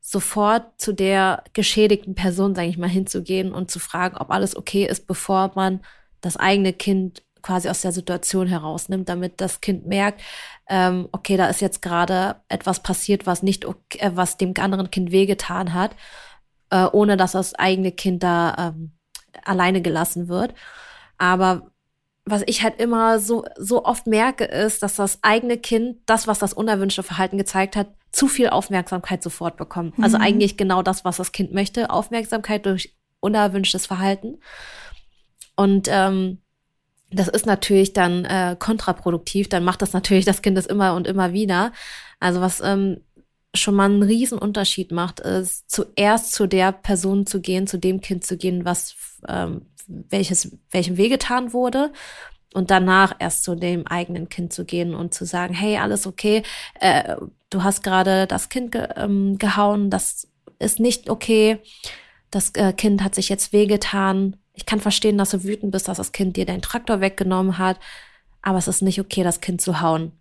sofort 0.00 0.80
zu 0.80 0.92
der 0.92 1.42
geschädigten 1.54 2.14
Person, 2.14 2.54
sage 2.54 2.68
ich 2.68 2.78
mal, 2.78 2.88
hinzugehen 2.88 3.50
und 3.50 3.68
zu 3.68 3.80
fragen, 3.80 4.16
ob 4.16 4.30
alles 4.30 4.56
okay 4.56 4.86
ist, 4.86 5.08
bevor 5.08 5.50
man 5.56 5.80
das 6.20 6.36
eigene 6.36 6.72
Kind 6.72 7.25
quasi 7.42 7.68
aus 7.68 7.80
der 7.80 7.92
Situation 7.92 8.46
herausnimmt, 8.46 9.08
damit 9.08 9.40
das 9.40 9.60
Kind 9.60 9.86
merkt, 9.86 10.20
ähm, 10.68 11.08
okay, 11.12 11.36
da 11.36 11.46
ist 11.46 11.60
jetzt 11.60 11.82
gerade 11.82 12.36
etwas 12.48 12.82
passiert, 12.82 13.26
was 13.26 13.42
nicht, 13.42 13.64
okay, 13.64 13.98
äh, 13.98 14.10
was 14.14 14.36
dem 14.36 14.54
anderen 14.58 14.90
Kind 14.90 15.12
wehgetan 15.12 15.72
hat, 15.74 15.94
äh, 16.70 16.86
ohne 16.86 17.16
dass 17.16 17.32
das 17.32 17.54
eigene 17.54 17.92
Kind 17.92 18.22
da 18.22 18.72
ähm, 18.74 18.92
alleine 19.44 19.82
gelassen 19.82 20.28
wird. 20.28 20.54
Aber 21.18 21.70
was 22.24 22.42
ich 22.46 22.62
halt 22.62 22.80
immer 22.80 23.20
so, 23.20 23.44
so 23.56 23.84
oft 23.84 24.08
merke, 24.08 24.44
ist, 24.44 24.82
dass 24.82 24.96
das 24.96 25.20
eigene 25.22 25.56
Kind, 25.58 25.98
das, 26.06 26.26
was 26.26 26.40
das 26.40 26.52
unerwünschte 26.52 27.04
Verhalten 27.04 27.38
gezeigt 27.38 27.76
hat, 27.76 27.88
zu 28.10 28.26
viel 28.26 28.48
Aufmerksamkeit 28.48 29.22
sofort 29.22 29.56
bekommt. 29.56 29.92
Also 29.92 29.98
mhm. 29.98 30.04
Also 30.04 30.16
eigentlich 30.18 30.56
genau 30.56 30.82
das, 30.82 31.04
was 31.04 31.18
das 31.18 31.32
Kind 31.32 31.52
möchte, 31.52 31.90
Aufmerksamkeit 31.90 32.66
durch 32.66 32.96
unerwünschtes 33.20 33.86
Verhalten. 33.86 34.40
Und 35.54 35.88
ähm, 35.90 36.42
das 37.10 37.28
ist 37.28 37.46
natürlich 37.46 37.92
dann 37.92 38.24
äh, 38.24 38.56
kontraproduktiv, 38.58 39.48
dann 39.48 39.64
macht 39.64 39.82
das 39.82 39.92
natürlich 39.92 40.24
das 40.24 40.42
Kind 40.42 40.58
das 40.58 40.66
immer 40.66 40.94
und 40.94 41.06
immer 41.06 41.32
wieder. 41.32 41.72
Also 42.18 42.40
was 42.40 42.60
ähm, 42.60 43.00
schon 43.54 43.74
mal 43.74 43.84
einen 43.84 44.02
riesen 44.02 44.38
Unterschied 44.38 44.92
macht, 44.92 45.20
ist 45.20 45.70
zuerst 45.70 46.32
zu 46.32 46.46
der 46.46 46.72
Person 46.72 47.26
zu 47.26 47.40
gehen, 47.40 47.66
zu 47.66 47.78
dem 47.78 48.00
Kind 48.00 48.24
zu 48.24 48.36
gehen, 48.36 48.64
was 48.64 48.96
ähm, 49.28 49.66
welches 49.86 50.56
welchem 50.70 50.96
wehgetan 50.96 51.52
wurde. 51.52 51.92
Und 52.54 52.70
danach 52.70 53.14
erst 53.18 53.44
zu 53.44 53.54
dem 53.54 53.86
eigenen 53.86 54.28
Kind 54.30 54.52
zu 54.52 54.64
gehen 54.64 54.94
und 54.94 55.12
zu 55.12 55.26
sagen, 55.26 55.52
hey, 55.52 55.76
alles 55.76 56.06
okay, 56.06 56.42
äh, 56.80 57.16
du 57.50 57.62
hast 57.62 57.82
gerade 57.82 58.26
das 58.26 58.48
Kind 58.48 58.72
ge 58.72 58.88
ähm, 58.96 59.36
gehauen, 59.36 59.90
das 59.90 60.28
ist 60.58 60.80
nicht 60.80 61.10
okay, 61.10 61.58
das 62.30 62.50
äh, 62.54 62.72
Kind 62.72 63.02
hat 63.02 63.14
sich 63.14 63.28
jetzt 63.28 63.52
wehgetan. 63.52 64.36
Ich 64.56 64.66
kann 64.66 64.80
verstehen, 64.80 65.18
dass 65.18 65.30
du 65.30 65.44
wütend 65.44 65.70
bist, 65.70 65.86
dass 65.86 65.98
das 65.98 66.12
Kind 66.12 66.36
dir 66.36 66.46
deinen 66.46 66.62
Traktor 66.62 67.00
weggenommen 67.00 67.58
hat, 67.58 67.78
aber 68.42 68.58
es 68.58 68.68
ist 68.68 68.82
nicht 68.82 69.00
okay, 69.00 69.22
das 69.22 69.40
Kind 69.40 69.60
zu 69.60 69.80
hauen. 69.80 70.12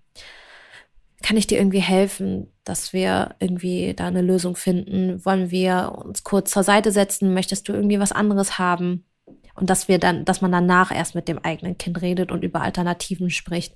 Kann 1.24 1.38
ich 1.38 1.48
dir 1.48 1.58
irgendwie 1.58 1.80
helfen, 1.80 2.52
dass 2.66 2.94
wir 2.94 3.36
irgendwie 3.40 3.94
da 3.96 4.08
eine 4.08 4.22
Lösung 4.22 4.56
finden? 4.56 5.24
Wollen 5.26 5.50
wir 5.50 5.94
uns 6.04 6.24
kurz 6.24 6.52
zur 6.52 6.64
Seite 6.64 6.92
setzen? 6.92 7.34
Möchtest 7.34 7.68
du 7.68 7.74
irgendwie 7.74 8.00
was 8.00 8.12
anderes 8.12 8.60
haben? 8.60 9.06
Und 9.56 9.70
dass 9.70 9.88
wir 9.88 10.00
dann, 10.00 10.26
dass 10.26 10.42
man 10.42 10.52
danach 10.52 10.92
erst 10.92 11.16
mit 11.16 11.28
dem 11.28 11.40
eigenen 11.40 11.78
Kind 11.78 12.02
redet 12.02 12.32
und 12.32 12.44
über 12.44 12.62
Alternativen 12.62 13.30
spricht. 13.30 13.76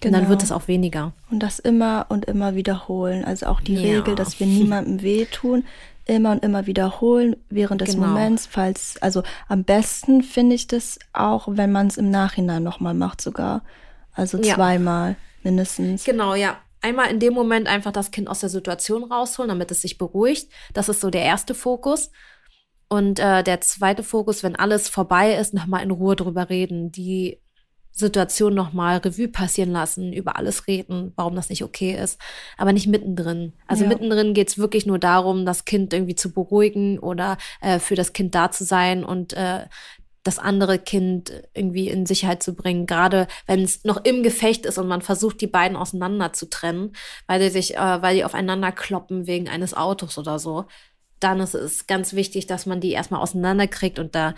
Genau. 0.00 0.16
Und 0.16 0.22
dann 0.24 0.28
wird 0.28 0.42
es 0.42 0.50
auch 0.50 0.66
weniger. 0.66 1.12
Und 1.30 1.40
das 1.42 1.60
immer 1.60 2.06
und 2.08 2.24
immer 2.24 2.56
wiederholen. 2.56 3.24
Also 3.24 3.46
auch 3.46 3.60
die 3.60 3.76
ja. 3.76 3.98
Regel, 3.98 4.16
dass 4.16 4.40
wir 4.40 4.46
niemandem 4.46 5.02
wehtun, 5.02 5.64
immer 6.06 6.32
und 6.32 6.44
immer 6.44 6.66
wiederholen 6.66 7.36
während 7.48 7.80
des 7.80 7.94
genau. 7.94 8.08
Moments, 8.08 8.46
falls, 8.46 9.00
also 9.00 9.22
am 9.48 9.64
besten 9.64 10.22
finde 10.22 10.54
ich 10.54 10.66
das 10.66 10.98
auch, 11.12 11.48
wenn 11.50 11.72
man 11.72 11.86
es 11.86 11.96
im 11.96 12.10
Nachhinein 12.10 12.62
nochmal 12.62 12.94
macht 12.94 13.20
sogar. 13.20 13.62
Also 14.12 14.38
zweimal 14.38 15.10
ja. 15.10 15.16
mindestens. 15.42 16.04
Genau, 16.04 16.34
ja. 16.34 16.58
Einmal 16.80 17.10
in 17.10 17.18
dem 17.18 17.32
Moment 17.32 17.66
einfach 17.66 17.92
das 17.92 18.10
Kind 18.10 18.28
aus 18.28 18.40
der 18.40 18.50
Situation 18.50 19.04
rausholen, 19.04 19.48
damit 19.48 19.70
es 19.70 19.80
sich 19.80 19.96
beruhigt. 19.96 20.50
Das 20.74 20.90
ist 20.90 21.00
so 21.00 21.08
der 21.08 21.22
erste 21.22 21.54
Fokus. 21.54 22.10
Und 22.88 23.18
äh, 23.18 23.42
der 23.42 23.62
zweite 23.62 24.02
Fokus, 24.02 24.42
wenn 24.42 24.54
alles 24.54 24.90
vorbei 24.90 25.34
ist, 25.34 25.54
nochmal 25.54 25.82
in 25.82 25.90
Ruhe 25.90 26.14
drüber 26.14 26.50
reden, 26.50 26.92
die 26.92 27.40
Situation 27.96 28.54
nochmal 28.54 28.96
Revue 28.98 29.28
passieren 29.28 29.70
lassen, 29.70 30.12
über 30.12 30.36
alles 30.36 30.66
reden, 30.66 31.12
warum 31.14 31.36
das 31.36 31.48
nicht 31.48 31.62
okay 31.62 31.96
ist, 31.96 32.20
aber 32.58 32.72
nicht 32.72 32.88
mittendrin. 32.88 33.52
Also 33.68 33.84
ja. 33.84 33.88
mittendrin 33.88 34.34
geht's 34.34 34.58
wirklich 34.58 34.84
nur 34.84 34.98
darum, 34.98 35.46
das 35.46 35.64
Kind 35.64 35.92
irgendwie 35.92 36.16
zu 36.16 36.32
beruhigen 36.32 36.98
oder 36.98 37.38
äh, 37.60 37.78
für 37.78 37.94
das 37.94 38.12
Kind 38.12 38.34
da 38.34 38.50
zu 38.50 38.64
sein 38.64 39.04
und 39.04 39.32
äh, 39.34 39.66
das 40.24 40.40
andere 40.40 40.78
Kind 40.78 41.44
irgendwie 41.52 41.88
in 41.88 42.06
Sicherheit 42.06 42.42
zu 42.42 42.54
bringen, 42.54 42.86
gerade 42.86 43.28
wenn 43.46 43.62
es 43.62 43.84
noch 43.84 44.04
im 44.04 44.24
Gefecht 44.24 44.66
ist 44.66 44.78
und 44.78 44.88
man 44.88 45.02
versucht, 45.02 45.40
die 45.40 45.46
beiden 45.46 45.76
auseinander 45.76 46.32
zu 46.32 46.48
trennen, 46.48 46.96
weil 47.28 47.38
die 47.38 47.50
sich, 47.50 47.76
äh, 47.76 48.02
weil 48.02 48.16
die 48.16 48.24
aufeinander 48.24 48.72
kloppen 48.72 49.28
wegen 49.28 49.48
eines 49.48 49.72
Autos 49.74 50.18
oder 50.18 50.40
so. 50.40 50.64
Dann 51.20 51.38
ist 51.38 51.54
es 51.54 51.86
ganz 51.86 52.14
wichtig, 52.14 52.46
dass 52.46 52.66
man 52.66 52.80
die 52.80 52.90
erstmal 52.90 53.20
auseinanderkriegt 53.20 54.00
und 54.00 54.16
da 54.16 54.34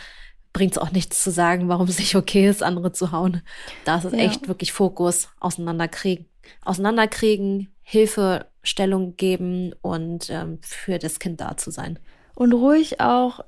bringt 0.56 0.72
es 0.72 0.78
auch 0.78 0.90
nichts 0.90 1.22
zu 1.22 1.30
sagen, 1.30 1.68
warum 1.68 1.86
es 1.86 1.98
nicht 1.98 2.16
okay 2.16 2.48
ist, 2.48 2.62
andere 2.62 2.90
zu 2.90 3.12
hauen. 3.12 3.42
Da 3.84 3.98
ist 3.98 4.04
es 4.04 4.12
ja. 4.12 4.20
echt 4.20 4.48
wirklich 4.48 4.72
Fokus, 4.72 5.28
auseinanderkriegen. 5.38 6.24
Auseinanderkriegen, 6.64 7.74
Hilfestellung 7.82 9.16
geben 9.16 9.74
und 9.82 10.30
ähm, 10.30 10.58
für 10.62 10.98
das 10.98 11.18
Kind 11.18 11.42
da 11.42 11.58
zu 11.58 11.70
sein. 11.70 11.98
Und 12.34 12.54
ruhig 12.54 13.02
auch 13.02 13.40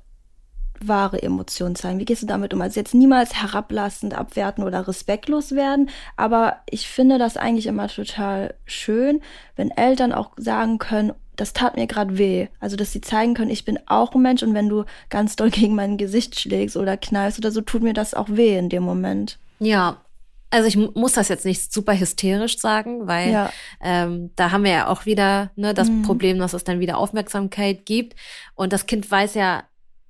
wahre 0.79 1.23
Emotionen 1.23 1.75
zeigen. 1.75 1.97
Wie 1.97 2.05
gehst 2.05 2.21
du 2.21 2.27
damit 2.27 2.53
um? 2.53 2.61
Also 2.61 2.79
jetzt 2.79 2.93
niemals 2.93 3.33
herablassend, 3.41 4.13
abwerten 4.13 4.63
oder 4.63 4.87
respektlos 4.87 5.53
werden, 5.53 5.89
aber 6.15 6.57
ich 6.69 6.87
finde 6.87 7.17
das 7.17 7.37
eigentlich 7.37 7.65
immer 7.65 7.87
total 7.87 8.53
schön, 8.65 9.21
wenn 9.55 9.71
Eltern 9.71 10.13
auch 10.13 10.33
sagen 10.37 10.77
können, 10.77 11.13
das 11.39 11.53
tat 11.53 11.75
mir 11.75 11.87
gerade 11.87 12.17
weh. 12.17 12.47
Also, 12.59 12.75
dass 12.75 12.91
sie 12.91 13.01
zeigen 13.01 13.33
können, 13.33 13.51
ich 13.51 13.65
bin 13.65 13.79
auch 13.87 14.13
ein 14.13 14.21
Mensch 14.21 14.43
und 14.43 14.53
wenn 14.53 14.69
du 14.69 14.85
ganz 15.09 15.35
doll 15.35 15.49
gegen 15.51 15.75
mein 15.75 15.97
Gesicht 15.97 16.39
schlägst 16.39 16.77
oder 16.77 16.97
knallst 16.97 17.39
oder 17.39 17.51
so, 17.51 17.61
tut 17.61 17.83
mir 17.83 17.93
das 17.93 18.13
auch 18.13 18.27
weh 18.29 18.57
in 18.57 18.69
dem 18.69 18.83
Moment. 18.83 19.39
Ja, 19.59 19.97
also 20.51 20.67
ich 20.67 20.77
muss 20.77 21.13
das 21.13 21.29
jetzt 21.29 21.45
nicht 21.45 21.71
super 21.71 21.97
hysterisch 21.97 22.57
sagen, 22.57 23.07
weil 23.07 23.31
ja. 23.31 23.51
ähm, 23.81 24.31
da 24.35 24.51
haben 24.51 24.63
wir 24.63 24.71
ja 24.71 24.87
auch 24.87 25.05
wieder 25.05 25.51
ne, 25.55 25.73
das 25.73 25.89
mhm. 25.89 26.01
Problem, 26.01 26.39
dass 26.39 26.53
es 26.53 26.63
dann 26.63 26.79
wieder 26.79 26.97
Aufmerksamkeit 26.97 27.85
gibt. 27.85 28.15
Und 28.55 28.73
das 28.73 28.87
Kind 28.87 29.09
weiß 29.09 29.35
ja 29.35 29.63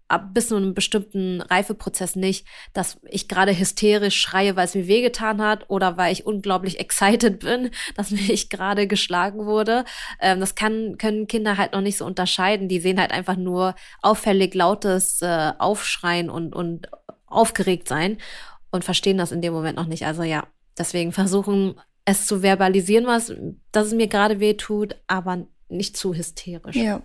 ab 0.10 0.34
bis 0.34 0.50
zu 0.50 0.58
einem 0.58 0.74
bestimmten 0.74 1.42
Reifeprozess 1.42 2.16
nicht, 2.16 2.46
dass 2.74 3.00
ich 3.08 3.28
gerade 3.28 3.58
hysterisch 3.58 4.20
schreie, 4.20 4.56
weil 4.56 4.66
es 4.66 4.76
mir 4.76 4.88
wehgetan 4.88 5.42
hat 5.42 5.70
oder 5.70 5.98
weil 5.98 6.12
ich 6.12 6.26
unglaublich 6.26 6.80
excited 6.80 7.40
bin, 7.40 7.72
dass 7.96 8.12
mich 8.12 8.50
gerade 8.50 8.88
geschlagen 8.88 9.46
wurde. 9.46 9.86
Ähm, 10.20 10.40
das 10.40 10.56
kann, 10.56 10.98
können 10.98 11.28
Kinder 11.28 11.58
halt 11.58 11.74
noch 11.74 11.82
nicht 11.82 11.98
so 11.98 12.06
unterscheiden. 12.06 12.68
Die 12.68 12.80
sehen 12.80 13.00
halt 13.00 13.12
einfach 13.12 13.38
nur 13.38 13.76
auffällig 14.02 14.54
lautes 14.56 15.22
äh, 15.22 15.54
Aufschreien 15.58 16.30
und, 16.30 16.56
und 16.56 16.90
aufgeregt 17.28 17.88
sein 17.88 18.18
und 18.72 18.84
verstehen 18.84 19.18
das 19.18 19.32
in 19.32 19.42
dem 19.42 19.54
Moment 19.54 19.78
noch 19.78 19.88
nicht. 19.88 20.06
Also 20.06 20.24
ja, 20.24 20.48
deswegen 20.78 21.12
versuchen 21.12 21.80
es 22.06 22.26
zu 22.26 22.42
verbalisieren, 22.42 23.06
was, 23.06 23.32
dass 23.72 23.88
es 23.88 23.94
mir 23.94 24.08
gerade 24.08 24.40
weh 24.40 24.56
tut, 24.56 24.96
aber 25.08 25.46
nicht 25.70 25.96
zu 25.96 26.16
hysterisch. 26.16 26.76
Ja. 26.76 27.02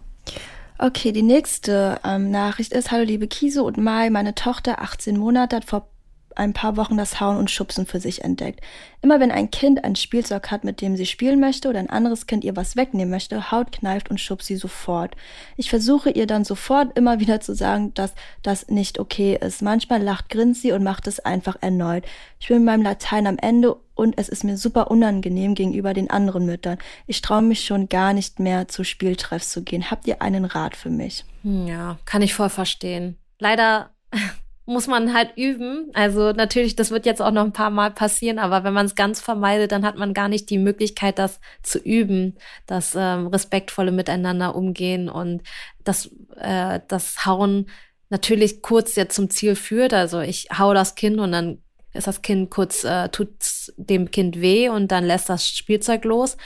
Okay, 0.77 1.13
die 1.13 1.23
nächste 1.23 2.01
ähm, 2.05 2.33
Nachricht 2.33 2.73
ist, 2.73 2.91
hallo 2.91 3.05
liebe 3.05 3.29
Kiso 3.29 3.65
und 3.65 3.77
Mai, 3.77 4.11
meine 4.11 4.35
Tochter, 4.35 4.83
18 4.83 5.17
Monate, 5.17 5.55
hat 5.57 5.65
vor 5.65 5.89
ein 6.35 6.53
paar 6.53 6.77
Wochen 6.77 6.97
das 6.97 7.21
Hauen 7.21 7.37
und 7.37 7.49
Schubsen 7.49 7.87
für 7.87 8.01
sich 8.01 8.25
entdeckt. 8.25 8.61
Immer 9.01 9.21
wenn 9.21 9.31
ein 9.31 9.53
Kind 9.53 9.85
ein 9.85 9.95
Spielzeug 9.95 10.51
hat, 10.51 10.65
mit 10.65 10.81
dem 10.81 10.97
sie 10.97 11.07
spielen 11.07 11.39
möchte 11.39 11.69
oder 11.69 11.79
ein 11.79 11.91
anderes 11.91 12.27
Kind 12.27 12.43
ihr 12.43 12.57
was 12.57 12.75
wegnehmen 12.75 13.11
möchte, 13.11 13.53
haut, 13.53 13.71
kneift 13.71 14.11
und 14.11 14.19
schubst 14.19 14.49
sie 14.49 14.57
sofort. 14.57 15.15
Ich 15.57 15.71
versuche 15.71 16.11
ihr 16.11 16.27
dann 16.27 16.45
sofort 16.45 16.99
immer 16.99 17.21
wieder 17.21 17.41
zu 17.41 17.55
sagen, 17.55 17.95
dass 17.95 18.13
das 18.43 18.67
nicht 18.67 18.99
okay 18.99 19.39
ist. 19.41 19.63
Manchmal 19.63 20.03
lacht, 20.03 20.29
grinst 20.29 20.63
sie 20.63 20.73
und 20.73 20.83
macht 20.83 21.07
es 21.07 21.21
einfach 21.21 21.57
erneut. 21.61 22.05
Ich 22.41 22.49
bin 22.49 22.59
mit 22.59 22.67
meinem 22.67 22.83
Latein 22.83 23.29
am 23.29 23.39
Ende 23.39 23.77
und 23.95 24.19
es 24.19 24.29
ist 24.29 24.45
mir 24.45 24.57
super 24.57 24.91
unangenehm 24.91 25.55
gegenüber 25.55 25.95
den 25.95 26.11
anderen 26.11 26.47
Müttern. 26.47 26.79
Ich 27.07 27.23
traue 27.23 27.43
mich 27.43 27.65
schon 27.65 27.89
gar 27.89 28.13
nicht 28.13 28.41
mehr 28.41 28.69
zu 28.69 28.85
Spieltreffs 28.85 29.51
zu 29.51 29.63
gehen. 29.63 29.91
Habt 29.91 30.07
ihr 30.07 30.21
einen 30.23 30.45
Rat 30.45 30.77
für 30.77 30.91
mich? 30.91 31.25
Ja, 31.43 31.99
kann 32.05 32.23
ich 32.23 32.35
voll 32.35 32.51
verstehen. 32.51 33.17
Leider 33.39 33.91
muss 34.67 34.87
man 34.87 35.15
halt 35.15 35.37
üben. 35.37 35.91
Also 35.95 36.33
natürlich, 36.33 36.75
das 36.75 36.91
wird 36.91 37.07
jetzt 37.07 37.21
auch 37.21 37.31
noch 37.31 37.45
ein 37.45 37.53
paar 37.53 37.71
Mal 37.71 37.91
passieren, 37.91 38.39
aber 38.39 38.65
wenn 38.65 38.73
man 38.73 38.87
es 38.87 38.95
ganz 38.95 39.21
vermeidet, 39.21 39.73
dann 39.73 39.85
hat 39.85 39.97
man 39.97 40.15
gar 40.15 40.29
nicht 40.29 40.51
die 40.51 40.59
Möglichkeit, 40.59 41.19
das 41.19 41.41
zu 41.63 41.79
üben, 41.79 42.37
das 42.67 42.95
ähm, 42.97 43.27
respektvolle 43.27 43.93
Miteinander 43.93 44.55
umgehen 44.57 45.09
und 45.09 45.43
das, 45.85 46.11
äh, 46.37 46.81
das 46.89 47.27
Hauen 47.27 47.67
natürlich 48.09 48.63
kurz 48.63 48.97
jetzt 48.97 49.17
zum 49.17 49.29
Ziel 49.29 49.55
führt. 49.55 49.93
Also 49.93 50.21
ich 50.21 50.49
hau 50.57 50.73
das 50.73 50.95
Kind 50.95 51.19
und 51.19 51.33
dann 51.33 51.59
ist 51.95 52.07
das 52.07 52.23
Kind 52.23 52.51
kurz, 52.51 52.85
äh, 52.85 53.09
tut 53.09 53.31
dem 53.77 54.11
Kind 54.11 54.41
weh 54.41 54.69
und 54.69 54.93
dann 54.93 55.05
lässt 55.05 55.29
das 55.29 55.47
Spielzeug 55.47 56.05
los 56.05 56.37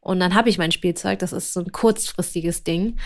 und 0.00 0.20
dann 0.20 0.34
habe 0.34 0.48
ich 0.48 0.58
mein 0.58 0.72
Spielzeug. 0.72 1.18
Das 1.18 1.32
ist 1.32 1.52
so 1.52 1.60
ein 1.60 1.72
kurzfristiges 1.72 2.62
Ding. 2.64 2.96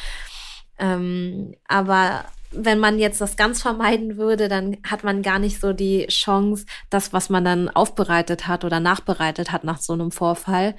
Ähm, 0.79 1.55
aber 1.69 2.25
wenn 2.53 2.79
man 2.79 2.99
jetzt 2.99 3.21
das 3.21 3.37
ganz 3.37 3.63
vermeiden 3.63 4.17
würde, 4.17 4.49
dann 4.49 4.79
hat 4.85 5.05
man 5.05 5.23
gar 5.23 5.39
nicht 5.39 5.61
so 5.61 5.73
die 5.73 6.07
Chance, 6.09 6.67
das, 6.89 7.13
was 7.13 7.31
man 7.31 7.45
dann 7.45 7.69
aufbereitet 7.69 8.49
hat 8.49 8.65
oder 8.65 8.81
nachbereitet 8.81 9.53
hat 9.53 9.65
nach 9.65 9.81
so 9.81 9.93
einem 9.93 10.11
Vorfall, 10.11 10.75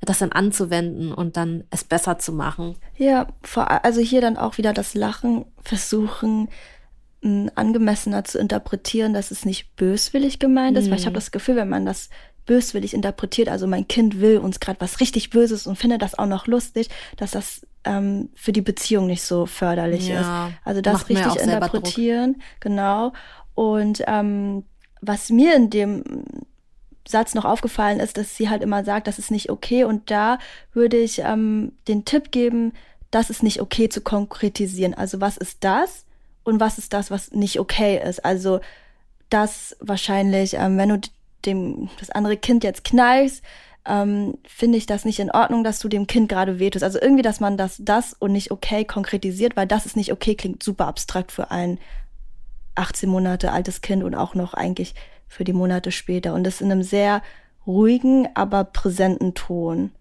das 0.00 0.18
dann 0.18 0.32
anzuwenden 0.32 1.12
und 1.12 1.36
dann 1.36 1.64
es 1.70 1.84
besser 1.84 2.18
zu 2.18 2.32
machen. 2.32 2.76
Ja, 2.96 3.26
vor, 3.42 3.84
also 3.84 4.00
hier 4.00 4.20
dann 4.20 4.38
auch 4.38 4.56
wieder 4.56 4.72
das 4.72 4.94
Lachen 4.94 5.44
versuchen, 5.62 6.48
angemessener 7.22 8.24
zu 8.24 8.38
interpretieren, 8.38 9.12
dass 9.12 9.30
es 9.30 9.44
nicht 9.44 9.76
böswillig 9.76 10.38
gemeint 10.38 10.78
ist, 10.78 10.86
mhm. 10.86 10.92
weil 10.92 10.98
ich 10.98 11.06
habe 11.06 11.14
das 11.14 11.30
Gefühl, 11.30 11.56
wenn 11.56 11.68
man 11.68 11.84
das 11.84 12.08
böswillig 12.46 12.94
interpretiert, 12.94 13.48
also 13.48 13.66
mein 13.66 13.86
Kind 13.86 14.20
will 14.20 14.38
uns 14.38 14.58
gerade 14.58 14.80
was 14.80 15.00
richtig 15.00 15.30
Böses 15.30 15.66
und 15.66 15.76
findet 15.76 16.02
das 16.02 16.18
auch 16.18 16.26
noch 16.26 16.46
lustig, 16.46 16.88
dass 17.16 17.32
das 17.32 17.66
ähm, 17.84 18.30
für 18.34 18.52
die 18.52 18.62
Beziehung 18.62 19.06
nicht 19.06 19.22
so 19.22 19.46
förderlich 19.46 20.08
ja, 20.08 20.48
ist. 20.48 20.54
Also 20.64 20.80
das 20.80 21.08
richtig 21.08 21.36
interpretieren, 21.36 22.42
genau. 22.58 23.12
Und 23.54 24.02
ähm, 24.06 24.64
was 25.02 25.30
mir 25.30 25.54
in 25.54 25.70
dem 25.70 26.24
Satz 27.06 27.34
noch 27.34 27.44
aufgefallen 27.44 28.00
ist, 28.00 28.16
dass 28.16 28.36
sie 28.36 28.48
halt 28.48 28.62
immer 28.62 28.84
sagt, 28.84 29.06
das 29.06 29.18
ist 29.18 29.30
nicht 29.30 29.50
okay. 29.50 29.84
Und 29.84 30.10
da 30.10 30.38
würde 30.72 30.96
ich 30.96 31.20
ähm, 31.20 31.72
den 31.88 32.04
Tipp 32.04 32.30
geben, 32.30 32.72
das 33.10 33.30
ist 33.30 33.42
nicht 33.42 33.60
okay 33.60 33.88
zu 33.88 34.00
konkretisieren. 34.00 34.94
Also 34.94 35.20
was 35.20 35.36
ist 35.36 35.64
das 35.64 36.04
und 36.44 36.60
was 36.60 36.78
ist 36.78 36.92
das, 36.92 37.10
was 37.10 37.32
nicht 37.32 37.60
okay 37.60 38.00
ist? 38.02 38.24
Also 38.24 38.60
das 39.28 39.76
wahrscheinlich, 39.80 40.54
ähm, 40.54 40.76
wenn 40.78 40.88
du 40.88 41.00
dem 41.46 41.88
das 41.98 42.10
andere 42.10 42.36
Kind 42.36 42.64
jetzt 42.64 42.84
knallst, 42.84 43.42
ähm, 43.86 44.36
finde 44.46 44.78
ich 44.78 44.86
das 44.86 45.04
nicht 45.04 45.20
in 45.20 45.30
Ordnung, 45.30 45.64
dass 45.64 45.78
du 45.78 45.88
dem 45.88 46.06
Kind 46.06 46.28
gerade 46.28 46.58
wehtust. 46.58 46.84
Also 46.84 47.00
irgendwie, 47.00 47.22
dass 47.22 47.40
man 47.40 47.56
das, 47.56 47.76
das 47.82 48.12
und 48.12 48.32
nicht 48.32 48.50
okay 48.50 48.84
konkretisiert, 48.84 49.56
weil 49.56 49.66
das 49.66 49.86
ist 49.86 49.96
nicht 49.96 50.12
okay, 50.12 50.34
klingt 50.34 50.62
super 50.62 50.86
abstrakt 50.86 51.32
für 51.32 51.50
ein 51.50 51.78
18 52.74 53.08
Monate 53.08 53.52
altes 53.52 53.80
Kind 53.80 54.04
und 54.04 54.14
auch 54.14 54.34
noch 54.34 54.54
eigentlich 54.54 54.94
für 55.28 55.44
die 55.44 55.52
Monate 55.52 55.92
später 55.92 56.34
und 56.34 56.44
das 56.44 56.60
in 56.60 56.70
einem 56.70 56.82
sehr 56.82 57.22
ruhigen, 57.66 58.28
aber 58.34 58.64
präsenten 58.64 59.34
Ton. 59.34 59.92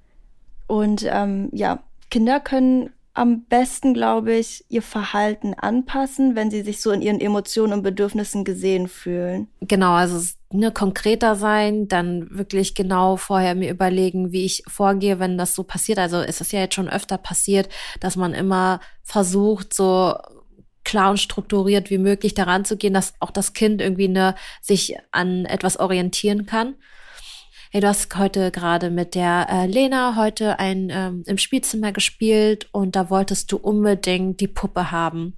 Und 0.67 1.05
ähm, 1.09 1.49
ja, 1.51 1.83
Kinder 2.09 2.39
können 2.39 2.91
am 3.19 3.43
besten, 3.43 3.93
glaube 3.93 4.33
ich, 4.33 4.63
ihr 4.69 4.81
Verhalten 4.81 5.53
anpassen, 5.53 6.37
wenn 6.37 6.49
sie 6.49 6.61
sich 6.61 6.81
so 6.81 6.91
in 6.91 7.01
ihren 7.01 7.19
Emotionen 7.19 7.73
und 7.73 7.83
Bedürfnissen 7.83 8.45
gesehen 8.45 8.87
fühlen. 8.87 9.49
Genau, 9.59 9.91
also 9.91 10.25
ne, 10.53 10.71
konkreter 10.71 11.35
sein, 11.35 11.89
dann 11.89 12.29
wirklich 12.31 12.75
genau 12.75 13.17
vorher 13.17 13.55
mir 13.55 13.71
überlegen, 13.71 14.31
wie 14.31 14.45
ich 14.45 14.63
vorgehe, 14.67 15.19
wenn 15.19 15.37
das 15.37 15.53
so 15.53 15.63
passiert. 15.63 15.99
Also 15.99 16.21
es 16.21 16.39
ist 16.39 16.53
ja 16.53 16.61
jetzt 16.61 16.75
schon 16.75 16.87
öfter 16.87 17.17
passiert, 17.17 17.67
dass 17.99 18.15
man 18.15 18.33
immer 18.33 18.79
versucht, 19.03 19.73
so 19.73 20.15
klar 20.85 21.11
und 21.11 21.19
strukturiert 21.19 21.89
wie 21.89 21.97
möglich 21.97 22.35
daran 22.35 22.63
zu 22.63 22.77
gehen, 22.77 22.93
dass 22.93 23.15
auch 23.19 23.31
das 23.31 23.51
Kind 23.51 23.81
irgendwie 23.81 24.07
ne, 24.07 24.33
sich 24.61 24.95
an 25.11 25.43
etwas 25.43 25.77
orientieren 25.77 26.45
kann 26.45 26.75
hey, 27.71 27.81
du 27.81 27.87
hast 27.87 28.15
heute 28.17 28.49
gerade 28.49 28.89
mit 28.89 29.13
der 29.13 29.47
äh, 29.47 29.67
Lena 29.67 30.15
heute 30.15 30.57
ein 30.57 30.89
ähm, 30.91 31.23
im 31.27 31.37
Spielzimmer 31.37 31.91
gespielt 31.91 32.67
und 32.71 32.95
da 32.95 33.11
wolltest 33.11 33.51
du 33.51 33.57
unbedingt 33.57 34.39
die 34.39 34.47
Puppe 34.47 34.89
haben 34.91 35.35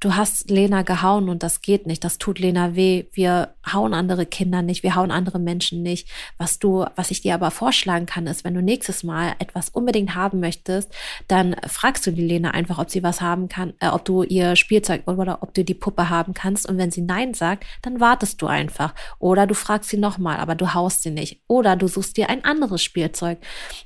du 0.00 0.14
hast 0.14 0.50
Lena 0.50 0.82
gehauen 0.82 1.28
und 1.28 1.42
das 1.42 1.62
geht 1.62 1.86
nicht, 1.86 2.04
das 2.04 2.18
tut 2.18 2.38
Lena 2.38 2.76
weh. 2.76 3.06
Wir 3.12 3.54
hauen 3.72 3.94
andere 3.94 4.26
Kinder 4.26 4.62
nicht, 4.62 4.82
wir 4.82 4.94
hauen 4.94 5.10
andere 5.10 5.38
Menschen 5.38 5.82
nicht. 5.82 6.08
Was 6.38 6.58
du, 6.58 6.84
was 6.96 7.10
ich 7.10 7.22
dir 7.22 7.34
aber 7.34 7.50
vorschlagen 7.50 8.06
kann, 8.06 8.26
ist, 8.26 8.44
wenn 8.44 8.54
du 8.54 8.62
nächstes 8.62 9.04
Mal 9.04 9.34
etwas 9.38 9.70
unbedingt 9.70 10.14
haben 10.14 10.40
möchtest, 10.40 10.92
dann 11.28 11.56
fragst 11.66 12.06
du 12.06 12.10
die 12.10 12.26
Lena 12.26 12.50
einfach, 12.50 12.78
ob 12.78 12.90
sie 12.90 13.02
was 13.02 13.20
haben 13.20 13.48
kann, 13.48 13.72
äh, 13.80 13.88
ob 13.88 14.04
du 14.04 14.22
ihr 14.22 14.54
Spielzeug 14.56 15.08
oder 15.08 15.42
ob 15.42 15.54
du 15.54 15.64
die 15.64 15.74
Puppe 15.74 16.10
haben 16.10 16.34
kannst. 16.34 16.68
Und 16.68 16.76
wenn 16.76 16.90
sie 16.90 17.02
Nein 17.02 17.32
sagt, 17.32 17.64
dann 17.82 18.00
wartest 18.00 18.42
du 18.42 18.46
einfach. 18.46 18.94
Oder 19.18 19.46
du 19.46 19.54
fragst 19.54 19.90
sie 19.90 19.98
nochmal, 19.98 20.38
aber 20.38 20.54
du 20.54 20.74
haust 20.74 21.02
sie 21.02 21.10
nicht. 21.10 21.40
Oder 21.48 21.74
du 21.76 21.88
suchst 21.88 22.16
dir 22.16 22.28
ein 22.28 22.44
anderes 22.44 22.82
Spielzeug. 22.82 23.38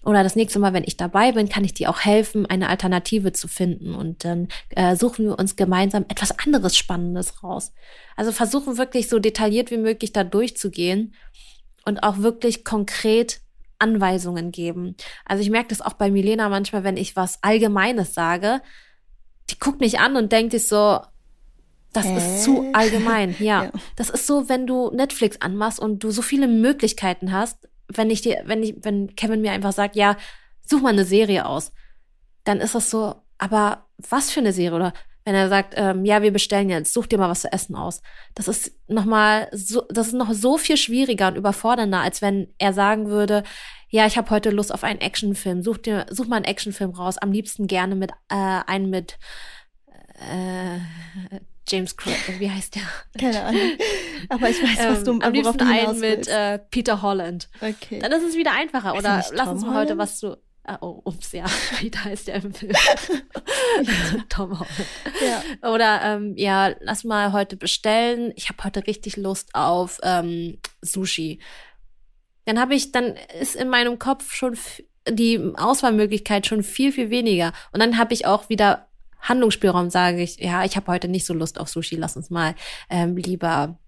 Oder 0.04 0.24
das 0.24 0.34
nächste 0.34 0.58
Mal, 0.58 0.72
wenn 0.72 0.84
ich 0.84 0.96
dabei 0.96 1.32
bin, 1.32 1.48
kann 1.48 1.64
ich 1.64 1.74
dir 1.74 1.88
auch 1.88 2.00
helfen, 2.00 2.46
eine 2.46 2.68
Alternative 2.68 3.32
zu 3.32 3.46
finden. 3.46 3.94
Und 3.94 4.24
dann 4.24 4.48
äh, 4.70 4.96
suchen 4.96 5.26
wir 5.26 5.38
uns 5.38 5.54
gemeinsam 5.54 5.99
gemeinsam 6.00 6.04
etwas 6.08 6.38
anderes 6.38 6.76
Spannendes 6.76 7.42
raus. 7.42 7.72
Also 8.16 8.32
versuchen 8.32 8.78
wirklich 8.78 9.08
so 9.08 9.18
detailliert 9.18 9.70
wie 9.70 9.78
möglich 9.78 10.12
da 10.12 10.24
durchzugehen 10.24 11.14
und 11.84 12.02
auch 12.02 12.18
wirklich 12.18 12.64
konkret 12.64 13.40
Anweisungen 13.78 14.52
geben. 14.52 14.96
Also 15.24 15.42
ich 15.42 15.50
merke 15.50 15.68
das 15.68 15.80
auch 15.80 15.94
bei 15.94 16.10
Milena 16.10 16.48
manchmal, 16.48 16.84
wenn 16.84 16.96
ich 16.96 17.16
was 17.16 17.42
Allgemeines 17.42 18.14
sage, 18.14 18.60
die 19.48 19.58
guckt 19.58 19.80
mich 19.80 19.98
an 19.98 20.16
und 20.16 20.32
denkt 20.32 20.52
sich 20.52 20.68
so, 20.68 21.00
das 21.92 22.04
Hä? 22.04 22.16
ist 22.16 22.44
zu 22.44 22.70
allgemein. 22.72 23.34
Ja. 23.40 23.64
ja. 23.64 23.70
Das 23.96 24.10
ist 24.10 24.26
so, 24.26 24.48
wenn 24.48 24.66
du 24.66 24.90
Netflix 24.90 25.40
anmachst 25.40 25.80
und 25.80 26.04
du 26.04 26.10
so 26.10 26.22
viele 26.22 26.46
Möglichkeiten 26.46 27.32
hast, 27.32 27.68
wenn 27.88 28.10
ich 28.10 28.20
dir, 28.20 28.42
wenn 28.44 28.62
ich, 28.62 28.76
wenn 28.82 29.16
Kevin 29.16 29.40
mir 29.40 29.52
einfach 29.52 29.72
sagt, 29.72 29.96
ja, 29.96 30.16
such 30.64 30.82
mal 30.82 30.92
eine 30.92 31.04
Serie 31.04 31.46
aus, 31.46 31.72
dann 32.44 32.60
ist 32.60 32.74
das 32.74 32.90
so, 32.90 33.16
aber 33.38 33.86
was 34.08 34.30
für 34.30 34.40
eine 34.40 34.52
Serie 34.52 34.76
oder 34.76 34.92
wenn 35.24 35.34
er 35.34 35.48
sagt, 35.48 35.74
ähm, 35.76 36.04
ja, 36.04 36.22
wir 36.22 36.32
bestellen 36.32 36.70
jetzt, 36.70 36.92
such 36.92 37.06
dir 37.06 37.18
mal 37.18 37.28
was 37.28 37.42
zu 37.42 37.52
essen 37.52 37.76
aus. 37.76 38.02
Das 38.34 38.48
ist 38.48 38.72
noch 38.88 39.04
mal 39.04 39.48
so, 39.52 39.82
das 39.90 40.08
ist 40.08 40.14
noch 40.14 40.32
so 40.32 40.56
viel 40.56 40.76
schwieriger 40.76 41.28
und 41.28 41.36
überfordernder, 41.36 42.00
als 42.00 42.22
wenn 42.22 42.52
er 42.58 42.72
sagen 42.72 43.08
würde, 43.08 43.42
ja, 43.88 44.06
ich 44.06 44.16
habe 44.16 44.30
heute 44.30 44.50
Lust 44.50 44.72
auf 44.72 44.84
einen 44.84 45.00
Actionfilm. 45.00 45.62
Such 45.62 45.78
dir, 45.78 46.06
such 46.10 46.28
mal 46.28 46.36
einen 46.36 46.44
Actionfilm 46.44 46.90
raus. 46.90 47.18
Am 47.18 47.32
liebsten 47.32 47.66
gerne 47.66 47.96
mit 47.96 48.12
äh, 48.28 48.60
einen 48.66 48.88
mit 48.88 49.18
äh, 50.20 50.78
James 51.68 51.96
Craig, 51.96 52.38
wie 52.38 52.50
heißt 52.50 52.76
der? 52.76 52.82
Keine 53.18 53.42
Ahnung. 53.42 53.72
Aber 54.28 54.48
ich 54.48 54.62
weiß, 54.62 54.78
was 54.88 55.04
du 55.04 55.12
ähm, 55.12 55.22
Am 55.22 55.32
liebsten 55.32 55.60
einen 55.60 56.00
mit 56.00 56.28
äh, 56.28 56.58
Peter 56.70 57.02
Holland. 57.02 57.48
Okay. 57.60 57.98
Dann 57.98 58.12
ist 58.12 58.24
es 58.24 58.36
wieder 58.36 58.52
einfacher. 58.52 58.94
Oder 58.94 59.24
lass 59.32 59.48
uns 59.48 59.62
mal 59.62 59.74
heute 59.74 59.98
was 59.98 60.18
zu. 60.18 60.36
Ah, 60.64 60.78
oh, 60.82 61.00
ups, 61.04 61.32
ja, 61.32 61.46
wie 61.80 61.90
heißt 61.90 62.28
der 62.28 62.36
im 62.36 62.52
Film? 62.52 62.72
Tom 64.28 64.58
Holland. 64.58 64.70
Ja. 65.20 65.70
Oder 65.72 66.02
ähm, 66.02 66.34
ja, 66.36 66.74
lass 66.80 67.02
mal 67.04 67.32
heute 67.32 67.56
bestellen. 67.56 68.32
Ich 68.36 68.48
habe 68.48 68.62
heute 68.62 68.86
richtig 68.86 69.16
Lust 69.16 69.54
auf 69.54 69.98
ähm, 70.02 70.58
Sushi. 70.82 71.40
Dann 72.44 72.60
habe 72.60 72.74
ich, 72.74 72.92
dann 72.92 73.16
ist 73.40 73.56
in 73.56 73.68
meinem 73.68 73.98
Kopf 73.98 74.32
schon 74.32 74.56
die 75.08 75.40
Auswahlmöglichkeit 75.56 76.46
schon 76.46 76.62
viel, 76.62 76.92
viel 76.92 77.10
weniger. 77.10 77.52
Und 77.72 77.80
dann 77.80 77.96
habe 77.98 78.12
ich 78.12 78.26
auch 78.26 78.48
wieder 78.48 78.86
Handlungsspielraum, 79.20 79.90
sage 79.90 80.22
ich, 80.22 80.38
ja, 80.38 80.64
ich 80.64 80.76
habe 80.76 80.86
heute 80.92 81.08
nicht 81.08 81.26
so 81.26 81.34
Lust 81.34 81.58
auf 81.58 81.68
Sushi, 81.68 81.96
lass 81.96 82.16
uns 82.16 82.30
mal 82.30 82.54
ähm, 82.88 83.16
lieber 83.16 83.78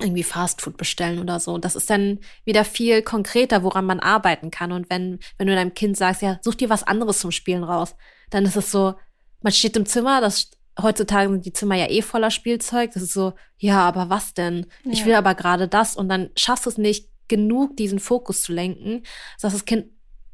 irgendwie 0.00 0.22
Fastfood 0.22 0.76
bestellen 0.76 1.18
oder 1.18 1.40
so. 1.40 1.58
Das 1.58 1.76
ist 1.76 1.90
dann 1.90 2.18
wieder 2.44 2.64
viel 2.64 3.02
konkreter, 3.02 3.62
woran 3.62 3.84
man 3.84 4.00
arbeiten 4.00 4.50
kann. 4.50 4.72
Und 4.72 4.90
wenn, 4.90 5.18
wenn 5.38 5.46
du 5.46 5.54
deinem 5.54 5.74
Kind 5.74 5.96
sagst, 5.96 6.22
ja, 6.22 6.38
such 6.42 6.56
dir 6.56 6.70
was 6.70 6.82
anderes 6.82 7.20
zum 7.20 7.30
Spielen 7.30 7.64
raus, 7.64 7.94
dann 8.30 8.44
ist 8.44 8.56
es 8.56 8.70
so, 8.70 8.94
man 9.42 9.52
steht 9.52 9.76
im 9.76 9.86
Zimmer, 9.86 10.20
das 10.20 10.50
heutzutage 10.80 11.30
sind 11.30 11.44
die 11.44 11.52
Zimmer 11.52 11.74
ja 11.76 11.88
eh 11.88 12.02
voller 12.02 12.30
Spielzeug. 12.30 12.92
Das 12.92 13.02
ist 13.02 13.12
so, 13.12 13.34
ja, 13.58 13.80
aber 13.80 14.08
was 14.10 14.34
denn? 14.34 14.66
Ich 14.84 15.04
will 15.04 15.14
aber 15.14 15.34
gerade 15.34 15.68
das. 15.68 15.96
Und 15.96 16.08
dann 16.08 16.30
schaffst 16.36 16.66
du 16.66 16.70
es 16.70 16.78
nicht, 16.78 17.08
genug 17.28 17.76
diesen 17.76 18.00
Fokus 18.00 18.42
zu 18.42 18.52
lenken, 18.52 19.04
dass 19.40 19.52
das 19.52 19.64
Kind 19.64 19.86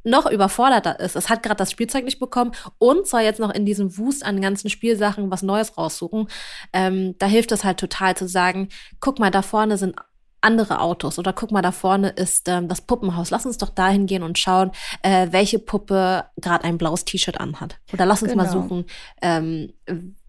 noch 0.06 0.30
überforderter 0.30 1.00
ist. 1.00 1.16
Es 1.16 1.28
hat 1.28 1.42
gerade 1.42 1.56
das 1.56 1.70
Spielzeug 1.70 2.04
nicht 2.04 2.20
bekommen 2.20 2.52
und 2.78 3.06
soll 3.06 3.22
jetzt 3.22 3.40
noch 3.40 3.50
in 3.50 3.66
diesem 3.66 3.98
Wust 3.98 4.24
an 4.24 4.40
ganzen 4.40 4.70
Spielsachen 4.70 5.30
was 5.30 5.42
Neues 5.42 5.76
raussuchen. 5.76 6.28
Ähm, 6.72 7.16
da 7.18 7.26
hilft 7.26 7.52
es 7.52 7.64
halt 7.64 7.78
total 7.78 8.16
zu 8.16 8.28
sagen, 8.28 8.68
guck 9.00 9.18
mal, 9.18 9.30
da 9.30 9.42
vorne 9.42 9.76
sind 9.76 9.96
andere 10.40 10.80
Autos 10.80 11.18
oder 11.18 11.32
guck 11.32 11.50
mal, 11.50 11.62
da 11.62 11.72
vorne 11.72 12.10
ist 12.10 12.48
ähm, 12.48 12.68
das 12.68 12.80
Puppenhaus. 12.80 13.30
Lass 13.30 13.46
uns 13.46 13.58
doch 13.58 13.70
dahin 13.70 14.06
gehen 14.06 14.22
und 14.22 14.38
schauen, 14.38 14.70
äh, 15.02 15.28
welche 15.30 15.58
Puppe 15.58 16.24
gerade 16.36 16.64
ein 16.64 16.78
blaues 16.78 17.04
T-Shirt 17.04 17.40
anhat. 17.40 17.78
Oder 17.92 18.06
lass 18.06 18.22
uns 18.22 18.30
genau. 18.30 18.44
mal 18.44 18.50
suchen, 18.50 18.84
ähm, 19.22 19.72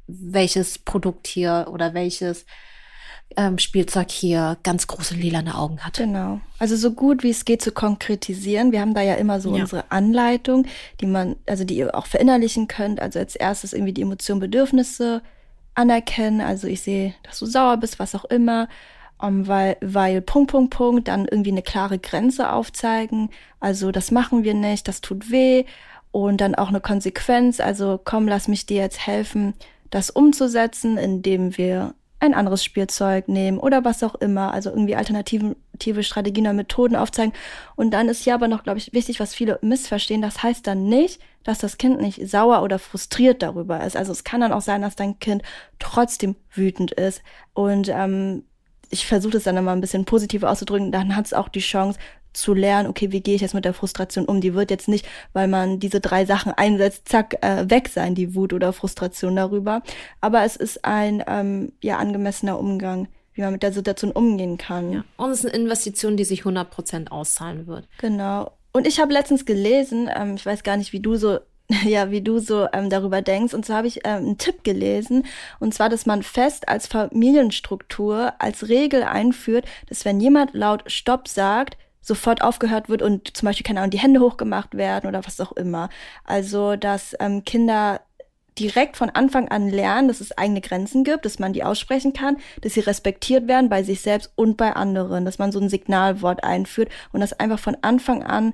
welches 0.07 0.79
Produkt 0.79 1.27
hier 1.27 1.67
oder 1.71 1.93
welches 1.93 2.45
ähm, 3.35 3.59
Spielzeug 3.59 4.09
hier 4.09 4.57
ganz 4.63 4.87
große 4.87 5.15
lilane 5.15 5.55
Augen 5.55 5.79
hat. 5.79 5.97
Genau. 5.97 6.39
Also 6.59 6.75
so 6.75 6.91
gut 6.91 7.23
wie 7.23 7.29
es 7.29 7.45
geht 7.45 7.61
zu 7.61 7.71
konkretisieren. 7.71 8.71
Wir 8.71 8.81
haben 8.81 8.93
da 8.93 9.01
ja 9.01 9.15
immer 9.15 9.39
so 9.39 9.55
ja. 9.55 9.61
unsere 9.61 9.91
Anleitung, 9.91 10.65
die 11.01 11.05
man, 11.05 11.35
also 11.45 11.63
die 11.63 11.77
ihr 11.77 11.93
auch 11.95 12.07
verinnerlichen 12.07 12.67
könnt. 12.67 12.99
Also 12.99 13.19
als 13.19 13.35
erstes 13.35 13.73
irgendwie 13.73 13.93
die 13.93 14.01
Emotionen, 14.01 14.39
Bedürfnisse 14.39 15.21
anerkennen. 15.75 16.41
Also 16.41 16.67
ich 16.67 16.81
sehe, 16.81 17.13
dass 17.23 17.39
du 17.39 17.45
sauer 17.45 17.77
bist, 17.77 17.99
was 17.99 18.15
auch 18.15 18.25
immer. 18.25 18.67
Um, 19.19 19.27
ähm, 19.29 19.47
weil, 19.47 19.77
weil 19.81 20.21
Punkt, 20.21 20.51
Punkt, 20.51 20.75
Punkt, 20.75 21.07
dann 21.07 21.27
irgendwie 21.27 21.51
eine 21.51 21.63
klare 21.63 21.97
Grenze 21.97 22.51
aufzeigen. 22.51 23.29
Also 23.59 23.91
das 23.91 24.11
machen 24.11 24.43
wir 24.43 24.53
nicht, 24.53 24.87
das 24.87 25.01
tut 25.01 25.31
weh. 25.31 25.65
Und 26.11 26.39
dann 26.39 26.55
auch 26.55 26.69
eine 26.69 26.81
Konsequenz. 26.81 27.59
Also 27.59 27.99
komm, 28.03 28.27
lass 28.27 28.47
mich 28.47 28.65
dir 28.65 28.77
jetzt 28.77 29.05
helfen, 29.05 29.53
das 29.89 30.09
umzusetzen, 30.09 30.97
indem 30.97 31.57
wir 31.57 31.93
ein 32.19 32.33
anderes 32.33 32.63
Spielzeug 32.63 33.27
nehmen 33.27 33.59
oder 33.59 33.85
was 33.85 34.03
auch 34.03 34.15
immer, 34.15 34.51
also 34.51 34.69
irgendwie 34.69 34.95
alternative 34.95 35.55
Strategien 36.01 36.45
oder 36.45 36.53
Methoden 36.53 36.95
aufzeigen. 36.95 37.33
Und 37.75 37.91
dann 37.91 38.09
ist 38.09 38.23
hier 38.23 38.33
aber 38.33 38.47
noch, 38.47 38.63
glaube 38.63 38.79
ich, 38.79 38.93
wichtig, 38.93 39.19
was 39.19 39.35
viele 39.35 39.59
missverstehen. 39.61 40.21
Das 40.21 40.41
heißt 40.41 40.65
dann 40.65 40.85
nicht, 40.85 41.21
dass 41.43 41.59
das 41.59 41.77
Kind 41.77 42.01
nicht 42.01 42.27
sauer 42.27 42.63
oder 42.63 42.79
frustriert 42.79 43.41
darüber 43.41 43.83
ist. 43.85 43.95
Also 43.95 44.11
es 44.11 44.23
kann 44.23 44.41
dann 44.41 44.51
auch 44.51 44.61
sein, 44.61 44.81
dass 44.81 44.95
dein 44.95 45.19
Kind 45.19 45.43
trotzdem 45.79 46.35
wütend 46.51 46.91
ist. 46.91 47.21
Und 47.53 47.89
ähm, 47.89 48.43
ich 48.89 49.05
versuche 49.05 49.37
es 49.37 49.43
dann 49.43 49.57
immer 49.57 49.71
ein 49.71 49.81
bisschen 49.81 50.05
positiver 50.05 50.49
auszudrücken. 50.49 50.91
Dann 50.91 51.15
hat 51.15 51.25
es 51.25 51.33
auch 51.33 51.49
die 51.49 51.59
Chance, 51.59 51.99
zu 52.37 52.53
lernen, 52.53 52.89
okay, 52.89 53.11
wie 53.11 53.21
gehe 53.21 53.35
ich 53.35 53.41
jetzt 53.41 53.53
mit 53.53 53.65
der 53.65 53.73
Frustration 53.73 54.25
um? 54.25 54.41
Die 54.41 54.53
wird 54.53 54.71
jetzt 54.71 54.87
nicht, 54.87 55.07
weil 55.33 55.47
man 55.47 55.79
diese 55.79 55.99
drei 55.99 56.25
Sachen 56.25 56.53
einsetzt, 56.53 57.09
zack, 57.09 57.43
äh, 57.43 57.69
weg 57.69 57.89
sein, 57.89 58.15
die 58.15 58.35
Wut 58.35 58.53
oder 58.53 58.73
Frustration 58.73 59.35
darüber. 59.35 59.81
Aber 60.21 60.43
es 60.43 60.55
ist 60.55 60.85
ein 60.85 61.23
ähm, 61.27 61.71
ja 61.81 61.97
angemessener 61.97 62.59
Umgang, 62.59 63.07
wie 63.33 63.41
man 63.41 63.53
mit 63.53 63.63
der 63.63 63.73
Situation 63.73 64.11
umgehen 64.11 64.57
kann. 64.57 64.91
Ja. 64.93 65.03
Und 65.17 65.31
es 65.31 65.43
ist 65.43 65.53
eine 65.53 65.63
Investition, 65.63 66.17
die 66.17 66.25
sich 66.25 66.43
100% 66.43 67.09
auszahlen 67.09 67.67
wird. 67.67 67.87
Genau. 67.99 68.51
Und 68.71 68.87
ich 68.87 68.99
habe 68.99 69.13
letztens 69.13 69.45
gelesen, 69.45 70.09
ähm, 70.15 70.35
ich 70.35 70.45
weiß 70.45 70.63
gar 70.63 70.77
nicht, 70.77 70.93
wie 70.93 70.99
du 70.99 71.15
so 71.15 71.39
ja, 71.83 72.11
wie 72.11 72.21
du 72.21 72.39
so 72.39 72.67
ähm, 72.71 72.89
darüber 72.89 73.21
denkst. 73.21 73.53
Und 73.53 73.65
zwar 73.65 73.77
habe 73.77 73.87
ich 73.87 74.05
ähm, 74.05 74.25
einen 74.25 74.37
Tipp 74.37 74.63
gelesen, 74.63 75.25
und 75.59 75.73
zwar, 75.73 75.89
dass 75.89 76.05
man 76.05 76.23
fest 76.23 76.69
als 76.69 76.87
Familienstruktur 76.87 78.33
als 78.39 78.69
Regel 78.69 79.03
einführt, 79.03 79.65
dass 79.89 80.05
wenn 80.05 80.19
jemand 80.19 80.53
laut 80.53 80.89
Stopp 80.89 81.27
sagt, 81.27 81.77
sofort 82.07 82.41
aufgehört 82.41 82.87
wird 82.87 83.01
und 83.01 83.35
zum 83.35 83.47
Beispiel 83.47 83.65
keine 83.65 83.81
Ahnung, 83.81 83.91
die 83.91 83.99
Hände 83.99 84.21
hochgemacht 84.21 84.77
werden 84.77 85.07
oder 85.07 85.25
was 85.25 85.41
auch 85.41 85.51
immer. 85.51 85.89
Also, 86.23 86.77
dass 86.77 87.15
ähm, 87.19 87.43
Kinder 87.43 87.99
direkt 88.57 88.95
von 88.95 89.09
Anfang 89.09 89.49
an 89.49 89.69
lernen, 89.69 90.07
dass 90.07 90.21
es 90.21 90.35
eigene 90.37 90.61
Grenzen 90.61 91.03
gibt, 91.03 91.25
dass 91.25 91.37
man 91.37 91.53
die 91.53 91.63
aussprechen 91.63 92.13
kann, 92.13 92.37
dass 92.61 92.73
sie 92.73 92.79
respektiert 92.79 93.47
werden 93.47 93.69
bei 93.69 93.83
sich 93.83 94.01
selbst 94.01 94.31
und 94.35 94.55
bei 94.57 94.73
anderen, 94.73 95.25
dass 95.25 95.37
man 95.37 95.51
so 95.51 95.59
ein 95.59 95.69
Signalwort 95.69 96.43
einführt 96.43 96.89
und 97.11 97.19
das 97.19 97.33
einfach 97.33 97.59
von 97.59 97.77
Anfang 97.81 98.23
an 98.23 98.53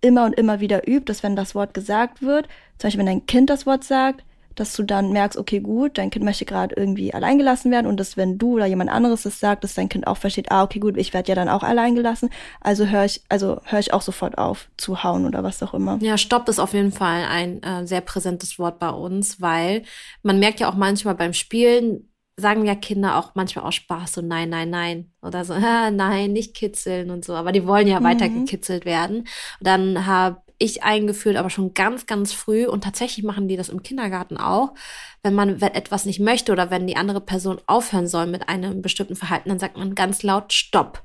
immer 0.00 0.24
und 0.24 0.34
immer 0.34 0.60
wieder 0.60 0.88
übt, 0.88 1.06
dass 1.06 1.22
wenn 1.22 1.36
das 1.36 1.54
Wort 1.54 1.74
gesagt 1.74 2.22
wird, 2.22 2.46
zum 2.78 2.88
Beispiel 2.88 3.00
wenn 3.00 3.12
ein 3.12 3.26
Kind 3.26 3.50
das 3.50 3.66
Wort 3.66 3.82
sagt, 3.82 4.24
dass 4.56 4.74
du 4.74 4.82
dann 4.82 5.12
merkst, 5.12 5.38
okay, 5.38 5.60
gut, 5.60 5.98
dein 5.98 6.10
Kind 6.10 6.24
möchte 6.24 6.44
gerade 6.44 6.74
irgendwie 6.76 7.14
allein 7.14 7.38
gelassen 7.38 7.70
werden 7.70 7.86
und 7.86 8.00
dass, 8.00 8.16
wenn 8.16 8.38
du 8.38 8.54
oder 8.54 8.66
jemand 8.66 8.90
anderes 8.90 9.22
das 9.22 9.38
sagt, 9.38 9.64
dass 9.64 9.74
dein 9.74 9.88
Kind 9.88 10.06
auch 10.06 10.16
versteht, 10.16 10.50
ah, 10.50 10.64
okay, 10.64 10.80
gut, 10.80 10.96
ich 10.96 11.14
werde 11.14 11.28
ja 11.28 11.34
dann 11.34 11.48
auch 11.48 11.62
allein 11.62 11.94
gelassen. 11.94 12.30
Also 12.60 12.86
höre 12.86 13.04
ich, 13.04 13.22
also 13.28 13.60
höre 13.64 13.78
ich 13.78 13.92
auch 13.92 14.02
sofort 14.02 14.38
auf 14.38 14.68
zu 14.76 15.04
hauen 15.04 15.26
oder 15.26 15.44
was 15.44 15.62
auch 15.62 15.74
immer. 15.74 15.98
Ja, 16.00 16.18
Stopp 16.18 16.48
ist 16.48 16.58
auf 16.58 16.72
jeden 16.72 16.92
Fall 16.92 17.24
ein 17.28 17.62
äh, 17.62 17.86
sehr 17.86 18.00
präsentes 18.00 18.58
Wort 18.58 18.78
bei 18.78 18.90
uns, 18.90 19.40
weil 19.40 19.82
man 20.22 20.40
merkt 20.40 20.60
ja 20.60 20.68
auch 20.68 20.74
manchmal 20.74 21.14
beim 21.14 21.32
Spielen, 21.32 22.08
sagen 22.38 22.66
ja 22.66 22.74
Kinder 22.74 23.16
auch 23.16 23.34
manchmal 23.34 23.64
auch 23.64 23.72
Spaß 23.72 24.14
so 24.14 24.20
nein, 24.20 24.50
nein, 24.50 24.70
nein 24.70 25.12
oder 25.22 25.44
so, 25.44 25.54
ah, 25.54 25.90
nein, 25.92 26.32
nicht 26.32 26.54
kitzeln 26.54 27.10
und 27.10 27.24
so, 27.24 27.34
aber 27.34 27.52
die 27.52 27.66
wollen 27.66 27.86
ja 27.86 28.00
mhm. 28.00 28.04
weiter 28.04 28.28
gekitzelt 28.28 28.84
werden. 28.84 29.18
Und 29.18 29.26
dann 29.60 30.06
habe 30.06 30.42
ich 30.58 30.82
eingeführt, 30.82 31.36
aber 31.36 31.50
schon 31.50 31.74
ganz, 31.74 32.06
ganz 32.06 32.32
früh. 32.32 32.66
Und 32.66 32.84
tatsächlich 32.84 33.24
machen 33.24 33.48
die 33.48 33.56
das 33.56 33.68
im 33.68 33.82
Kindergarten 33.82 34.36
auch. 34.36 34.74
Wenn 35.22 35.34
man 35.34 35.60
etwas 35.60 36.06
nicht 36.06 36.20
möchte 36.20 36.52
oder 36.52 36.70
wenn 36.70 36.86
die 36.86 36.96
andere 36.96 37.20
Person 37.20 37.60
aufhören 37.66 38.06
soll 38.06 38.26
mit 38.26 38.48
einem 38.48 38.82
bestimmten 38.82 39.16
Verhalten, 39.16 39.48
dann 39.48 39.58
sagt 39.58 39.76
man 39.76 39.94
ganz 39.94 40.22
laut 40.22 40.52
Stopp. 40.52 41.02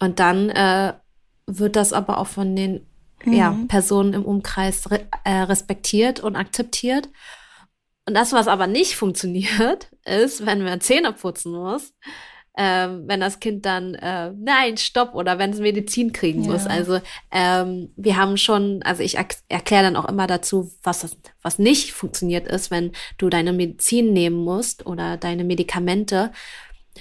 Und 0.00 0.18
dann 0.18 0.50
äh, 0.50 0.94
wird 1.46 1.76
das 1.76 1.92
aber 1.92 2.18
auch 2.18 2.26
von 2.26 2.54
den 2.56 2.86
mhm. 3.24 3.32
ja, 3.32 3.56
Personen 3.68 4.14
im 4.14 4.24
Umkreis 4.24 4.90
re 4.90 5.06
äh, 5.24 5.42
respektiert 5.42 6.20
und 6.20 6.36
akzeptiert. 6.36 7.08
Und 8.06 8.14
das, 8.14 8.32
was 8.32 8.48
aber 8.48 8.66
nicht 8.66 8.96
funktioniert, 8.96 9.88
ist, 10.04 10.44
wenn 10.46 10.64
man 10.64 10.80
Zähne 10.80 11.12
putzen 11.12 11.52
muss, 11.52 11.94
ähm, 12.56 13.04
wenn 13.06 13.20
das 13.20 13.40
Kind 13.40 13.64
dann 13.64 13.94
äh, 13.94 14.32
nein, 14.36 14.76
stopp 14.76 15.14
oder 15.14 15.38
wenn 15.38 15.50
es 15.50 15.58
Medizin 15.58 16.12
kriegen 16.12 16.44
ja. 16.44 16.52
muss. 16.52 16.66
Also 16.66 17.00
ähm, 17.30 17.90
wir 17.96 18.16
haben 18.16 18.36
schon, 18.36 18.82
also 18.82 19.02
ich 19.02 19.16
erkläre 19.48 19.84
dann 19.84 19.96
auch 19.96 20.08
immer 20.08 20.26
dazu, 20.26 20.70
was 20.82 21.00
das, 21.00 21.16
was 21.40 21.58
nicht 21.58 21.92
funktioniert 21.92 22.46
ist, 22.46 22.70
wenn 22.70 22.92
du 23.16 23.30
deine 23.30 23.52
Medizin 23.52 24.12
nehmen 24.12 24.36
musst 24.36 24.84
oder 24.86 25.16
deine 25.16 25.44
Medikamente, 25.44 26.30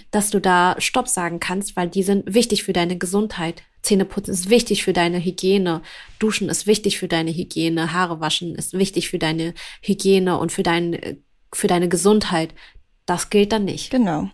dass 0.09 0.29
du 0.29 0.39
da 0.39 0.75
Stopp 0.77 1.09
sagen 1.09 1.41
kannst, 1.41 1.75
weil 1.75 1.89
die 1.89 2.03
sind 2.03 2.33
wichtig 2.33 2.63
für 2.63 2.73
deine 2.73 2.97
Gesundheit. 2.97 3.63
Zähneputzen 3.81 4.33
ist 4.33 4.49
wichtig 4.49 4.83
für 4.83 4.93
deine 4.93 5.19
Hygiene. 5.19 5.81
Duschen 6.19 6.47
ist 6.47 6.65
wichtig 6.65 6.97
für 6.97 7.09
deine 7.09 7.31
Hygiene. 7.31 7.91
Haare 7.91 8.21
waschen 8.21 8.55
ist 8.55 8.73
wichtig 8.73 9.09
für 9.09 9.19
deine 9.19 9.53
Hygiene 9.81 10.37
und 10.37 10.51
für, 10.51 10.63
dein, 10.63 11.17
für 11.51 11.67
deine 11.67 11.89
Gesundheit. 11.89 12.53
Das 13.05 13.29
gilt 13.29 13.51
dann 13.51 13.65
nicht. 13.65 13.89
Genau. 13.89 14.29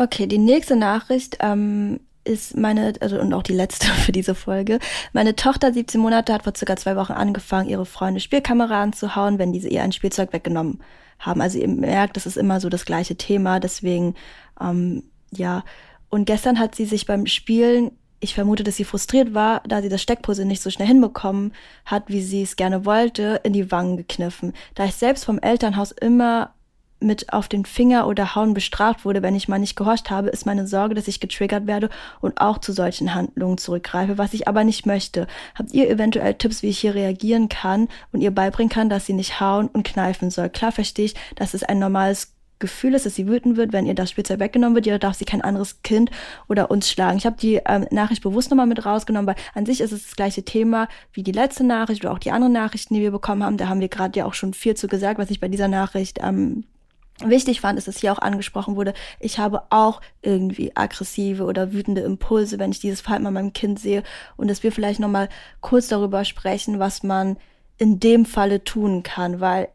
Okay, 0.00 0.26
die 0.26 0.38
nächste 0.38 0.76
Nachricht 0.76 1.36
ähm, 1.40 2.00
ist 2.24 2.56
meine, 2.56 2.94
also 3.00 3.20
und 3.20 3.34
auch 3.34 3.42
die 3.42 3.52
letzte 3.52 3.86
für 4.06 4.12
diese 4.12 4.34
Folge. 4.34 4.78
Meine 5.12 5.36
Tochter, 5.36 5.74
17 5.74 6.00
Monate, 6.00 6.32
hat 6.32 6.44
vor 6.44 6.54
circa 6.56 6.74
zwei 6.76 6.96
Wochen 6.96 7.12
angefangen, 7.12 7.68
ihre 7.68 7.84
Freunde 7.84 8.20
Spielkameraden 8.20 8.94
zu 8.94 9.14
hauen, 9.14 9.38
wenn 9.38 9.52
diese 9.52 9.68
ihr 9.68 9.82
ein 9.82 9.92
Spielzeug 9.92 10.32
weggenommen 10.32 10.80
haben. 11.18 11.42
Also 11.42 11.58
ihr 11.58 11.68
merkt, 11.68 12.16
das 12.16 12.24
ist 12.24 12.38
immer 12.38 12.60
so 12.60 12.70
das 12.70 12.86
gleiche 12.86 13.16
Thema, 13.16 13.60
deswegen, 13.60 14.14
ähm, 14.58 15.02
ja. 15.32 15.64
Und 16.08 16.24
gestern 16.24 16.58
hat 16.58 16.74
sie 16.74 16.86
sich 16.86 17.04
beim 17.04 17.26
Spielen, 17.26 17.90
ich 18.20 18.32
vermute, 18.32 18.64
dass 18.64 18.76
sie 18.76 18.84
frustriert 18.84 19.34
war, 19.34 19.62
da 19.68 19.82
sie 19.82 19.90
das 19.90 20.00
Steckpuzzle 20.00 20.46
nicht 20.46 20.62
so 20.62 20.70
schnell 20.70 20.88
hinbekommen 20.88 21.52
hat, 21.84 22.04
wie 22.08 22.22
sie 22.22 22.40
es 22.40 22.56
gerne 22.56 22.86
wollte, 22.86 23.42
in 23.44 23.52
die 23.52 23.70
Wangen 23.70 23.98
gekniffen. 23.98 24.54
Da 24.74 24.86
ich 24.86 24.94
selbst 24.94 25.26
vom 25.26 25.38
Elternhaus 25.38 25.92
immer 25.92 26.54
mit 27.00 27.32
auf 27.32 27.48
den 27.48 27.64
Finger 27.64 28.06
oder 28.06 28.34
Hauen 28.34 28.54
bestraft 28.54 29.04
wurde, 29.04 29.22
wenn 29.22 29.34
ich 29.34 29.48
mal 29.48 29.58
nicht 29.58 29.76
gehorcht 29.76 30.10
habe, 30.10 30.28
ist 30.28 30.46
meine 30.46 30.66
Sorge, 30.66 30.94
dass 30.94 31.08
ich 31.08 31.20
getriggert 31.20 31.66
werde 31.66 31.90
und 32.20 32.40
auch 32.40 32.58
zu 32.58 32.72
solchen 32.72 33.14
Handlungen 33.14 33.58
zurückgreife, 33.58 34.18
was 34.18 34.34
ich 34.34 34.46
aber 34.46 34.64
nicht 34.64 34.86
möchte. 34.86 35.26
Habt 35.54 35.72
ihr 35.72 35.88
eventuell 35.88 36.34
Tipps, 36.34 36.62
wie 36.62 36.68
ich 36.68 36.78
hier 36.78 36.94
reagieren 36.94 37.48
kann 37.48 37.88
und 38.12 38.20
ihr 38.20 38.30
beibringen 38.30 38.70
kann, 38.70 38.90
dass 38.90 39.06
sie 39.06 39.14
nicht 39.14 39.40
hauen 39.40 39.68
und 39.68 39.86
kneifen 39.86 40.30
soll? 40.30 40.50
Klar 40.50 40.72
verstehe 40.72 41.06
ich, 41.06 41.14
dass 41.36 41.54
es 41.54 41.62
ein 41.62 41.78
normales 41.78 42.34
Gefühl 42.60 42.94
ist, 42.94 43.06
dass 43.06 43.14
sie 43.16 43.26
wütend 43.26 43.56
wird, 43.56 43.72
wenn 43.72 43.86
ihr 43.86 43.94
das 43.94 44.10
Spielzeug 44.10 44.38
weggenommen 44.38 44.76
wird, 44.76 44.86
jeder 44.86 44.98
darf 44.98 45.16
sie 45.16 45.24
kein 45.24 45.40
anderes 45.40 45.82
Kind 45.82 46.10
oder 46.46 46.70
uns 46.70 46.88
schlagen. 46.88 47.18
Ich 47.18 47.26
habe 47.26 47.36
die 47.36 47.60
ähm, 47.66 47.86
Nachricht 47.90 48.22
bewusst 48.22 48.50
nochmal 48.50 48.66
mit 48.66 48.84
rausgenommen, 48.84 49.26
weil 49.26 49.42
an 49.54 49.66
sich 49.66 49.80
ist 49.80 49.92
es 49.92 50.04
das 50.04 50.16
gleiche 50.16 50.44
Thema 50.44 50.86
wie 51.12 51.22
die 51.22 51.32
letzte 51.32 51.64
Nachricht 51.64 52.04
oder 52.04 52.12
auch 52.12 52.18
die 52.18 52.30
anderen 52.30 52.52
Nachrichten, 52.52 52.94
die 52.94 53.00
wir 53.00 53.10
bekommen 53.10 53.42
haben. 53.42 53.56
Da 53.56 53.68
haben 53.68 53.80
wir 53.80 53.88
gerade 53.88 54.18
ja 54.18 54.26
auch 54.26 54.34
schon 54.34 54.54
viel 54.54 54.74
zu 54.74 54.86
gesagt, 54.86 55.18
was 55.18 55.30
ich 55.30 55.40
bei 55.40 55.48
dieser 55.48 55.68
Nachricht 55.68 56.18
ähm, 56.22 56.64
wichtig 57.24 57.60
fand, 57.60 57.78
ist, 57.78 57.88
dass 57.88 57.98
hier 57.98 58.12
auch 58.12 58.18
angesprochen 58.18 58.76
wurde, 58.76 58.94
ich 59.18 59.38
habe 59.38 59.62
auch 59.70 60.00
irgendwie 60.22 60.76
aggressive 60.76 61.44
oder 61.44 61.72
wütende 61.72 62.02
Impulse, 62.02 62.58
wenn 62.58 62.70
ich 62.70 62.80
dieses 62.80 63.00
Verhalten 63.00 63.24
bei 63.24 63.30
meinem 63.30 63.52
Kind 63.52 63.78
sehe 63.78 64.02
und 64.36 64.48
dass 64.48 64.62
wir 64.62 64.72
vielleicht 64.72 65.00
nochmal 65.00 65.28
kurz 65.60 65.88
darüber 65.88 66.24
sprechen, 66.24 66.78
was 66.78 67.02
man 67.02 67.36
in 67.78 67.98
dem 67.98 68.26
Falle 68.26 68.62
tun 68.64 69.02
kann, 69.02 69.40
weil 69.40 69.68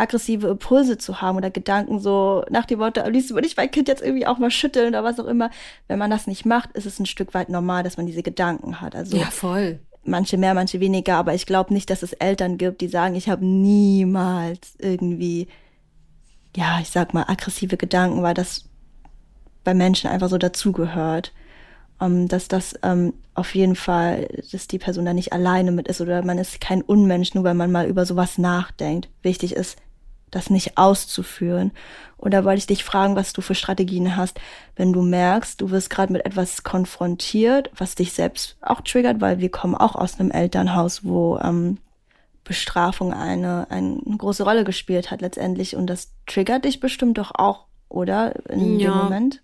aggressive 0.00 0.48
Impulse 0.48 0.96
zu 0.96 1.20
haben 1.20 1.36
oder 1.36 1.50
Gedanken 1.50 2.00
so 2.00 2.42
nach 2.50 2.64
dem 2.64 2.78
Worte, 2.78 3.04
am 3.04 3.12
liebsten 3.12 3.34
würde 3.34 3.46
ich 3.46 3.56
mein 3.56 3.70
Kind 3.70 3.86
jetzt 3.86 4.02
irgendwie 4.02 4.26
auch 4.26 4.38
mal 4.38 4.50
schütteln 4.50 4.88
oder 4.88 5.04
was 5.04 5.20
auch 5.20 5.26
immer. 5.26 5.50
Wenn 5.88 5.98
man 5.98 6.10
das 6.10 6.26
nicht 6.26 6.46
macht, 6.46 6.72
ist 6.72 6.86
es 6.86 6.98
ein 6.98 7.06
Stück 7.06 7.34
weit 7.34 7.50
normal, 7.50 7.82
dass 7.82 7.98
man 7.98 8.06
diese 8.06 8.22
Gedanken 8.22 8.80
hat. 8.80 8.94
Also 8.94 9.18
ja, 9.18 9.26
voll. 9.26 9.78
Manche 10.02 10.38
mehr, 10.38 10.54
manche 10.54 10.80
weniger, 10.80 11.16
aber 11.16 11.34
ich 11.34 11.44
glaube 11.44 11.74
nicht, 11.74 11.90
dass 11.90 12.02
es 12.02 12.14
Eltern 12.14 12.56
gibt, 12.56 12.80
die 12.80 12.88
sagen, 12.88 13.14
ich 13.14 13.28
habe 13.28 13.44
niemals 13.44 14.74
irgendwie 14.78 15.48
ja, 16.56 16.78
ich 16.80 16.90
sag 16.90 17.14
mal, 17.14 17.24
aggressive 17.28 17.76
Gedanken, 17.76 18.22
weil 18.22 18.34
das 18.34 18.64
bei 19.64 19.74
Menschen 19.74 20.10
einfach 20.10 20.28
so 20.28 20.38
dazugehört. 20.38 21.32
Um, 22.02 22.22
ähm, 22.22 22.28
dass 22.28 22.48
das 22.48 22.72
um, 22.74 22.80
ähm, 22.82 23.14
auf 23.34 23.54
jeden 23.54 23.76
Fall, 23.76 24.26
dass 24.52 24.68
die 24.68 24.78
Person 24.78 25.04
da 25.04 25.12
nicht 25.12 25.34
alleine 25.34 25.70
mit 25.70 25.86
ist 25.86 26.00
oder 26.00 26.24
man 26.24 26.38
ist 26.38 26.60
kein 26.60 26.80
Unmensch, 26.80 27.34
nur 27.34 27.44
weil 27.44 27.54
man 27.54 27.70
mal 27.70 27.86
über 27.86 28.06
sowas 28.06 28.38
nachdenkt. 28.38 29.10
Wichtig 29.22 29.54
ist, 29.54 29.76
das 30.30 30.50
nicht 30.50 30.78
auszuführen. 30.78 31.72
Oder 32.16 32.44
wollte 32.44 32.58
ich 32.58 32.66
dich 32.66 32.84
fragen, 32.84 33.16
was 33.16 33.32
du 33.32 33.40
für 33.40 33.54
Strategien 33.54 34.16
hast, 34.16 34.40
wenn 34.76 34.92
du 34.92 35.02
merkst, 35.02 35.60
du 35.60 35.70
wirst 35.70 35.90
gerade 35.90 36.12
mit 36.12 36.24
etwas 36.24 36.62
konfrontiert, 36.62 37.70
was 37.76 37.94
dich 37.94 38.12
selbst 38.12 38.56
auch 38.60 38.80
triggert, 38.80 39.20
weil 39.20 39.40
wir 39.40 39.50
kommen 39.50 39.74
auch 39.74 39.94
aus 39.94 40.18
einem 40.18 40.30
Elternhaus, 40.30 41.04
wo 41.04 41.38
ähm, 41.38 41.78
Bestrafung 42.50 43.12
eine, 43.12 43.70
eine 43.70 44.00
große 44.18 44.42
Rolle 44.42 44.64
gespielt 44.64 45.12
hat 45.12 45.20
letztendlich. 45.20 45.76
Und 45.76 45.86
das 45.86 46.16
triggert 46.26 46.64
dich 46.64 46.80
bestimmt 46.80 47.16
doch 47.16 47.30
auch, 47.32 47.66
oder? 47.88 48.44
In 48.50 48.80
ja. 48.80 48.90
dem 48.90 49.04
Moment? 49.04 49.42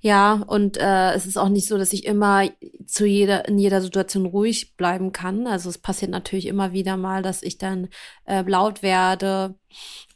Ja, 0.00 0.34
und 0.34 0.76
äh, 0.76 1.14
es 1.14 1.24
ist 1.24 1.38
auch 1.38 1.48
nicht 1.48 1.66
so, 1.66 1.78
dass 1.78 1.94
ich 1.94 2.04
immer 2.04 2.46
zu 2.84 3.06
jeder, 3.06 3.48
in 3.48 3.58
jeder 3.58 3.80
Situation 3.80 4.26
ruhig 4.26 4.76
bleiben 4.76 5.12
kann. 5.12 5.46
Also 5.46 5.70
es 5.70 5.78
passiert 5.78 6.10
natürlich 6.10 6.44
immer 6.44 6.74
wieder 6.74 6.98
mal, 6.98 7.22
dass 7.22 7.42
ich 7.42 7.56
dann 7.56 7.88
äh, 8.26 8.42
laut 8.42 8.82
werde 8.82 9.54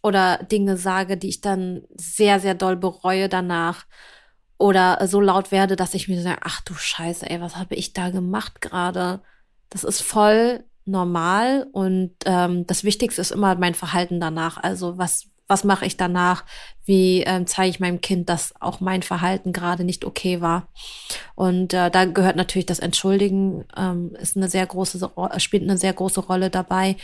oder 0.02 0.36
Dinge 0.44 0.76
sage, 0.76 1.16
die 1.16 1.30
ich 1.30 1.40
dann 1.40 1.84
sehr, 1.96 2.38
sehr 2.38 2.54
doll 2.54 2.76
bereue 2.76 3.30
danach. 3.30 3.86
Oder 4.58 5.06
so 5.06 5.22
laut 5.22 5.52
werde, 5.52 5.74
dass 5.74 5.94
ich 5.94 6.06
mir 6.06 6.20
sage, 6.20 6.40
ach 6.42 6.60
du 6.60 6.74
Scheiße, 6.74 7.30
ey, 7.30 7.40
was 7.40 7.56
habe 7.56 7.74
ich 7.74 7.94
da 7.94 8.10
gemacht 8.10 8.60
gerade? 8.60 9.22
Das 9.70 9.84
ist 9.84 10.02
voll 10.02 10.64
normal 10.88 11.66
und 11.72 12.12
ähm, 12.24 12.66
das 12.66 12.82
Wichtigste 12.84 13.20
ist 13.20 13.30
immer 13.30 13.54
mein 13.56 13.74
Verhalten 13.74 14.20
danach. 14.20 14.56
Also 14.62 14.98
was 14.98 15.28
was 15.48 15.64
mache 15.64 15.86
ich 15.86 15.96
danach? 15.96 16.44
Wie 16.84 17.22
ähm, 17.22 17.46
zeige 17.46 17.70
ich 17.70 17.80
meinem 17.80 18.00
Kind, 18.00 18.28
dass 18.28 18.54
auch 18.60 18.80
mein 18.80 19.02
Verhalten 19.02 19.52
gerade 19.52 19.82
nicht 19.82 20.04
okay 20.04 20.40
war? 20.40 20.68
Und 21.34 21.72
äh, 21.72 21.90
da 21.90 22.04
gehört 22.04 22.36
natürlich 22.36 22.66
das 22.66 22.78
Entschuldigen, 22.78 23.64
ähm, 23.76 24.14
ist 24.20 24.36
eine 24.36 24.48
sehr 24.48 24.66
große, 24.66 25.10
spielt 25.38 25.62
eine 25.62 25.78
sehr 25.78 25.94
große 25.94 26.20
Rolle 26.20 26.50
dabei. 26.50 26.96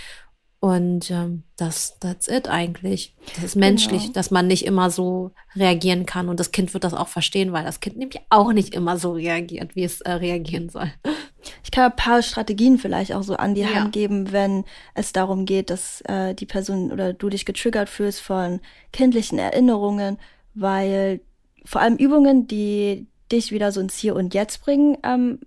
Und 0.61 1.11
ähm, 1.11 1.43
das, 1.57 1.99
that's 2.01 2.29
it 2.29 2.49
eigentlich. 2.49 3.15
Das 3.35 3.45
ist 3.45 3.57
menschlich, 3.57 4.03
genau. 4.03 4.13
dass 4.15 4.31
man 4.31 4.47
nicht 4.47 4.65
immer 4.65 4.91
so 4.91 5.33
reagieren 5.55 6.07
kann. 6.07 6.29
Und 6.29 6.41
das 6.41 6.53
Kind 6.53 6.73
wird 6.73 6.85
das 6.85 6.95
auch 6.95 7.09
verstehen, 7.09 7.53
weil 7.53 7.65
das 7.65 7.81
Kind 7.81 7.97
nämlich 7.97 8.21
auch 8.31 8.53
nicht 8.53 8.75
immer 8.75 8.99
so 8.99 9.13
reagiert, 9.13 9.77
wie 9.77 9.85
es 9.85 10.01
äh, 10.03 10.13
reagieren 10.13 10.71
soll. 10.71 10.91
Ich 11.63 11.71
kann 11.71 11.91
ein 11.91 11.97
paar 11.97 12.23
Strategien 12.23 12.79
vielleicht 12.79 13.13
auch 13.13 13.23
so 13.23 13.37
an 13.37 13.55
die 13.55 13.63
ja. 13.63 13.75
Hand 13.75 13.93
geben, 13.93 14.33
wenn 14.33 14.65
es 14.95 15.13
darum 15.13 15.47
geht, 15.47 15.71
dass 15.71 16.01
äh, 16.03 16.35
die 16.35 16.47
Person 16.47 16.93
oder 16.93 17.13
du 17.13 17.29
dich 17.29 17.45
getriggert 17.45 17.89
fühlst 17.89 18.21
von 18.21 18.61
kindlichen 18.93 19.39
Erinnerungen, 19.39 20.19
weil 20.55 21.21
vor 21.65 21.81
allem 21.81 21.97
Übungen, 21.97 22.47
die 22.47 23.07
dich 23.33 23.53
wieder 23.53 23.73
so 23.73 23.81
ins 23.81 23.97
Hier 23.97 24.15
und 24.17 24.35
Jetzt 24.35 24.63
bringen, 24.63 24.99
ähm, 25.03 25.41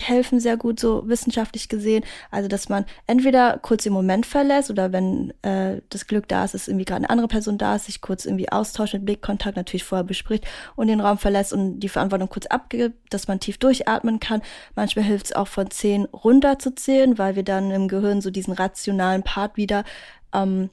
helfen 0.00 0.40
sehr 0.40 0.56
gut, 0.56 0.80
so 0.80 1.06
wissenschaftlich 1.08 1.68
gesehen. 1.68 2.04
Also, 2.30 2.48
dass 2.48 2.68
man 2.68 2.84
entweder 3.06 3.58
kurz 3.58 3.84
den 3.84 3.92
Moment 3.92 4.26
verlässt 4.26 4.70
oder 4.70 4.92
wenn 4.92 5.32
äh, 5.42 5.80
das 5.90 6.06
Glück 6.06 6.28
da 6.28 6.44
ist, 6.44 6.54
dass 6.54 6.68
irgendwie 6.68 6.84
gerade 6.84 6.98
eine 6.98 7.10
andere 7.10 7.28
Person 7.28 7.58
da 7.58 7.76
ist, 7.76 7.86
sich 7.86 8.00
kurz 8.00 8.24
irgendwie 8.24 8.50
austauscht, 8.50 8.94
mit 8.94 9.04
Blickkontakt 9.04 9.56
natürlich 9.56 9.84
vorher 9.84 10.04
bespricht 10.04 10.44
und 10.76 10.86
den 10.86 11.00
Raum 11.00 11.18
verlässt 11.18 11.52
und 11.52 11.80
die 11.80 11.88
Verantwortung 11.88 12.28
kurz 12.28 12.46
abgibt, 12.46 12.96
dass 13.12 13.28
man 13.28 13.40
tief 13.40 13.58
durchatmen 13.58 14.18
kann. 14.18 14.42
Manchmal 14.74 15.04
hilft 15.04 15.26
es 15.26 15.32
auch 15.32 15.48
von 15.48 15.70
zehn 15.70 16.06
runter 16.06 16.58
zu 16.58 16.74
zählen, 16.74 17.18
weil 17.18 17.36
wir 17.36 17.42
dann 17.44 17.70
im 17.70 17.88
Gehirn 17.88 18.20
so 18.20 18.30
diesen 18.30 18.54
rationalen 18.54 19.22
Part 19.22 19.56
wieder 19.56 19.84
ähm, 20.32 20.70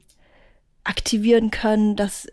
aktivieren 0.84 1.50
können, 1.50 1.94
dass 1.94 2.26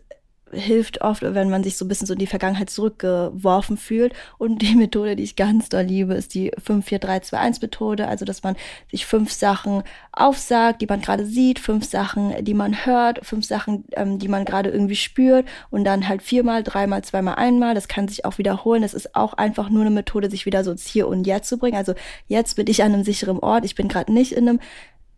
hilft 0.52 1.00
oft, 1.00 1.22
wenn 1.22 1.50
man 1.50 1.62
sich 1.62 1.76
so 1.76 1.84
ein 1.84 1.88
bisschen 1.88 2.06
so 2.06 2.12
in 2.12 2.18
die 2.18 2.26
Vergangenheit 2.26 2.70
zurückgeworfen 2.70 3.76
fühlt. 3.76 4.12
Und 4.38 4.62
die 4.62 4.74
Methode, 4.74 5.16
die 5.16 5.22
ich 5.22 5.36
ganz 5.36 5.68
doll 5.68 5.82
liebe, 5.82 6.14
ist 6.14 6.34
die 6.34 6.52
54321-Methode. 6.52 8.08
Also, 8.08 8.24
dass 8.24 8.42
man 8.42 8.56
sich 8.90 9.06
fünf 9.06 9.32
Sachen 9.32 9.82
aufsagt, 10.12 10.80
die 10.80 10.86
man 10.86 11.00
gerade 11.00 11.26
sieht, 11.26 11.58
fünf 11.58 11.84
Sachen, 11.84 12.44
die 12.44 12.54
man 12.54 12.86
hört, 12.86 13.24
fünf 13.24 13.46
Sachen, 13.46 13.84
ähm, 13.92 14.18
die 14.18 14.28
man 14.28 14.44
gerade 14.44 14.70
irgendwie 14.70 14.96
spürt 14.96 15.46
und 15.70 15.84
dann 15.84 16.08
halt 16.08 16.22
viermal, 16.22 16.62
dreimal, 16.62 17.02
zweimal, 17.02 17.36
einmal. 17.36 17.74
Das 17.74 17.88
kann 17.88 18.08
sich 18.08 18.24
auch 18.24 18.38
wiederholen. 18.38 18.82
Das 18.82 18.94
ist 18.94 19.14
auch 19.14 19.34
einfach 19.34 19.70
nur 19.70 19.82
eine 19.82 19.90
Methode, 19.90 20.30
sich 20.30 20.46
wieder 20.46 20.64
so 20.64 20.70
ins 20.70 20.86
Hier 20.86 21.08
und 21.08 21.26
Jetzt 21.26 21.48
zu 21.48 21.58
bringen. 21.58 21.76
Also, 21.76 21.94
jetzt 22.26 22.56
bin 22.56 22.66
ich 22.66 22.82
an 22.82 22.94
einem 22.94 23.04
sicheren 23.04 23.38
Ort. 23.38 23.64
Ich 23.64 23.74
bin 23.74 23.88
gerade 23.88 24.12
nicht 24.12 24.32
in 24.32 24.48
einem 24.48 24.60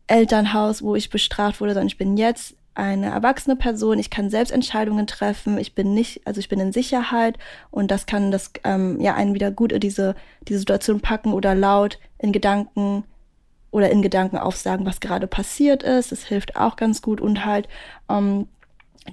Elternhaus, 0.07 0.83
wo 0.83 0.97
ich 0.97 1.09
bestraft 1.09 1.61
wurde, 1.61 1.73
sondern 1.73 1.87
ich 1.87 1.97
bin 1.97 2.17
jetzt 2.17 2.57
eine 2.81 3.11
erwachsene 3.11 3.57
Person, 3.57 3.99
ich 3.99 4.11
kann 4.11 4.31
selbst 4.31 4.51
Entscheidungen 4.51 5.07
treffen, 5.07 5.59
ich 5.59 5.75
bin 5.75 5.93
nicht, 5.93 6.27
also 6.27 6.41
ich 6.41 6.49
bin 6.49 6.61
in 6.61 6.73
Sicherheit 6.73 7.39
und 7.71 7.91
das 7.91 8.07
kann 8.07 8.31
das 8.31 8.53
ähm, 8.65 9.01
ja 9.01 9.15
einen 9.15 9.35
wieder 9.35 9.51
gut 9.51 9.73
in 9.73 9.81
diese, 9.81 10.15
diese 10.49 10.61
Situation 10.61 11.01
packen 11.01 11.33
oder 11.33 11.55
laut 11.55 11.99
in 12.19 12.33
Gedanken 12.33 13.05
oder 13.71 13.91
in 13.91 14.03
Gedanken 14.03 14.39
aufsagen, 14.39 14.87
was 14.87 15.01
gerade 15.01 15.27
passiert 15.27 15.83
ist. 15.83 16.11
Das 16.11 16.25
hilft 16.25 16.57
auch 16.57 16.77
ganz 16.77 17.03
gut 17.03 17.21
und 17.21 17.45
halt 17.45 17.69
ähm, 18.09 18.49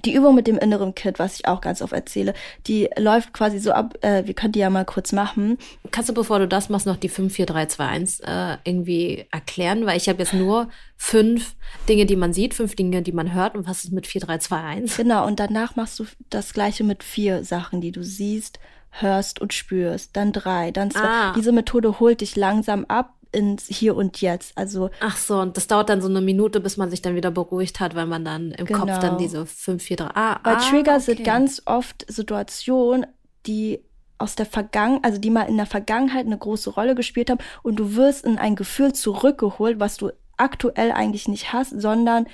die 0.04 0.14
Übung 0.14 0.34
mit 0.34 0.46
dem 0.46 0.58
inneren 0.58 0.94
Kind, 0.94 1.18
was 1.18 1.36
ich 1.38 1.48
auch 1.48 1.60
ganz 1.60 1.82
oft 1.82 1.92
erzähle, 1.92 2.34
die 2.66 2.88
läuft 2.98 3.32
quasi 3.32 3.58
so 3.58 3.72
ab, 3.72 3.94
äh, 4.02 4.26
wir 4.26 4.34
können 4.34 4.52
die 4.52 4.58
ja 4.58 4.70
mal 4.70 4.84
kurz 4.84 5.12
machen. 5.12 5.58
Kannst 5.90 6.10
du, 6.10 6.14
bevor 6.14 6.38
du 6.38 6.46
das 6.46 6.68
machst, 6.68 6.86
noch 6.86 6.96
die 6.96 7.08
54321 7.08 8.26
äh, 8.26 8.56
irgendwie 8.64 9.26
erklären? 9.30 9.86
Weil 9.86 9.96
ich 9.96 10.08
habe 10.08 10.18
jetzt 10.18 10.34
nur 10.34 10.68
fünf 10.96 11.56
Dinge, 11.88 12.06
die 12.06 12.16
man 12.16 12.32
sieht, 12.32 12.54
fünf 12.54 12.76
Dinge, 12.76 13.02
die 13.02 13.12
man 13.12 13.32
hört 13.32 13.56
und 13.56 13.66
was 13.66 13.84
ist 13.84 13.92
mit 13.92 14.06
4321? 14.06 14.96
Genau, 14.96 15.26
und 15.26 15.40
danach 15.40 15.76
machst 15.76 15.98
du 15.98 16.04
das 16.30 16.52
gleiche 16.52 16.84
mit 16.84 17.02
vier 17.02 17.44
Sachen, 17.44 17.80
die 17.80 17.92
du 17.92 18.04
siehst, 18.04 18.58
hörst 18.90 19.40
und 19.40 19.52
spürst. 19.52 20.16
Dann 20.16 20.32
drei, 20.32 20.70
dann 20.70 20.90
zwei. 20.90 21.00
Ah. 21.00 21.32
Diese 21.34 21.52
Methode 21.52 21.98
holt 21.98 22.20
dich 22.20 22.36
langsam 22.36 22.84
ab, 22.86 23.14
ins 23.32 23.66
Hier 23.66 23.96
und 23.96 24.20
Jetzt. 24.20 24.56
Also 24.56 24.90
Ach 25.00 25.16
so, 25.16 25.40
und 25.40 25.56
das 25.56 25.66
dauert 25.66 25.88
dann 25.88 26.00
so 26.00 26.08
eine 26.08 26.20
Minute, 26.20 26.60
bis 26.60 26.76
man 26.76 26.90
sich 26.90 27.02
dann 27.02 27.14
wieder 27.14 27.30
beruhigt 27.30 27.80
hat, 27.80 27.94
weil 27.94 28.06
man 28.06 28.24
dann 28.24 28.52
im 28.52 28.66
genau. 28.66 28.80
Kopf 28.80 28.98
dann 28.98 29.00
genau. 29.00 29.18
diese 29.18 29.46
5, 29.46 29.82
4, 29.82 29.96
3. 29.96 30.06
Ah, 30.14 30.40
Weil 30.42 30.56
ah, 30.56 30.60
Trigger 30.60 30.94
okay. 30.94 31.00
sind 31.00 31.24
ganz 31.24 31.62
oft 31.66 32.04
Situationen, 32.08 33.06
die 33.46 33.80
aus 34.18 34.34
der 34.34 34.46
Vergangenheit, 34.46 35.04
also 35.04 35.18
die 35.18 35.30
mal 35.30 35.42
in 35.42 35.56
der 35.56 35.66
Vergangenheit 35.66 36.26
eine 36.26 36.38
große 36.38 36.70
Rolle 36.70 36.94
gespielt 36.94 37.30
haben 37.30 37.40
und 37.62 37.76
du 37.76 37.94
wirst 37.94 38.24
in 38.24 38.38
ein 38.38 38.56
Gefühl 38.56 38.92
zurückgeholt, 38.92 39.78
was 39.78 39.96
du 39.96 40.10
aktuell 40.36 40.92
eigentlich 40.92 41.28
nicht 41.28 41.52
hast, 41.52 41.80
sondern 41.80 42.26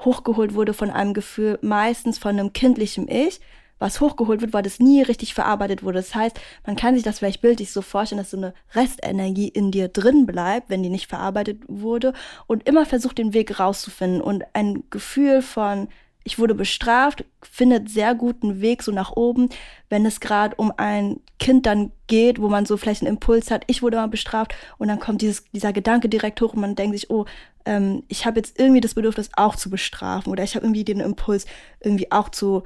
hochgeholt 0.00 0.54
wurde 0.54 0.74
von 0.74 0.90
einem 0.90 1.14
Gefühl, 1.14 1.58
meistens 1.62 2.18
von 2.18 2.38
einem 2.38 2.52
kindlichen 2.52 3.08
Ich, 3.08 3.40
was 3.84 4.00
hochgeholt 4.00 4.40
wird, 4.40 4.54
weil 4.54 4.62
das 4.62 4.80
nie 4.80 5.02
richtig 5.02 5.34
verarbeitet 5.34 5.82
wurde. 5.82 5.98
Das 5.98 6.14
heißt, 6.14 6.40
man 6.66 6.74
kann 6.74 6.94
sich 6.94 7.04
das 7.04 7.18
vielleicht 7.18 7.42
bildlich 7.42 7.70
so 7.70 7.82
vorstellen, 7.82 8.18
dass 8.18 8.30
so 8.30 8.38
eine 8.38 8.54
Restenergie 8.74 9.48
in 9.48 9.70
dir 9.70 9.88
drin 9.88 10.24
bleibt, 10.24 10.70
wenn 10.70 10.82
die 10.82 10.88
nicht 10.88 11.06
verarbeitet 11.06 11.60
wurde 11.68 12.14
und 12.46 12.66
immer 12.66 12.86
versucht, 12.86 13.18
den 13.18 13.34
Weg 13.34 13.60
rauszufinden 13.60 14.22
und 14.22 14.42
ein 14.54 14.84
Gefühl 14.88 15.42
von 15.42 15.88
ich 16.26 16.38
wurde 16.38 16.54
bestraft, 16.54 17.26
findet 17.42 17.90
sehr 17.90 18.14
guten 18.14 18.62
Weg 18.62 18.82
so 18.82 18.90
nach 18.90 19.12
oben, 19.14 19.50
wenn 19.90 20.06
es 20.06 20.20
gerade 20.20 20.56
um 20.56 20.72
ein 20.78 21.20
Kind 21.38 21.66
dann 21.66 21.92
geht, 22.06 22.40
wo 22.40 22.48
man 22.48 22.64
so 22.64 22.78
vielleicht 22.78 23.02
einen 23.02 23.16
Impuls 23.16 23.50
hat, 23.50 23.64
ich 23.66 23.82
wurde 23.82 23.98
mal 23.98 24.08
bestraft 24.08 24.54
und 24.78 24.88
dann 24.88 24.98
kommt 24.98 25.20
dieses, 25.20 25.44
dieser 25.52 25.74
Gedanke 25.74 26.08
direkt 26.08 26.40
hoch 26.40 26.54
und 26.54 26.62
man 26.62 26.76
denkt 26.76 26.96
sich, 26.96 27.10
oh, 27.10 27.26
ähm, 27.66 28.04
ich 28.08 28.24
habe 28.24 28.38
jetzt 28.38 28.58
irgendwie 28.58 28.80
das 28.80 28.94
Bedürfnis 28.94 29.28
auch 29.34 29.56
zu 29.56 29.68
bestrafen 29.68 30.32
oder 30.32 30.42
ich 30.42 30.54
habe 30.54 30.64
irgendwie 30.64 30.84
den 30.84 31.00
Impuls 31.00 31.44
irgendwie 31.80 32.10
auch 32.10 32.30
zu 32.30 32.62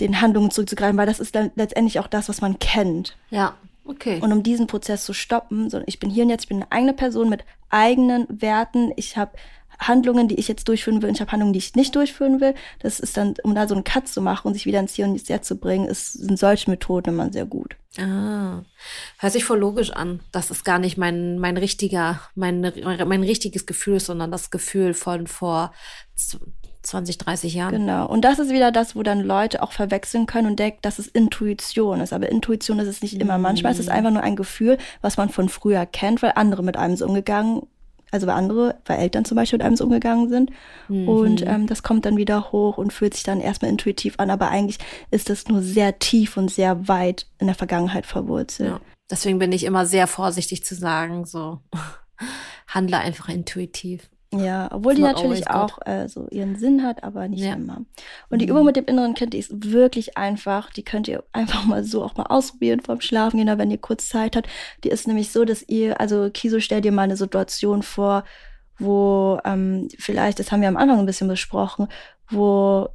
den 0.00 0.20
Handlungen 0.20 0.50
zurückzugreifen, 0.50 0.96
weil 0.96 1.06
das 1.06 1.20
ist 1.20 1.34
dann 1.34 1.50
letztendlich 1.54 1.98
auch 2.00 2.06
das, 2.06 2.28
was 2.28 2.40
man 2.40 2.58
kennt. 2.58 3.16
Ja, 3.30 3.54
okay. 3.84 4.18
Und 4.20 4.32
um 4.32 4.42
diesen 4.42 4.66
Prozess 4.66 5.04
zu 5.04 5.12
stoppen, 5.12 5.70
so 5.70 5.82
ich 5.86 5.98
bin 5.98 6.10
hier 6.10 6.24
und 6.24 6.30
jetzt, 6.30 6.44
ich 6.44 6.48
bin 6.48 6.58
eine 6.58 6.72
eigene 6.72 6.92
Person 6.94 7.28
mit 7.28 7.44
eigenen 7.68 8.26
Werten. 8.28 8.92
Ich 8.96 9.16
habe 9.16 9.32
Handlungen, 9.78 10.28
die 10.28 10.34
ich 10.34 10.48
jetzt 10.48 10.68
durchführen 10.68 11.00
will, 11.00 11.08
und 11.08 11.14
ich 11.14 11.20
habe 11.20 11.32
Handlungen, 11.32 11.54
die 11.54 11.58
ich 11.58 11.74
nicht 11.74 11.96
durchführen 11.96 12.40
will. 12.40 12.54
Das 12.80 13.00
ist 13.00 13.16
dann, 13.16 13.34
um 13.42 13.54
da 13.54 13.66
so 13.66 13.74
einen 13.74 13.84
Cut 13.84 14.08
zu 14.08 14.20
machen 14.20 14.48
und 14.48 14.54
sich 14.54 14.66
wieder 14.66 14.78
ins 14.78 14.94
Hier 14.94 15.06
und 15.06 15.28
Jetzt 15.28 15.48
zu 15.48 15.56
bringen, 15.56 15.88
ist, 15.88 16.12
sind 16.12 16.38
solche 16.38 16.70
Methoden 16.70 17.10
immer 17.10 17.32
sehr 17.32 17.46
gut. 17.46 17.76
Ah, 17.98 18.62
hört 19.18 19.32
sich 19.32 19.44
voll 19.44 19.58
logisch 19.58 19.90
an. 19.90 20.20
Das 20.32 20.50
ist 20.50 20.64
gar 20.64 20.78
nicht 20.78 20.96
mein, 20.96 21.38
mein 21.38 21.56
richtiger, 21.56 22.20
mein, 22.34 22.60
mein 22.60 23.22
richtiges 23.22 23.66
Gefühl, 23.66 24.00
sondern 24.00 24.30
das 24.30 24.50
Gefühl 24.50 24.94
von 24.94 25.26
vor 25.26 25.72
20, 26.82 27.18
30 27.18 27.54
Jahren. 27.54 27.72
Genau. 27.72 28.06
Und 28.06 28.22
das 28.22 28.38
ist 28.38 28.50
wieder 28.50 28.72
das, 28.72 28.96
wo 28.96 29.02
dann 29.02 29.20
Leute 29.20 29.62
auch 29.62 29.72
verwechseln 29.72 30.26
können 30.26 30.48
und 30.48 30.58
denken, 30.58 30.78
dass 30.82 30.98
es 30.98 31.06
Intuition 31.06 32.00
ist. 32.00 32.12
Aber 32.12 32.30
Intuition 32.30 32.78
ist 32.78 32.88
es 32.88 33.02
nicht 33.02 33.20
immer. 33.20 33.38
Manchmal 33.38 33.72
ist 33.72 33.78
es 33.78 33.86
mhm. 33.86 33.92
einfach 33.92 34.10
nur 34.10 34.22
ein 34.22 34.36
Gefühl, 34.36 34.78
was 35.02 35.16
man 35.16 35.28
von 35.28 35.48
früher 35.48 35.86
kennt, 35.86 36.22
weil 36.22 36.32
andere 36.34 36.62
mit 36.62 36.76
einem 36.76 36.96
so 36.96 37.06
umgegangen 37.06 37.62
also 38.10 38.26
weil 38.26 38.34
andere, 38.34 38.76
weil 38.86 38.98
Eltern 38.98 39.24
zum 39.24 39.36
Beispiel 39.36 39.58
mit 39.58 39.66
einem 39.66 39.76
so 39.76 39.84
umgegangen 39.84 40.28
sind. 40.28 40.50
Mhm. 40.88 41.08
Und 41.08 41.46
ähm, 41.46 41.66
das 41.66 41.82
kommt 41.82 42.04
dann 42.04 42.16
wieder 42.16 42.52
hoch 42.52 42.78
und 42.78 42.92
fühlt 42.92 43.14
sich 43.14 43.22
dann 43.22 43.40
erstmal 43.40 43.70
intuitiv 43.70 44.14
an, 44.18 44.30
aber 44.30 44.48
eigentlich 44.48 44.78
ist 45.10 45.30
das 45.30 45.48
nur 45.48 45.62
sehr 45.62 45.98
tief 45.98 46.36
und 46.36 46.50
sehr 46.50 46.88
weit 46.88 47.26
in 47.38 47.46
der 47.46 47.54
Vergangenheit 47.54 48.06
verwurzelt. 48.06 48.70
Ja. 48.70 48.80
Deswegen 49.10 49.38
bin 49.38 49.52
ich 49.52 49.64
immer 49.64 49.86
sehr 49.86 50.06
vorsichtig 50.06 50.64
zu 50.64 50.74
sagen, 50.74 51.24
so 51.24 51.60
handle 52.66 52.98
einfach 52.98 53.28
intuitiv. 53.28 54.08
Ja, 54.32 54.68
obwohl 54.70 54.94
die 54.94 55.02
natürlich 55.02 55.50
auch 55.50 55.78
äh, 55.86 56.08
so 56.08 56.28
ihren 56.30 56.54
Sinn 56.56 56.84
hat, 56.84 57.02
aber 57.02 57.26
nicht 57.26 57.42
ja. 57.42 57.54
immer. 57.54 57.84
Und 58.28 58.40
die. 58.40 58.46
Übung 58.46 58.64
mit 58.64 58.76
dem 58.76 58.84
inneren 58.84 59.14
Kind, 59.14 59.34
die 59.34 59.38
ist 59.38 59.72
wirklich 59.72 60.16
einfach. 60.16 60.70
Die 60.70 60.84
könnt 60.84 61.08
ihr 61.08 61.24
einfach 61.32 61.64
mal 61.64 61.82
so 61.82 62.04
auch 62.04 62.16
mal 62.16 62.26
ausprobieren 62.26 62.80
vorm 62.80 63.00
Schlafen 63.00 63.38
gehen, 63.38 63.58
wenn 63.58 63.70
ihr 63.70 63.78
kurz 63.78 64.08
Zeit 64.08 64.36
habt. 64.36 64.48
Die 64.84 64.88
ist 64.88 65.08
nämlich 65.08 65.32
so, 65.32 65.44
dass 65.44 65.68
ihr, 65.68 66.00
also 66.00 66.30
Kiso, 66.32 66.60
stell 66.60 66.80
dir 66.80 66.92
mal 66.92 67.02
eine 67.02 67.16
Situation 67.16 67.82
vor, 67.82 68.24
wo 68.78 69.40
ähm, 69.44 69.88
vielleicht, 69.98 70.38
das 70.38 70.52
haben 70.52 70.60
wir 70.60 70.68
am 70.68 70.76
Anfang 70.76 71.00
ein 71.00 71.06
bisschen 71.06 71.28
besprochen, 71.28 71.88
wo 72.28 72.88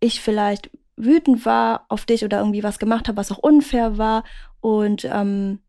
ich 0.00 0.20
vielleicht 0.20 0.68
wütend 0.96 1.46
war 1.46 1.86
auf 1.88 2.06
dich 2.06 2.24
oder 2.24 2.38
irgendwie 2.38 2.64
was 2.64 2.80
gemacht 2.80 3.06
habe, 3.06 3.18
was 3.18 3.30
auch 3.30 3.38
unfair 3.38 3.98
war. 3.98 4.24
Und 4.60 5.04
ähm, 5.04 5.60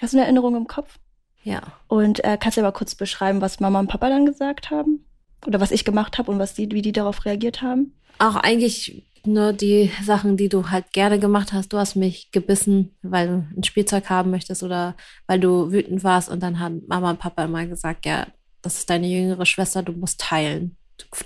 hast 0.00 0.12
du 0.12 0.18
eine 0.18 0.26
Erinnerung 0.26 0.56
im 0.56 0.66
Kopf? 0.66 0.98
Ja. 1.42 1.62
Und 1.86 2.24
äh, 2.24 2.36
kannst 2.40 2.56
du 2.56 2.62
aber 2.62 2.72
kurz 2.72 2.94
beschreiben, 2.94 3.40
was 3.40 3.60
Mama 3.60 3.80
und 3.80 3.88
Papa 3.88 4.08
dann 4.08 4.26
gesagt 4.26 4.70
haben? 4.70 5.04
Oder 5.46 5.60
was 5.60 5.70
ich 5.70 5.84
gemacht 5.84 6.18
habe 6.18 6.30
und 6.30 6.38
was 6.38 6.54
die, 6.54 6.70
wie 6.72 6.82
die 6.82 6.92
darauf 6.92 7.24
reagiert 7.24 7.62
haben? 7.62 7.94
Auch 8.18 8.36
eigentlich 8.36 9.04
nur 9.24 9.52
die 9.52 9.90
Sachen, 10.02 10.36
die 10.36 10.48
du 10.48 10.70
halt 10.70 10.92
gerne 10.92 11.18
gemacht 11.18 11.52
hast. 11.52 11.72
Du 11.72 11.78
hast 11.78 11.96
mich 11.96 12.30
gebissen, 12.32 12.96
weil 13.02 13.28
du 13.28 13.46
ein 13.56 13.64
Spielzeug 13.64 14.10
haben 14.10 14.30
möchtest 14.30 14.62
oder 14.62 14.96
weil 15.26 15.40
du 15.40 15.70
wütend 15.70 16.02
warst. 16.04 16.28
Und 16.28 16.42
dann 16.42 16.58
haben 16.58 16.82
Mama 16.86 17.10
und 17.10 17.20
Papa 17.20 17.44
immer 17.44 17.66
gesagt, 17.66 18.06
ja, 18.06 18.26
das 18.62 18.78
ist 18.78 18.90
deine 18.90 19.06
jüngere 19.06 19.46
Schwester, 19.46 19.82
du 19.82 19.92
musst 19.92 20.20
teilen. 20.20 20.76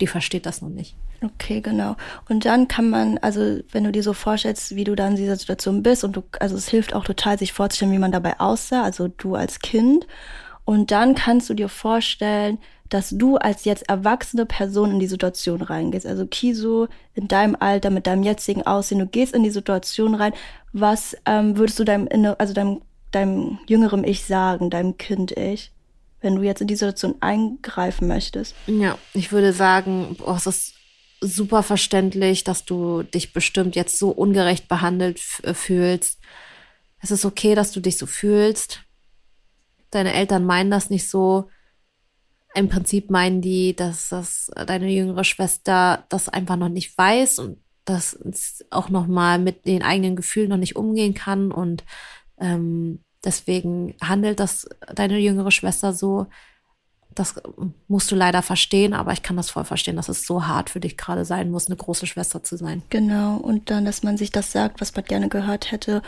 Die 0.01 0.07
versteht 0.07 0.45
das 0.45 0.61
noch 0.61 0.69
nicht. 0.69 0.95
Okay, 1.23 1.61
genau. 1.61 1.97
Und 2.29 2.45
dann 2.45 2.69
kann 2.69 2.91
man, 2.91 3.19
also 3.19 3.61
wenn 3.71 3.85
du 3.85 3.93
dir 3.93 4.03
so 4.03 4.13
vorstellst, 4.13 4.75
wie 4.75 4.85
du 4.85 4.95
dann 4.95 5.13
in 5.13 5.17
dieser 5.17 5.37
Situation 5.37 5.83
bist 5.83 6.05
und 6.05 6.17
du, 6.17 6.23
also 6.41 6.57
es 6.57 6.69
hilft 6.69 6.95
auch 6.95 7.05
total, 7.05 7.39
sich 7.39 7.53
vorzustellen, 7.53 7.93
wie 7.93 7.99
man 7.99 8.13
dabei 8.13 8.41
aussah, 8.41 8.83
also 8.83 9.09
du 9.09 9.35
als 9.35 9.61
Kind. 9.61 10.07
Und 10.65 10.91
dann 10.91 11.15
kannst 11.15 11.49
du 11.49 11.55
dir 11.55 11.69
vorstellen, 11.69 12.59
dass 12.89 13.11
du 13.11 13.37
als 13.37 13.65
jetzt 13.65 13.89
erwachsene 13.89 14.47
Person 14.47 14.91
in 14.91 14.99
die 14.99 15.07
Situation 15.07 15.63
reingehst. 15.63 16.07
Also 16.07 16.27
Kiso 16.27 16.89
in 17.15 17.29
deinem 17.29 17.57
Alter, 17.59 17.91
mit 17.91 18.07
deinem 18.07 18.23
jetzigen 18.23 18.63
Aussehen, 18.63 18.99
du 18.99 19.07
gehst 19.07 19.35
in 19.35 19.43
die 19.43 19.51
Situation 19.51 20.15
rein. 20.15 20.33
Was 20.73 21.17
ähm, 21.25 21.57
würdest 21.57 21.79
du 21.79 21.85
deinem, 21.85 22.09
also 22.39 22.53
deinem, 22.53 22.83
deinem 23.13 23.59
jüngeren 23.67 24.05
Ich 24.05 24.25
sagen, 24.25 24.71
deinem 24.71 24.99
Kind-Ich? 24.99 25.73
wenn 26.23 26.37
du 26.37 26.43
jetzt 26.43 26.61
in 26.61 26.69
die 26.69 26.77
Situation 26.77 27.17
eingreifen 27.21 28.09
möchtest? 28.09 28.55
Ja, 28.67 28.97
ich 29.13 29.33
würde 29.33 29.53
sagen, 29.53 30.17
boah, 30.19 30.37
es 30.37 30.47
ist 30.47 30.75
super 31.23 31.63
verständlich, 31.63 32.45
dass 32.45 32.65
du 32.65 33.03
dich 33.05 33.33
bestimmt 33.33 33.77
jetzt 33.77 33.99
so 33.99 34.11
ungerecht 34.11 34.69
behandelt 34.69 35.21
äh, 35.45 35.55
fühlst. 35.55 36.21
Es 37.01 37.11
ist 37.11 37.25
okay, 37.25 37.55
dass 37.55 37.73
du 37.73 37.81
dich 37.81 37.97
so 37.97 38.07
fühlst. 38.07 38.81
Deine 39.91 40.13
Eltern 40.13 40.45
meinen 40.45 40.71
das 40.71 40.91
nicht 40.91 41.09
so. 41.09 41.49
Im 42.55 42.69
Prinzip 42.69 43.11
meinen 43.11 43.41
die, 43.41 43.75
dass 43.75 44.11
das 44.11 44.51
deine 44.67 44.91
jüngere 44.91 45.25
Schwester 45.25 46.05
das 46.11 46.29
einfach 46.29 46.57
noch 46.57 46.69
nicht 46.69 46.97
weiß 46.99 47.39
und 47.39 47.59
dass 47.85 48.13
es 48.13 48.65
auch 48.71 48.91
noch 48.91 49.07
mal 49.07 49.39
mit 49.39 49.67
den 49.67 49.83
eigenen 49.83 50.17
Gefühlen 50.17 50.51
noch 50.51 50.59
nicht 50.59 50.77
umgehen 50.77 51.15
kann 51.15 51.51
und 51.51 51.83
ähm, 52.39 53.03
deswegen 53.25 53.95
handelt 54.03 54.39
das 54.39 54.69
deine 54.95 55.19
jüngere 55.19 55.51
Schwester 55.51 55.93
so 55.93 56.27
das 57.15 57.35
musst 57.89 58.11
du 58.11 58.17
leider 58.17 58.43
verstehen, 58.43 58.95
aber 58.95 59.13
ich 59.13 59.23
kann 59.23 59.37
das 59.37 59.51
voll 59.51 59.65
verstehen, 59.65 59.97
dass 59.97 60.09
es 60.09 60.27
so 60.27 60.47
hart 60.47 60.71
für 60.71 60.81
dich 60.81 60.97
gerade 60.97 61.25
sein 61.25 61.51
muss, 61.51 61.67
eine 61.67 61.77
große 61.77 62.07
Schwester 62.07 62.43
zu 62.43 62.57
sein. 62.57 62.83
Genau, 62.91 63.37
und 63.37 63.71
dann, 63.71 63.85
dass 63.85 64.03
man 64.03 64.17
sich 64.17 64.31
das 64.31 64.53
sagt, 64.53 64.81
was 64.81 64.95
man 64.95 65.05
gerne 65.05 65.29
gehört 65.29 65.73
hätte 65.73 66.03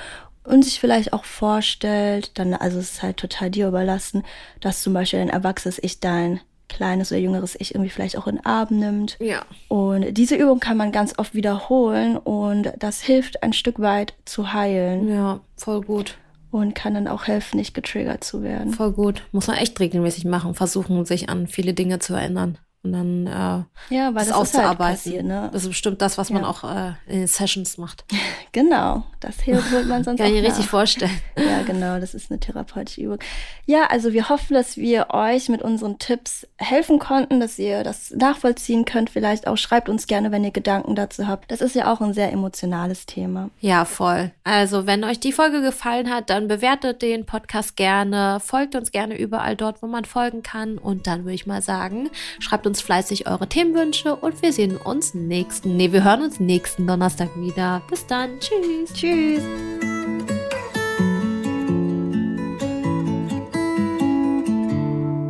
und 0.44 0.64
sich 0.64 0.80
vielleicht 0.80 1.12
auch 1.12 1.24
vorstellt, 1.24 2.38
dann, 2.38 2.54
also 2.54 2.78
es 2.78 2.92
ist 2.92 3.02
halt 3.02 3.16
total 3.16 3.50
dir 3.50 3.68
überlassen, 3.68 4.24
dass 4.60 4.82
zum 4.82 4.92
Beispiel 4.92 5.20
ein 5.20 5.30
erwachsenes 5.30 5.78
Ich 5.82 6.00
dein 6.00 6.40
kleines 6.68 7.12
oder 7.12 7.20
jüngeres 7.20 7.56
Ich 7.58 7.74
irgendwie 7.74 7.90
vielleicht 7.90 8.16
auch 8.16 8.26
in 8.26 8.36
den 8.36 8.46
Arm 8.46 8.68
nimmt. 8.70 9.16
Ja. 9.20 9.44
Und 9.68 10.14
diese 10.14 10.34
Übung 10.34 10.60
kann 10.60 10.76
man 10.76 10.92
ganz 10.92 11.18
oft 11.18 11.34
wiederholen 11.34 12.16
und 12.16 12.72
das 12.78 13.00
hilft 13.00 13.42
ein 13.42 13.52
Stück 13.52 13.80
weit 13.80 14.14
zu 14.24 14.52
heilen. 14.52 15.08
Ja, 15.08 15.40
voll 15.56 15.82
gut. 15.82 16.16
Und 16.54 16.76
kann 16.76 16.94
dann 16.94 17.08
auch 17.08 17.26
helfen, 17.26 17.56
nicht 17.56 17.74
getriggert 17.74 18.22
zu 18.22 18.44
werden. 18.44 18.72
Voll 18.72 18.92
gut. 18.92 19.22
Muss 19.32 19.48
man 19.48 19.56
echt 19.56 19.80
regelmäßig 19.80 20.24
machen, 20.24 20.54
versuchen, 20.54 21.04
sich 21.04 21.28
an 21.28 21.48
viele 21.48 21.74
Dinge 21.74 21.98
zu 21.98 22.14
erinnern 22.14 22.58
und 22.84 22.92
dann 22.92 23.26
äh, 23.26 23.94
ja, 23.94 24.06
weil 24.08 24.14
das, 24.14 24.28
das 24.28 24.36
auszuarbeiten. 24.36 25.12
Ist 25.12 25.16
halt 25.16 25.24
ne? 25.26 25.50
Das 25.52 25.62
ist 25.62 25.68
bestimmt 25.68 26.00
das, 26.02 26.18
was 26.18 26.30
man 26.30 26.42
Ja. 26.42 26.48
auch 26.48 26.64
äh, 26.64 26.92
in 27.06 27.20
den 27.20 27.26
Sessions 27.26 27.78
macht. 27.78 28.04
Genau, 28.52 29.02
das 29.18 29.40
hier 29.40 29.56
holt 29.72 29.88
man 29.88 30.04
sonst 30.04 30.18
Kann 30.18 30.28
ich 30.28 30.40
mir 30.40 30.46
richtig 30.48 30.66
vorstellen. 30.68 31.10
Ja, 31.36 31.62
genau, 31.62 31.98
das 31.98 32.14
ist 32.14 32.30
eine 32.30 32.38
therapeutische 32.38 33.00
Übung. 33.00 33.18
Ja, 33.66 33.86
also 33.90 34.12
wir 34.12 34.28
hoffen, 34.28 34.54
dass 34.54 34.76
wir 34.76 35.08
euch 35.10 35.48
mit 35.48 35.60
unseren 35.60 35.98
Tipps 35.98 36.46
helfen 36.56 37.00
konnten, 37.00 37.40
dass 37.40 37.58
ihr 37.58 37.82
das 37.82 38.12
nachvollziehen 38.12 38.84
könnt. 38.84 39.10
Vielleicht 39.10 39.48
auch 39.48 39.56
schreibt 39.56 39.88
uns 39.88 40.06
gerne, 40.06 40.30
wenn 40.30 40.44
ihr 40.44 40.52
Gedanken 40.52 40.94
dazu 40.94 41.26
habt. 41.26 41.50
Das 41.50 41.60
ist 41.60 41.74
ja 41.74 41.92
auch 41.92 42.00
ein 42.00 42.14
sehr 42.14 42.30
emotionales 42.32 43.06
Thema. 43.06 43.50
Ja, 43.60 43.84
voll. 43.84 44.30
Also, 44.44 44.86
wenn 44.86 45.02
euch 45.02 45.18
die 45.18 45.32
Folge 45.32 45.60
gefallen 45.60 46.10
hat, 46.10 46.30
dann 46.30 46.46
bewertet 46.46 47.02
den 47.02 47.26
Podcast 47.26 47.76
gerne, 47.76 48.38
folgt 48.40 48.76
uns 48.76 48.92
gerne 48.92 49.18
überall 49.18 49.56
dort, 49.56 49.82
wo 49.82 49.88
man 49.88 50.04
folgen 50.04 50.44
kann. 50.44 50.78
Und 50.78 51.08
dann 51.08 51.24
würde 51.24 51.34
ich 51.34 51.46
mal 51.46 51.60
sagen, 51.62 52.08
schreibt 52.38 52.66
uns 52.74 52.80
fleißig 52.80 53.28
eure 53.28 53.48
Themenwünsche 53.48 54.16
und 54.16 54.42
wir 54.42 54.52
sehen 54.52 54.76
uns 54.76 55.14
nächsten, 55.14 55.76
nee, 55.76 55.92
wir 55.92 56.02
hören 56.02 56.22
uns 56.22 56.40
nächsten 56.40 56.88
Donnerstag 56.88 57.30
wieder. 57.36 57.82
Bis 57.88 58.04
dann. 58.04 58.30
Tschüss. 58.40 58.92
Tschüss. 58.92 59.42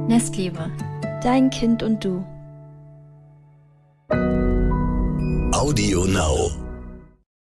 Nestliebe. 0.09 0.71
Dein 1.23 1.51
Kind 1.51 1.83
und 1.83 2.03
du. 2.03 2.25
Audio 5.53 6.07
Now. 6.07 6.64